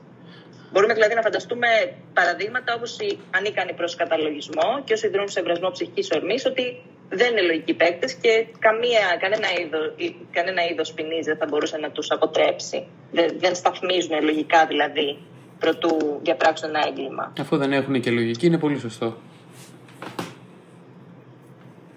Μπορούμε 0.71 0.93
δηλαδή 0.93 1.13
να 1.13 1.21
φανταστούμε 1.21 1.67
παραδείγματα 2.13 2.73
όπως 2.73 2.99
οι 2.99 3.19
ανίκανοι 3.31 3.73
προς 3.73 3.95
καταλογισμό 3.95 4.81
και 4.83 4.93
όσοι 4.93 5.07
δρούν 5.07 5.29
σε 5.29 5.41
βρασμό 5.41 5.69
ψυχικής 5.71 6.11
ορμής, 6.11 6.45
ότι 6.45 6.83
δεν 7.19 7.31
είναι 7.31 7.41
λογικοί 7.41 7.73
παίκτες 7.73 8.13
και 8.13 8.45
καμία, 8.59 9.05
κανένα 9.19 9.47
είδος 9.59 9.85
κανένα 10.31 10.61
είδος 10.69 10.93
ποινής 10.93 11.25
δεν 11.25 11.37
θα 11.37 11.45
μπορούσε 11.49 11.77
να 11.77 11.89
τους 11.91 12.11
αποτρέψει. 12.11 12.87
Δεν, 13.11 13.27
δεν 13.39 13.55
σταθμίζουν 13.55 14.23
λογικά 14.23 14.65
δηλαδή 14.65 15.17
προτού 15.59 16.19
διαπράξουν 16.21 16.69
ένα 16.69 16.81
έγκλημα. 16.87 17.33
Αφού 17.39 17.57
δεν 17.57 17.71
έχουν 17.73 18.01
και 18.01 18.11
λογική, 18.11 18.45
είναι 18.45 18.57
πολύ 18.57 18.79
σωστό. 18.79 19.17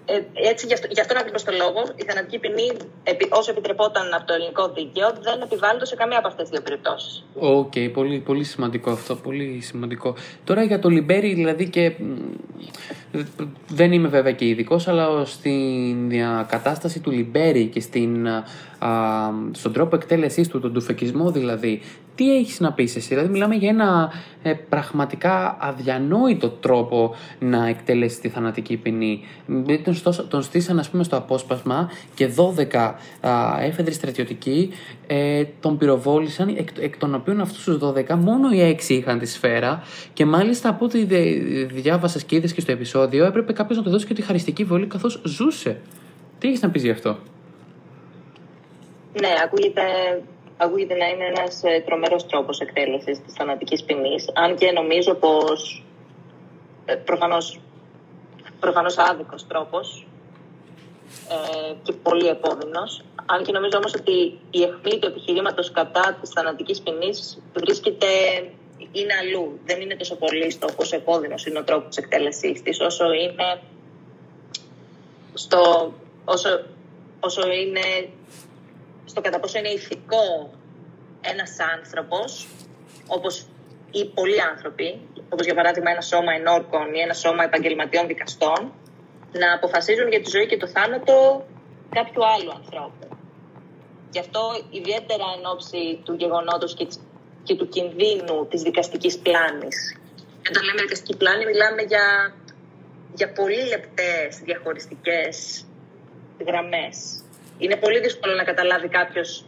Ε, 0.05 0.49
έτσι, 0.49 0.67
γι' 0.67 0.73
αυτό, 0.73 0.87
γι 0.91 0.99
αυτόν 0.99 1.17
ακριβώς 1.17 1.43
το 1.43 1.51
λόγο, 1.57 1.81
η 1.95 2.03
θανατική 2.03 2.39
ποινή, 2.39 2.71
όσο 3.29 3.51
επιτρεπόταν 3.51 4.13
από 4.13 4.25
το 4.25 4.33
ελληνικό 4.33 4.69
δίκαιο, 4.69 5.07
δεν 5.21 5.41
επιβάλλεται 5.41 5.85
σε 5.85 5.95
καμία 5.95 6.17
από 6.17 6.27
αυτές 6.27 6.49
τις 6.49 6.51
δύο 6.51 6.61
περιπτώσεις. 6.61 7.23
OK, 7.35 7.71
okay, 7.75 7.89
πολύ, 7.93 8.19
πολύ 8.19 8.43
σημαντικό 8.43 8.91
αυτό. 8.91 9.15
Πολύ 9.15 9.59
σημαντικό. 9.61 10.15
Τώρα 10.43 10.63
για 10.63 10.79
το 10.79 10.89
Λιμπέρι, 10.89 11.33
δηλαδή 11.33 11.69
και. 11.69 11.95
Δεν 13.67 13.91
είμαι 13.91 14.07
βέβαια 14.07 14.31
και 14.31 14.45
ειδικός, 14.45 14.87
αλλά 14.87 15.25
στην 15.25 16.09
κατάσταση 16.47 16.99
του 16.99 17.11
Λιμπέρι 17.11 17.65
και 17.65 17.79
στην, 17.79 18.27
α, 18.27 18.41
στον 19.51 19.73
τρόπο 19.73 19.95
εκτέλεσής 19.95 20.47
του, 20.47 20.59
τον 20.59 20.73
τουφεκισμό 20.73 21.31
δηλαδή, 21.31 21.81
τι 22.15 22.35
έχεις 22.35 22.59
να 22.59 22.73
πεις 22.73 22.95
εσύ, 22.95 23.07
δηλαδή 23.07 23.29
μιλάμε 23.29 23.55
για 23.55 23.69
ένα 23.69 24.11
ε, 24.43 24.53
πραγματικά 24.69 25.57
αδιανόητο 25.59 26.49
τρόπο 26.49 27.15
να 27.39 27.67
εκτελέσεις 27.67 28.19
τη 28.19 28.29
θανατική 28.29 28.77
ποινή. 28.77 29.23
Τον, 29.83 30.27
τον 30.27 30.41
στήσαν 30.41 30.79
ας 30.79 30.89
πούμε 30.89 31.03
στο 31.03 31.17
απόσπασμα 31.17 31.91
και 32.15 32.29
12 32.71 32.75
α, 32.75 33.61
έφεδροι 33.61 33.93
στρατιωτικοί 33.93 34.69
ε, 35.07 35.43
τον 35.59 35.77
πυροβόλησαν, 35.77 36.47
εκ, 36.57 36.69
εκ 36.79 36.97
των 36.97 37.15
οποίων 37.15 37.41
αυτούς 37.41 37.63
τους 37.63 37.77
12 37.81 38.15
μόνο 38.15 38.51
οι 38.51 38.77
6 38.87 38.89
είχαν 38.89 39.19
τη 39.19 39.25
σφαίρα 39.25 39.83
και 40.13 40.25
μάλιστα 40.25 40.69
από 40.69 40.85
ό,τι 40.85 41.03
διάβασα 41.65 42.19
και 42.19 42.35
είδες 42.35 42.53
και 42.53 42.61
στο 42.61 42.71
επεισόδιο 42.71 43.25
έπρεπε 43.25 43.53
κάποιος 43.53 43.77
να 43.77 43.83
του 43.83 43.89
δώσει 43.89 44.05
και 44.05 44.13
τη 44.13 44.21
χαριστική 44.21 44.63
βολή 44.63 44.85
καθώς 44.85 45.21
ζούσε. 45.25 45.81
Τι 46.39 46.47
έχεις 46.47 46.61
να 46.61 46.69
πεις 46.69 46.83
γι' 46.83 46.89
αυτό; 46.89 47.17
Ναι, 49.21 49.29
ακούγεται 49.45 49.81
ακούγεται 50.57 50.95
να 50.95 51.07
είναι 51.07 51.25
ένας 51.25 51.63
ε, 51.63 51.83
τρομερός 51.85 52.25
τρόπος 52.25 52.59
εκτέλεσης 52.59 53.21
της 53.21 53.33
θανατικής 53.33 53.83
ποινής, 53.83 54.29
αν 54.33 54.55
και 54.55 54.71
νομίζω 54.71 55.13
πως 55.13 55.83
ε, 56.85 56.95
προφανώς, 56.95 57.59
προφανώς 58.59 58.97
άδικος 58.97 59.47
τρόπος 59.47 60.07
ε, 61.29 61.73
και 61.83 61.93
πολύ 61.93 62.27
επώδυνος. 62.27 63.03
Αν 63.25 63.43
και 63.43 63.51
νομίζω 63.51 63.77
όμως 63.77 63.93
ότι 63.93 64.39
η 64.51 64.63
αιχμή 64.63 64.99
του 64.99 65.07
επιχειρήματος 65.07 65.71
κατά 65.71 66.17
της 66.21 66.29
θανατικής 66.29 66.81
ποινής 66.81 67.41
βρίσκεται 67.53 68.07
είναι 68.91 69.13
αλλού. 69.21 69.59
Δεν 69.65 69.81
είναι 69.81 69.95
τόσο 69.95 70.15
πολύ 70.15 70.51
στο 70.51 70.67
πόσο 70.75 70.95
επώδυνος 70.95 71.45
είναι 71.45 71.59
ο 71.59 71.63
τρόπος 71.63 71.97
εκτέλεσής 71.97 72.61
της, 72.61 72.79
όσο 72.79 73.13
είναι 73.13 73.61
στο, 75.33 75.93
όσο, 76.25 76.49
όσο 77.19 77.51
είναι 77.51 78.09
στο 79.05 79.21
κατά 79.21 79.39
πόσο 79.39 79.57
είναι 79.59 79.69
ηθικό 79.69 80.51
ένας 81.21 81.57
άνθρωπος, 81.75 82.47
όπως 83.07 83.45
οι 83.91 84.05
πολλοί 84.05 84.41
άνθρωποι, 84.41 84.99
όπως 85.29 85.45
για 85.45 85.55
παράδειγμα 85.55 85.91
ένα 85.91 86.01
σώμα 86.01 86.31
ενόρκων 86.33 86.93
ή 86.93 86.99
ένα 86.99 87.13
σώμα 87.13 87.43
επαγγελματιών 87.43 88.07
δικαστών, 88.07 88.73
να 89.31 89.53
αποφασίζουν 89.53 90.07
για 90.09 90.21
τη 90.21 90.29
ζωή 90.29 90.45
και 90.45 90.57
το 90.57 90.67
θάνατο 90.67 91.45
κάποιου 91.89 92.25
άλλου 92.25 92.51
ανθρώπου. 92.51 93.07
Γι' 94.11 94.19
αυτό 94.19 94.41
ιδιαίτερα 94.71 95.25
εν 95.37 95.45
ώψη 95.53 96.01
του 96.05 96.13
γεγονότος 96.13 96.73
και, 96.73 96.87
και 97.43 97.55
του 97.55 97.67
κινδύνου 97.67 98.47
της 98.49 98.61
δικαστικής 98.61 99.17
πλάνης. 99.17 99.97
Και 100.41 100.49
όταν 100.51 100.63
λέμε 100.63 100.81
δικαστική 100.81 101.15
πλάνη 101.17 101.45
μιλάμε 101.45 101.81
για, 101.81 102.35
για 103.13 103.31
πολύ 103.31 103.63
λεπτές 103.67 104.39
διαχωριστικές 104.43 105.65
γραμμές 106.47 107.24
είναι 107.57 107.75
πολύ 107.75 107.99
δύσκολο 107.99 108.33
να 108.33 108.43
καταλάβει 108.43 108.87
κάποιος 108.87 109.45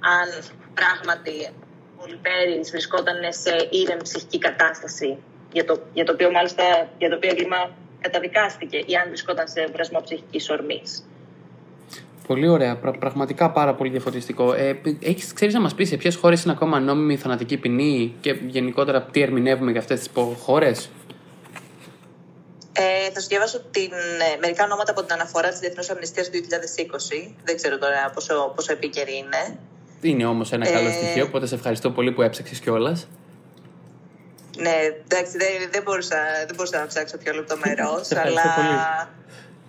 αν 0.00 0.28
πράγματι 0.74 1.50
ο 1.96 2.04
Λιπέρης 2.06 2.70
βρισκόταν 2.70 3.16
σε 3.28 3.68
ήρεμη 3.70 4.02
ψυχική 4.02 4.38
κατάσταση 4.38 5.18
για 5.52 5.64
το, 5.64 5.80
για 5.92 6.04
το 6.04 6.12
οποίο 6.12 6.30
μάλιστα 6.30 6.62
για 6.98 7.08
το 7.08 7.14
οποίο 7.16 7.30
έγκλημα 7.30 7.70
καταδικάστηκε 8.00 8.76
ή 8.76 8.94
αν 8.94 9.08
βρισκόταν 9.08 9.48
σε 9.48 9.66
βρασμό 9.72 10.00
ψυχικής 10.00 10.50
ορμής. 10.50 11.04
Πολύ 12.26 12.48
ωραία. 12.48 12.76
πραγματικά 12.76 13.50
πάρα 13.50 13.74
πολύ 13.74 13.90
διαφορετικό. 13.90 14.52
Ε, 14.52 14.80
έχεις, 15.00 15.32
ξέρεις 15.32 15.54
να 15.54 15.60
μας 15.60 15.74
πεις 15.74 15.88
σε 15.88 15.96
ποιες 15.96 16.16
χώρες 16.16 16.42
είναι 16.42 16.52
ακόμα 16.52 16.80
νόμιμη 16.80 17.12
η 17.12 17.16
θανατική 17.16 17.56
ποινή 17.56 18.14
και 18.20 18.36
γενικότερα 18.46 19.02
τι 19.02 19.22
ερμηνεύουμε 19.22 19.70
για 19.70 19.80
αυτές 19.80 19.98
τις 19.98 20.10
χώρες; 20.38 20.90
Ε, 22.72 23.10
θα 23.10 23.20
σου 23.20 23.28
διαβάσω 23.28 23.60
την, 23.70 23.92
ε, 24.32 24.38
μερικά 24.40 24.64
ονόματα 24.64 24.90
από 24.90 25.02
την 25.02 25.12
αναφορά 25.12 25.48
της 25.48 25.58
Διεθνούς 25.58 25.90
Αμνηστίας 25.90 26.26
του 26.26 26.32
2020. 26.32 27.34
Δεν 27.44 27.56
ξέρω 27.56 27.78
τώρα 27.78 28.10
πόσο, 28.14 28.52
πόσο 28.56 28.72
επίκαιρη 28.72 29.16
είναι. 29.16 29.58
Είναι 30.00 30.26
όμως 30.26 30.52
ένα 30.52 30.70
καλό 30.70 30.88
ε, 30.88 30.92
στοιχείο, 30.92 31.24
οπότε 31.24 31.46
σε 31.46 31.54
ευχαριστώ 31.54 31.90
πολύ 31.90 32.12
που 32.12 32.22
έψαξες 32.22 32.58
κιόλας. 32.58 33.08
Ναι, 34.56 34.74
εντάξει, 35.04 35.36
δεν, 35.36 35.48
δεν, 35.70 35.82
μπορούσα, 35.82 36.16
δεν 36.46 36.54
μπορούσα 36.56 36.78
να 36.78 36.86
ψάξω 36.86 37.16
πιο 37.16 37.32
λεπτομερό, 37.32 38.02
αλλά 38.24 38.44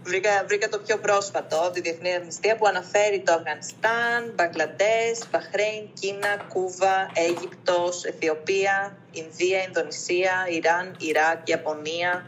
βρήκα, 0.04 0.44
βρήκα 0.48 0.70
το 0.70 0.80
πιο 0.80 0.98
πρόσφατο 0.98 1.58
από 1.58 1.72
τη 1.72 1.82
Διεθνή 1.82 2.16
Αμνηστία 2.16 2.56
που 2.56 2.68
αναφέρει 2.68 3.20
το 3.26 3.34
Αφγανιστάν, 3.34 4.32
Μπαγκλαντές, 4.36 5.20
Μπαχρέιν, 5.32 5.84
Κίνα, 6.00 6.38
Κούβα, 6.48 7.10
Αίγυπτος, 7.14 8.04
Αιθιοπία, 8.04 8.98
Ινδία, 9.12 9.64
Ινδονησία, 9.68 10.48
Ιράν, 10.50 10.96
Ιράκ, 11.00 11.50
Ιαπωνία, 11.50 12.28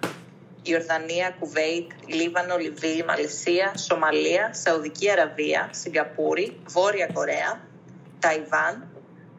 Ιορδανία, 0.72 1.36
Κουβέιτ, 1.40 1.90
Λίβανο, 2.08 2.58
Λιβύη, 2.58 3.04
Μαλαισία, 3.08 3.74
Σομαλία, 3.78 4.54
Σαουδική 4.54 5.12
Αραβία, 5.12 5.70
Σιγκαπούρη, 5.72 6.58
Βόρεια 6.68 7.10
Κορέα, 7.14 7.52
Ταϊβάν, 8.20 8.88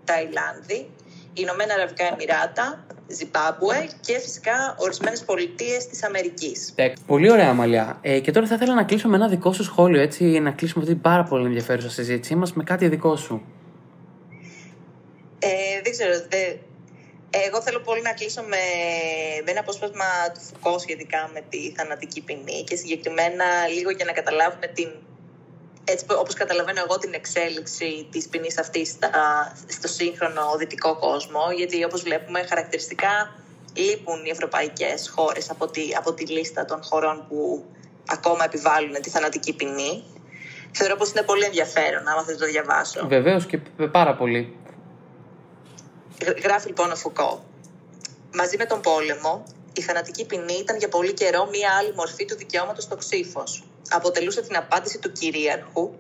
Ταϊλάνδη, 0.05 0.91
Ηνωμένα 1.33 1.75
Αραβικά 1.75 2.05
Εμμυράτα, 2.05 2.87
Ζιμπάμπουε 3.09 3.89
και 4.01 4.19
φυσικά 4.19 4.75
ορισμένες 4.79 5.25
πολιτείες 5.25 5.87
της 5.87 6.05
Αμερικής. 6.05 6.75
Πολύ 7.07 7.31
ωραία, 7.31 7.49
Αμαλιά. 7.49 7.99
Ε, 8.01 8.21
και 8.21 8.31
τώρα 8.31 8.47
θα 8.47 8.55
ήθελα 8.55 8.75
να 8.75 8.85
κλείσω 8.85 9.09
με 9.09 9.17
ένα 9.17 9.29
δικό 9.29 9.53
σου 9.53 9.63
σχόλιο, 9.63 10.01
έτσι, 10.01 10.25
να 10.25 10.51
κλείσουμε 10.51 10.83
αυτή 10.83 10.95
την 10.95 11.03
πάρα 11.03 11.25
πολύ 11.25 11.47
ενδιαφέρουσα 11.47 11.91
συζήτησή 11.91 12.35
μα 12.35 12.47
με 12.55 12.65
κάτι 12.65 12.89
δικό 12.89 13.17
σου. 13.17 13.43
Ε, 15.39 15.81
δεν 15.83 15.93
ξέρω. 15.93 16.13
Εγώ 17.45 17.63
θέλω 17.63 17.81
πολύ 17.81 18.03
να 18.03 18.13
κλείσω 18.13 18.43
με, 18.43 18.65
με 19.45 19.51
ένα 19.51 19.61
απόσπασμα 19.61 20.05
του 20.35 20.41
Φουκώ 20.41 20.79
σχετικά 20.79 21.31
με 21.35 21.41
τη 21.49 21.73
θανατική 21.77 22.21
ποινή 22.21 22.65
και 22.65 22.77
συγκεκριμένα 22.77 23.45
λίγο 23.77 23.91
για 23.91 24.05
να 24.05 24.13
καταλάβουμε 24.13 24.67
την, 24.67 24.89
έτσι 25.85 26.05
όπως 26.09 26.35
καταλαβαίνω 26.35 26.81
εγώ 26.85 26.99
την 26.99 27.15
εξέλιξη 27.15 28.09
της 28.11 28.29
ποινής 28.29 28.59
αυτής 28.59 28.99
στο 29.67 29.89
σύγχρονο 29.89 30.57
δυτικό 30.59 30.97
κόσμο 30.97 31.43
γιατί 31.57 31.85
όπως 31.85 32.03
βλέπουμε 32.03 32.43
χαρακτηριστικά 32.43 33.35
λείπουν 33.75 34.25
οι 34.25 34.29
ευρωπαϊκές 34.29 35.09
χώρες 35.09 35.51
από 35.51 35.67
τη, 35.71 35.83
από 35.99 36.13
τη 36.13 36.27
λίστα 36.27 36.65
των 36.65 36.83
χωρών 36.83 37.25
που 37.29 37.65
ακόμα 38.07 38.45
επιβάλλουν 38.45 39.03
τη 39.03 39.11
θανατική 39.11 39.53
ποινή. 39.55 40.03
Θεωρώ 40.73 40.97
πως 40.97 41.11
είναι 41.11 41.23
πολύ 41.23 41.45
ενδιαφέρον, 41.45 42.09
άμα 42.09 42.23
θες 42.23 42.37
το 42.37 42.47
διαβάσω. 42.47 43.07
Βεβαίως 43.07 43.47
και 43.47 43.59
πάρα 43.91 44.15
πολύ. 44.15 44.57
Γράφει 46.43 46.67
λοιπόν 46.67 46.91
ο 46.91 46.97
Φουκώ. 46.97 47.45
Μαζί 48.35 48.57
με 48.57 48.65
τον 48.65 48.81
πόλεμο, 48.81 49.45
η 49.73 49.81
θανατική 49.81 50.27
ποινή 50.27 50.55
ήταν 50.55 50.77
για 50.79 50.89
πολύ 50.89 51.13
καιρό 51.13 51.49
μία 51.51 51.71
άλλη 51.79 51.93
μορφή 51.95 52.25
του 52.25 52.37
δικαιώματος 52.37 52.85
στο 52.85 52.97
ξύφος. 52.97 53.65
Αποτελούσε 53.89 54.43
την 54.43 54.57
απάντηση 54.57 54.99
του 54.99 55.13
κυρίαρχου 55.13 55.91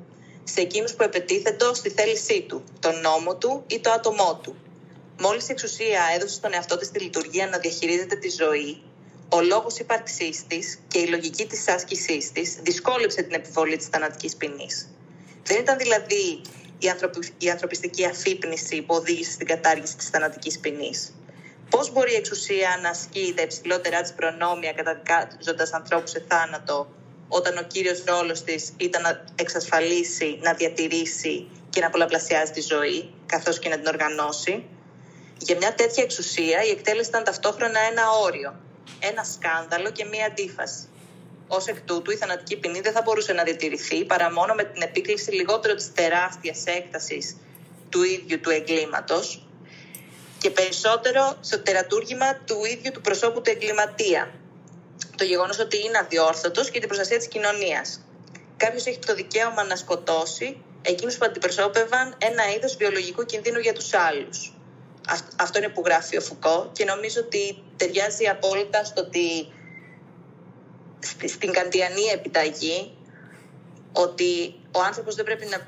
σε 0.44 0.60
εκείνους 0.60 0.94
που 0.94 1.02
επετίθετο 1.02 1.74
στη 1.74 1.90
θέλησή 1.90 2.42
του, 2.48 2.64
τον 2.80 3.00
νόμο 3.00 3.36
του 3.36 3.64
ή 3.66 3.80
το 3.80 3.90
άτομό 3.90 4.40
του. 4.42 4.56
Μόλις 5.20 5.48
η 5.48 5.52
εξουσία 5.52 6.02
έδωσε 6.14 6.34
στον 6.34 6.52
εαυτό 6.54 6.76
της 6.76 6.90
τη 6.90 7.00
λειτουργία 7.00 7.46
να 7.46 7.58
διαχειρίζεται 7.58 8.16
τη 8.16 8.28
ζωή, 8.30 8.82
ο 9.28 9.40
λόγος 9.40 9.78
ύπαρξής 9.78 10.46
της 10.46 10.78
και 10.88 10.98
η 10.98 11.06
λογική 11.06 11.46
της 11.46 11.68
άσκησής 11.68 12.32
της 12.32 12.58
δυσκόλεψε 12.62 13.22
την 13.22 13.34
επιβολή 13.34 13.76
της 13.76 13.86
θανατικής 13.86 14.36
ποινής. 14.36 14.88
Δεν 15.42 15.60
ήταν 15.60 15.78
δηλαδή 15.78 16.40
η, 16.86 17.46
η 17.46 17.50
ανθρωπιστική 17.50 18.04
αφύπνιση 18.06 18.82
που 18.82 18.94
οδήγησε 18.94 19.30
στην 19.30 19.46
κατάργηση 19.46 19.96
της 19.96 20.08
θανατικής 20.08 20.58
ποινής. 20.58 21.14
Πώς 21.70 21.92
μπορεί 21.92 22.12
η 22.12 22.16
εξουσία 22.16 22.78
να 22.82 22.88
ασκεί 22.88 23.32
τα 23.36 23.42
υψηλότερά 23.42 24.00
της 24.02 24.12
προνόμια 24.12 24.72
καταδικάζοντας 24.72 25.72
ανθρώπους 25.72 26.10
σε 26.10 26.24
θάνατο, 26.28 26.88
όταν 27.28 27.58
ο 27.58 27.62
κύριος 27.62 28.04
ρόλος 28.04 28.42
της 28.42 28.72
ήταν 28.76 29.02
να 29.02 29.24
εξασφαλίσει, 29.34 30.38
να 30.42 30.54
διατηρήσει 30.54 31.48
και 31.70 31.80
να 31.80 31.90
πολλαπλασιάζει 31.90 32.52
τη 32.52 32.60
ζωή, 32.60 33.14
καθώς 33.26 33.58
και 33.58 33.68
να 33.68 33.76
την 33.76 33.86
οργανώσει; 33.86 34.64
Για 35.38 35.56
μια 35.56 35.74
τέτοια 35.74 36.02
εξουσία 36.02 36.64
η 36.64 36.70
εκτέλεση 36.70 37.08
ήταν 37.08 37.24
ταυτόχρονα 37.24 37.80
ένα 37.90 38.10
όριο, 38.10 38.60
ένα 39.00 39.24
σκάνδαλο 39.24 39.90
και 39.90 40.04
μία 40.04 40.26
αντίφαση. 40.26 40.88
Ω 41.48 41.56
εκ 41.66 41.80
τούτου, 41.80 42.10
η 42.10 42.16
θανατική 42.16 42.56
ποινή 42.56 42.80
δεν 42.80 42.92
θα 42.92 43.02
μπορούσε 43.02 43.32
να 43.32 43.42
διατηρηθεί 43.42 44.04
παρά 44.04 44.32
μόνο 44.32 44.54
με 44.54 44.64
την 44.64 44.82
επίκληση 44.82 45.30
λιγότερο 45.30 45.74
της 45.74 45.92
τεράστιας 45.92 46.64
έκτασης 46.64 47.36
του 47.88 48.02
ίδιου 48.02 48.40
του 48.40 48.50
εγκλήματος 48.50 49.46
και 50.38 50.50
περισσότερο 50.50 51.36
στο 51.40 51.58
τερατούργημα 51.58 52.36
του 52.36 52.64
ίδιου 52.64 52.92
του 52.92 53.00
προσώπου 53.00 53.40
του 53.40 53.50
εγκληματία. 53.50 54.30
Το 55.16 55.24
γεγονός 55.24 55.58
ότι 55.58 55.76
είναι 55.84 55.98
αδιόρθωτος 55.98 56.70
και 56.70 56.78
την 56.78 56.88
προστασία 56.88 57.18
της 57.18 57.28
κοινωνίας. 57.28 58.00
Κάποιος 58.56 58.86
έχει 58.86 58.98
το 58.98 59.14
δικαίωμα 59.14 59.64
να 59.64 59.76
σκοτώσει 59.76 60.56
εκείνους 60.82 61.16
που 61.16 61.24
αντιπροσώπευαν 61.24 62.14
ένα 62.18 62.54
είδος 62.54 62.76
βιολογικού 62.76 63.24
κινδύνου 63.24 63.58
για 63.58 63.72
τους 63.72 63.94
άλλους. 63.94 64.54
Αυτό 65.36 65.58
είναι 65.58 65.68
που 65.68 65.82
γράφει 65.84 66.16
ο 66.16 66.20
Φουκώ 66.20 66.70
και 66.72 66.84
νομίζω 66.84 67.20
ότι 67.20 67.62
ταιριάζει 67.76 68.26
απόλυτα 68.26 68.84
στο 68.84 69.00
ότι 69.00 69.52
στην 71.26 71.52
καντιανή 71.52 72.04
επιταγή 72.12 72.96
ότι 73.92 74.54
ο 74.72 74.80
άνθρωπος 74.82 75.14
δεν, 75.14 75.24
πρέπει 75.24 75.46
να, 75.46 75.58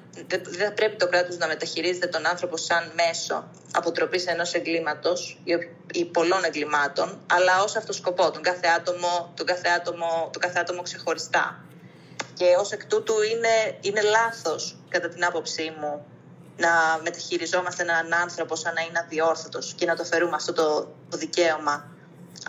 δεν 0.49 0.75
πρέπει 0.75 0.97
το 0.97 1.09
κράτος 1.09 1.37
να 1.37 1.47
μεταχειρίζεται 1.47 2.07
τον 2.07 2.27
άνθρωπο 2.27 2.57
σαν 2.57 2.93
μέσο 2.95 3.51
αποτροπής 3.73 4.27
ενός 4.27 4.55
εγκλήματος 4.55 5.41
ή, 5.93 6.05
πολλών 6.05 6.45
εγκλημάτων, 6.45 7.21
αλλά 7.33 7.63
ως 7.63 7.77
αυτό 7.77 7.93
σκοπό, 7.93 8.31
τον 8.31 8.43
κάθε 8.43 8.67
άτομο, 8.67 9.33
τον 9.37 9.47
κάθε 9.47 9.69
άτομο, 9.69 10.29
τον 10.33 10.43
κάθε 10.43 10.59
άτομο 10.59 10.83
ξεχωριστά. 10.83 11.65
Και 12.35 12.45
ως 12.59 12.73
εκ 12.73 12.87
τούτου 12.87 13.15
είναι, 13.23 13.79
είναι 13.81 14.03
λάθος, 14.03 14.77
κατά 14.89 15.09
την 15.09 15.25
άποψή 15.25 15.73
μου, 15.81 16.07
να 16.57 17.01
μεταχειριζόμαστε 17.03 17.83
έναν 17.83 18.13
άνθρωπο 18.13 18.57
σαν 18.57 18.75
να 18.75 18.81
είναι 18.81 18.99
αδιόρθωτος 19.05 19.75
και 19.77 19.87
να 19.87 19.97
το 19.97 20.05
φερούμε 20.05 20.35
αυτό 20.35 20.53
το, 20.53 20.95
το 21.11 21.17
δικαίωμα 21.17 21.98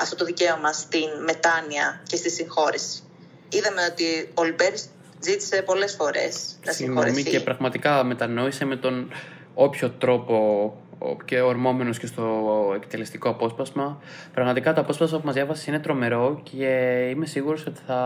αυτό 0.02 0.16
το 0.16 0.26
δικαίωμα 0.26 0.72
στην 0.72 1.10
μετάνοια 1.26 2.02
και 2.08 2.16
στη 2.16 2.30
συγχώρεση. 2.30 3.04
Είδαμε 3.50 3.82
ότι 3.91 4.32
ο 4.34 4.43
Λιμπέρης 4.43 4.89
ζήτησε 5.20 5.62
πολλές 5.62 5.93
φορές 5.93 6.60
να 6.66 6.72
συγχωρεθεί. 6.72 7.24
και 7.24 7.39
πραγματικά 7.39 8.04
μετανόησε 8.04 8.66
με 8.66 8.76
τον 8.76 9.12
όποιο 9.54 9.89
τρόπο 9.89 10.78
και 11.26 11.41
ορμόμενος 11.41 12.00
και 12.00 12.06
στο 12.06 12.72
εκτελεστικό 12.76 13.30
απόσπασμα. 13.30 14.02
Πραγματικά 14.34 14.74
το 14.74 14.82
απόσπασμα 14.82 15.20
που 15.20 15.26
μας 15.26 15.36
διάβασες 15.36 15.68
είναι 15.68 15.80
τρομερό 15.80 16.41
και 16.43 16.68
είμαι 17.12 17.26
σίγουρος 17.26 17.66
ότι 17.66 17.80
θα 17.88 17.97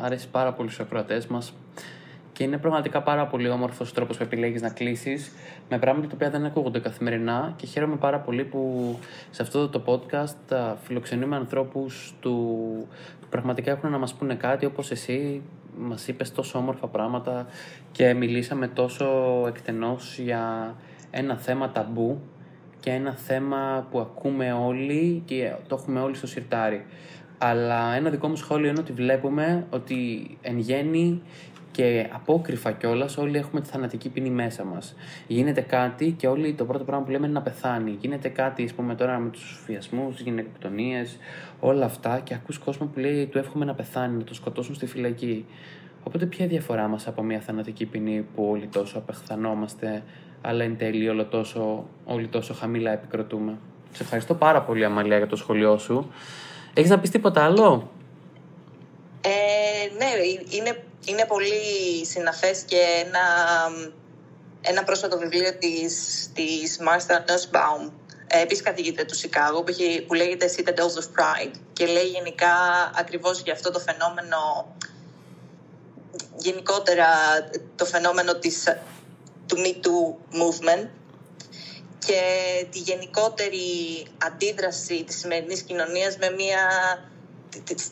αρέσει 0.00 0.28
πάρα 0.28 0.52
πολύ 0.52 0.68
στους 0.68 0.84
ακροατές 0.84 1.26
μας. 1.26 1.52
Και 2.40 2.46
είναι 2.46 2.58
πραγματικά 2.58 3.02
πάρα 3.02 3.26
πολύ 3.26 3.48
όμορφος 3.48 3.90
ο 3.90 3.94
τρόπος 3.94 4.16
που 4.16 4.22
επιλέγεις 4.22 4.62
να 4.62 4.70
κλείσεις 4.70 5.32
με 5.68 5.78
πράγματα 5.78 6.06
τα 6.06 6.12
οποία 6.14 6.30
δεν 6.30 6.44
ακούγονται 6.44 6.78
καθημερινά 6.78 7.52
και 7.56 7.66
χαίρομαι 7.66 7.96
πάρα 7.96 8.18
πολύ 8.18 8.44
που 8.44 8.98
σε 9.30 9.42
αυτό 9.42 9.68
το 9.68 9.82
podcast 9.86 10.74
φιλοξενούμε 10.82 11.36
ανθρώπους 11.36 12.14
του, 12.20 12.36
που 13.20 13.26
πραγματικά 13.30 13.70
έχουν 13.70 13.90
να 13.90 13.98
μας 13.98 14.14
πούνε 14.14 14.34
κάτι 14.34 14.66
όπως 14.66 14.90
εσύ 14.90 15.42
μας 15.78 16.08
είπες 16.08 16.32
τόσο 16.32 16.58
όμορφα 16.58 16.86
πράγματα 16.86 17.46
και 17.92 18.14
μιλήσαμε 18.14 18.68
τόσο 18.68 19.06
εκτενώς 19.46 20.18
για 20.18 20.74
ένα 21.10 21.36
θέμα 21.36 21.70
ταμπού 21.70 22.20
και 22.80 22.90
ένα 22.90 23.12
θέμα 23.12 23.86
που 23.90 24.00
ακούμε 24.00 24.52
όλοι 24.52 25.22
και 25.24 25.52
το 25.68 25.76
έχουμε 25.80 26.00
όλοι 26.00 26.14
στο 26.14 26.26
σιρτάρι. 26.26 26.86
Αλλά 27.42 27.94
ένα 27.94 28.10
δικό 28.10 28.28
μου 28.28 28.36
σχόλιο 28.36 28.68
είναι 28.68 28.80
ότι 28.80 28.92
βλέπουμε 28.92 29.66
ότι 29.70 30.30
εν 30.40 30.58
γέννη 30.58 31.22
και 31.70 32.08
απόκρυφα 32.12 32.72
κιόλας 32.72 33.16
όλοι 33.16 33.38
έχουμε 33.38 33.60
τη 33.60 33.68
θανατική 33.68 34.08
ποινή 34.08 34.30
μέσα 34.30 34.64
μας. 34.64 34.94
Γίνεται 35.26 35.60
κάτι 35.60 36.14
και 36.18 36.26
όλοι 36.26 36.52
το 36.52 36.64
πρώτο 36.64 36.84
πράγμα 36.84 37.04
που 37.04 37.10
λέμε 37.10 37.26
είναι 37.26 37.34
να 37.34 37.42
πεθάνει. 37.42 37.96
Γίνεται 38.00 38.28
κάτι, 38.28 38.64
ας 38.64 38.72
πούμε, 38.72 38.94
τώρα 38.94 39.18
με 39.18 39.30
τους 39.30 39.62
φιασμούς, 39.64 40.20
γυναικοκτονίες, 40.20 41.16
όλα 41.60 41.84
αυτά 41.84 42.20
και 42.24 42.34
ακούς 42.34 42.58
κόσμο 42.58 42.86
που 42.86 42.98
λέει 42.98 43.26
του 43.26 43.38
εύχομαι 43.38 43.64
να 43.64 43.74
πεθάνει, 43.74 44.16
να 44.16 44.24
το 44.24 44.34
σκοτώσουν 44.34 44.74
στη 44.74 44.86
φυλακή. 44.86 45.44
Οπότε, 46.04 46.26
ποια 46.26 46.46
διαφορά 46.46 46.88
μας 46.88 47.06
από 47.06 47.22
μια 47.22 47.40
θανατική 47.40 47.86
ποινή 47.86 48.26
που 48.34 48.48
όλοι 48.50 48.66
τόσο 48.66 48.98
απεχθανόμαστε, 48.98 50.02
αλλά 50.40 50.64
εν 50.64 50.76
τέλει 50.76 51.08
όλοι 51.08 51.24
τόσο, 51.24 51.86
όλοι 52.04 52.26
τόσο 52.26 52.54
χαμηλά 52.54 52.92
επικροτούμε; 52.92 53.58
Σε 53.92 54.02
ευχαριστώ 54.02 54.34
πάρα 54.34 54.62
πολύ, 54.62 54.84
Αμαλία, 54.84 55.16
για 55.16 55.26
το 55.26 55.36
σχολείο 55.36 55.78
σου. 55.78 56.10
Έχεις 56.74 56.90
να 56.90 56.98
πεις 56.98 57.10
τίποτα 57.10 57.44
άλλο; 57.44 57.90
Ε, 59.20 59.30
ναι, 59.98 60.06
είναι 60.56 60.82
είναι 61.04 61.24
πολύ 61.26 61.52
συναφές 62.06 62.60
και 62.60 63.04
ένα, 63.06 63.20
ένα 64.60 64.84
πρόσφατο 64.84 65.18
βιβλίο 65.18 65.54
της, 65.58 66.26
της 66.34 66.78
Martha 66.80 67.14
Nussbaum, 67.14 67.90
ε, 68.26 68.40
επίσης 68.40 68.62
καθηγήτρια 68.62 69.06
του 69.06 69.14
Σικάγο, 69.14 69.62
που, 69.62 69.74
που 70.06 70.14
λέγεται 70.14 70.50
Citadels 70.56 71.00
of 71.00 71.04
Pride 71.04 71.54
και 71.72 71.86
λέει 71.86 72.06
γενικά 72.06 72.52
ακριβώς 72.94 73.40
για 73.40 73.52
αυτό 73.52 73.70
το 73.70 73.78
φαινόμενο 73.78 74.74
γενικότερα 76.36 77.06
το 77.76 77.84
φαινόμενο 77.84 78.34
της, 78.34 78.64
του 79.46 79.56
Me 79.56 79.86
Too 79.86 80.14
movement 80.40 80.88
και 82.06 82.22
τη 82.70 82.78
γενικότερη 82.78 84.06
αντίδραση 84.26 85.04
της 85.04 85.18
σημερινής 85.18 85.62
κοινωνίας 85.62 86.16
με 86.16 86.30
μια 86.30 86.68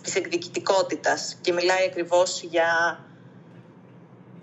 της 0.03 0.15
εκδικητικότητας 0.15 1.39
και 1.41 1.53
μιλάει 1.53 1.85
ακριβώς 1.87 2.43
για, 2.43 3.01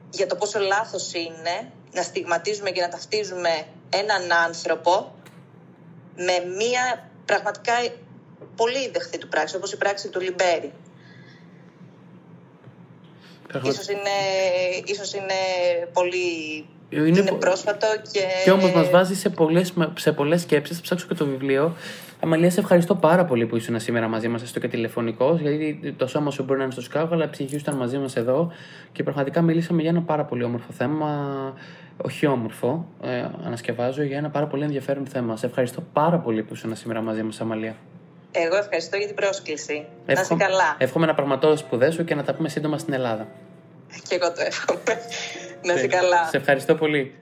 για 0.09 0.28
το 0.28 0.36
πόσο 0.36 0.59
λάθος 0.59 1.13
είναι 1.13 1.72
να 1.93 2.01
στιγματίζουμε 2.01 2.70
και 2.70 2.82
να 2.82 2.89
ταυτίζουμε 2.89 3.68
έναν 3.89 4.32
άνθρωπο 4.32 5.16
με 6.16 6.55
μία 6.57 7.09
πραγματικά 7.26 7.74
πολύ 8.55 8.89
δεχτή 8.89 9.18
του 9.18 9.28
πράξη, 9.28 9.55
όπως 9.55 9.72
η 9.72 9.78
πράξη 9.78 10.09
του 10.09 10.20
Λιμπέρι. 10.20 10.74
Ίσως 13.63 13.88
είναι, 13.88 14.18
ίσως 14.86 15.13
είναι 15.13 15.34
πολύ 15.93 16.66
είναι, 16.89 17.07
είναι 17.07 17.32
πρόσφατο 17.32 17.88
και... 18.11 18.22
Και 18.43 18.51
όμως 18.51 18.72
μας 18.72 18.89
βάζει 18.89 19.16
σε 19.16 19.30
πολλές, 19.30 19.74
σε 19.97 20.11
πολλές 20.11 20.41
σκέψεις. 20.41 20.76
Θα 20.76 20.82
ψάξω 20.82 21.07
και 21.07 21.13
το 21.13 21.26
βιβλίο. 21.26 21.76
Αμαλία, 22.20 22.49
σε 22.49 22.59
ευχαριστώ 22.59 22.95
πάρα 22.95 23.26
πολύ 23.26 23.45
που 23.45 23.55
ήσουν 23.55 23.80
σήμερα 23.80 24.07
μαζί 24.07 24.28
μας, 24.28 24.41
έστω 24.41 24.59
και 24.59 24.68
τηλεφωνικός, 24.68 25.39
γιατί 25.39 25.93
το 25.97 26.07
σώμα 26.07 26.32
σου 26.32 26.43
μπορεί 26.43 26.57
να 26.57 26.63
είναι 26.63 26.74
στο 26.74 26.82
Σκάγο, 26.82 27.13
αλλά 27.13 27.26
η 27.26 27.30
ψυχή 27.30 27.49
σου 27.49 27.57
ήταν 27.57 27.76
μαζί 27.76 27.97
μας 27.97 28.16
εδώ 28.16 28.51
και 28.91 29.03
πραγματικά 29.03 29.41
μιλήσαμε 29.41 29.82
για 29.82 29.89
ένα 29.89 30.01
πάρα 30.01 30.24
πολύ 30.24 30.43
όμορφο 30.43 30.72
θέμα. 30.72 31.09
Όχι 31.97 32.26
όμορφο, 32.26 32.88
ε, 33.03 33.26
ανασκευάζω 33.45 34.03
για 34.03 34.18
ένα 34.18 34.30
πάρα 34.30 34.47
πολύ 34.47 34.63
ενδιαφέρον 34.63 35.05
θέμα. 35.05 35.38
Σε 35.38 35.45
ευχαριστώ 35.45 35.84
πάρα 35.93 36.18
πολύ 36.18 36.43
που 36.43 36.53
ήσουν 36.53 36.76
σήμερα 36.76 37.01
μαζί 37.01 37.24
μας, 37.24 37.41
Αμαλία. 37.41 37.76
Εγώ 38.32 38.55
ευχαριστώ 38.55 38.97
για 38.97 39.05
την 39.05 39.16
πρόσκληση. 39.16 39.86
να 40.05 40.13
είσαι 40.13 40.36
καλά. 40.36 40.76
Εύχομαι 40.78 41.05
να 41.05 41.13
πραγματώ 41.13 41.55
σπουδέ 41.55 41.91
σου 41.91 42.03
και 42.03 42.16
να 42.16 42.24
τα 42.24 42.34
πούμε 42.34 42.49
σύντομα 42.49 42.78
στην 42.78 42.93
Ελλάδα. 42.93 43.28
Και 44.07 44.16
εγώ 44.16 44.32
το 44.32 44.41
εύχομαι. 44.45 45.01
να 45.63 45.74
είσαι 45.74 45.88
καλά. 45.88 46.28
Σε 46.30 46.38
ευχαριστώ 46.38 46.76
πολύ. 46.76 47.16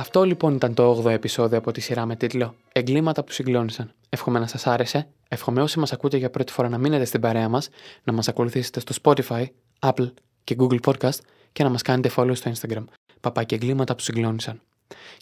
Αυτό 0.00 0.24
λοιπόν 0.24 0.54
ήταν 0.54 0.74
το 0.74 1.02
8ο 1.04 1.10
επεισόδιο 1.10 1.58
από 1.58 1.72
τη 1.72 1.80
σειρά 1.80 2.06
με 2.06 2.16
τίτλο 2.16 2.54
Εγκλήματα 2.72 3.24
που 3.24 3.32
συγκλώνησαν. 3.32 3.92
Εύχομαι 4.08 4.38
να 4.38 4.46
σας 4.46 4.66
άρεσε. 4.66 5.08
Εύχομαι 5.28 5.62
όσοι 5.62 5.78
μας 5.78 5.92
ακούτε 5.92 6.16
για 6.16 6.30
πρώτη 6.30 6.52
φορά 6.52 6.68
να 6.68 6.78
μείνετε 6.78 7.04
στην 7.04 7.20
παρέα 7.20 7.48
μας, 7.48 7.68
να 8.04 8.12
μας 8.12 8.28
ακολουθήσετε 8.28 8.80
στο 8.80 8.94
Spotify, 9.02 9.44
Apple 9.80 10.12
και 10.44 10.56
Google 10.58 10.78
Podcast 10.84 11.18
και 11.52 11.62
να 11.62 11.68
μας 11.68 11.82
κάνετε 11.82 12.10
follow 12.16 12.36
στο 12.36 12.50
Instagram. 12.54 12.84
Παπάκι 13.20 13.54
εγκλήματα 13.54 13.94
που 13.94 14.00
συγκλώνησαν. 14.00 14.60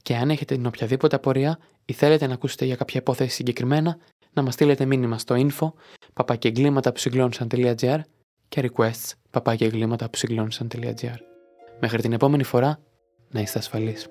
Και 0.02 0.16
αν 0.16 0.30
έχετε 0.30 0.54
την 0.54 0.66
οποιαδήποτε 0.66 1.16
απορία 1.16 1.58
ή 1.84 1.92
θέλετε 1.92 2.26
να 2.26 2.34
ακούσετε 2.34 2.64
για 2.64 2.76
κάποια 2.76 3.00
υπόθεση 3.00 3.34
συγκεκριμένα, 3.34 3.98
να 4.32 4.42
μας 4.42 4.54
στείλετε 4.54 4.84
μήνυμα 4.84 5.18
στο 5.18 5.34
info 5.38 5.72
παπακιεγκλήματα 6.12 6.92
που 6.92 6.98
συγκλώνησαν.gr 6.98 7.98
και 8.48 8.70
requests 8.70 9.12
παπακιεγκλήματα 9.30 10.10
που 10.10 10.16
συγκλώνησαν.gr. 10.16 11.16
Μέχρι 11.80 12.02
την 12.02 12.12
επόμενη 12.12 12.42
φορά, 12.42 12.80
να 13.30 13.40
είστε 13.40 13.58
ασφαλείς. 13.58 14.08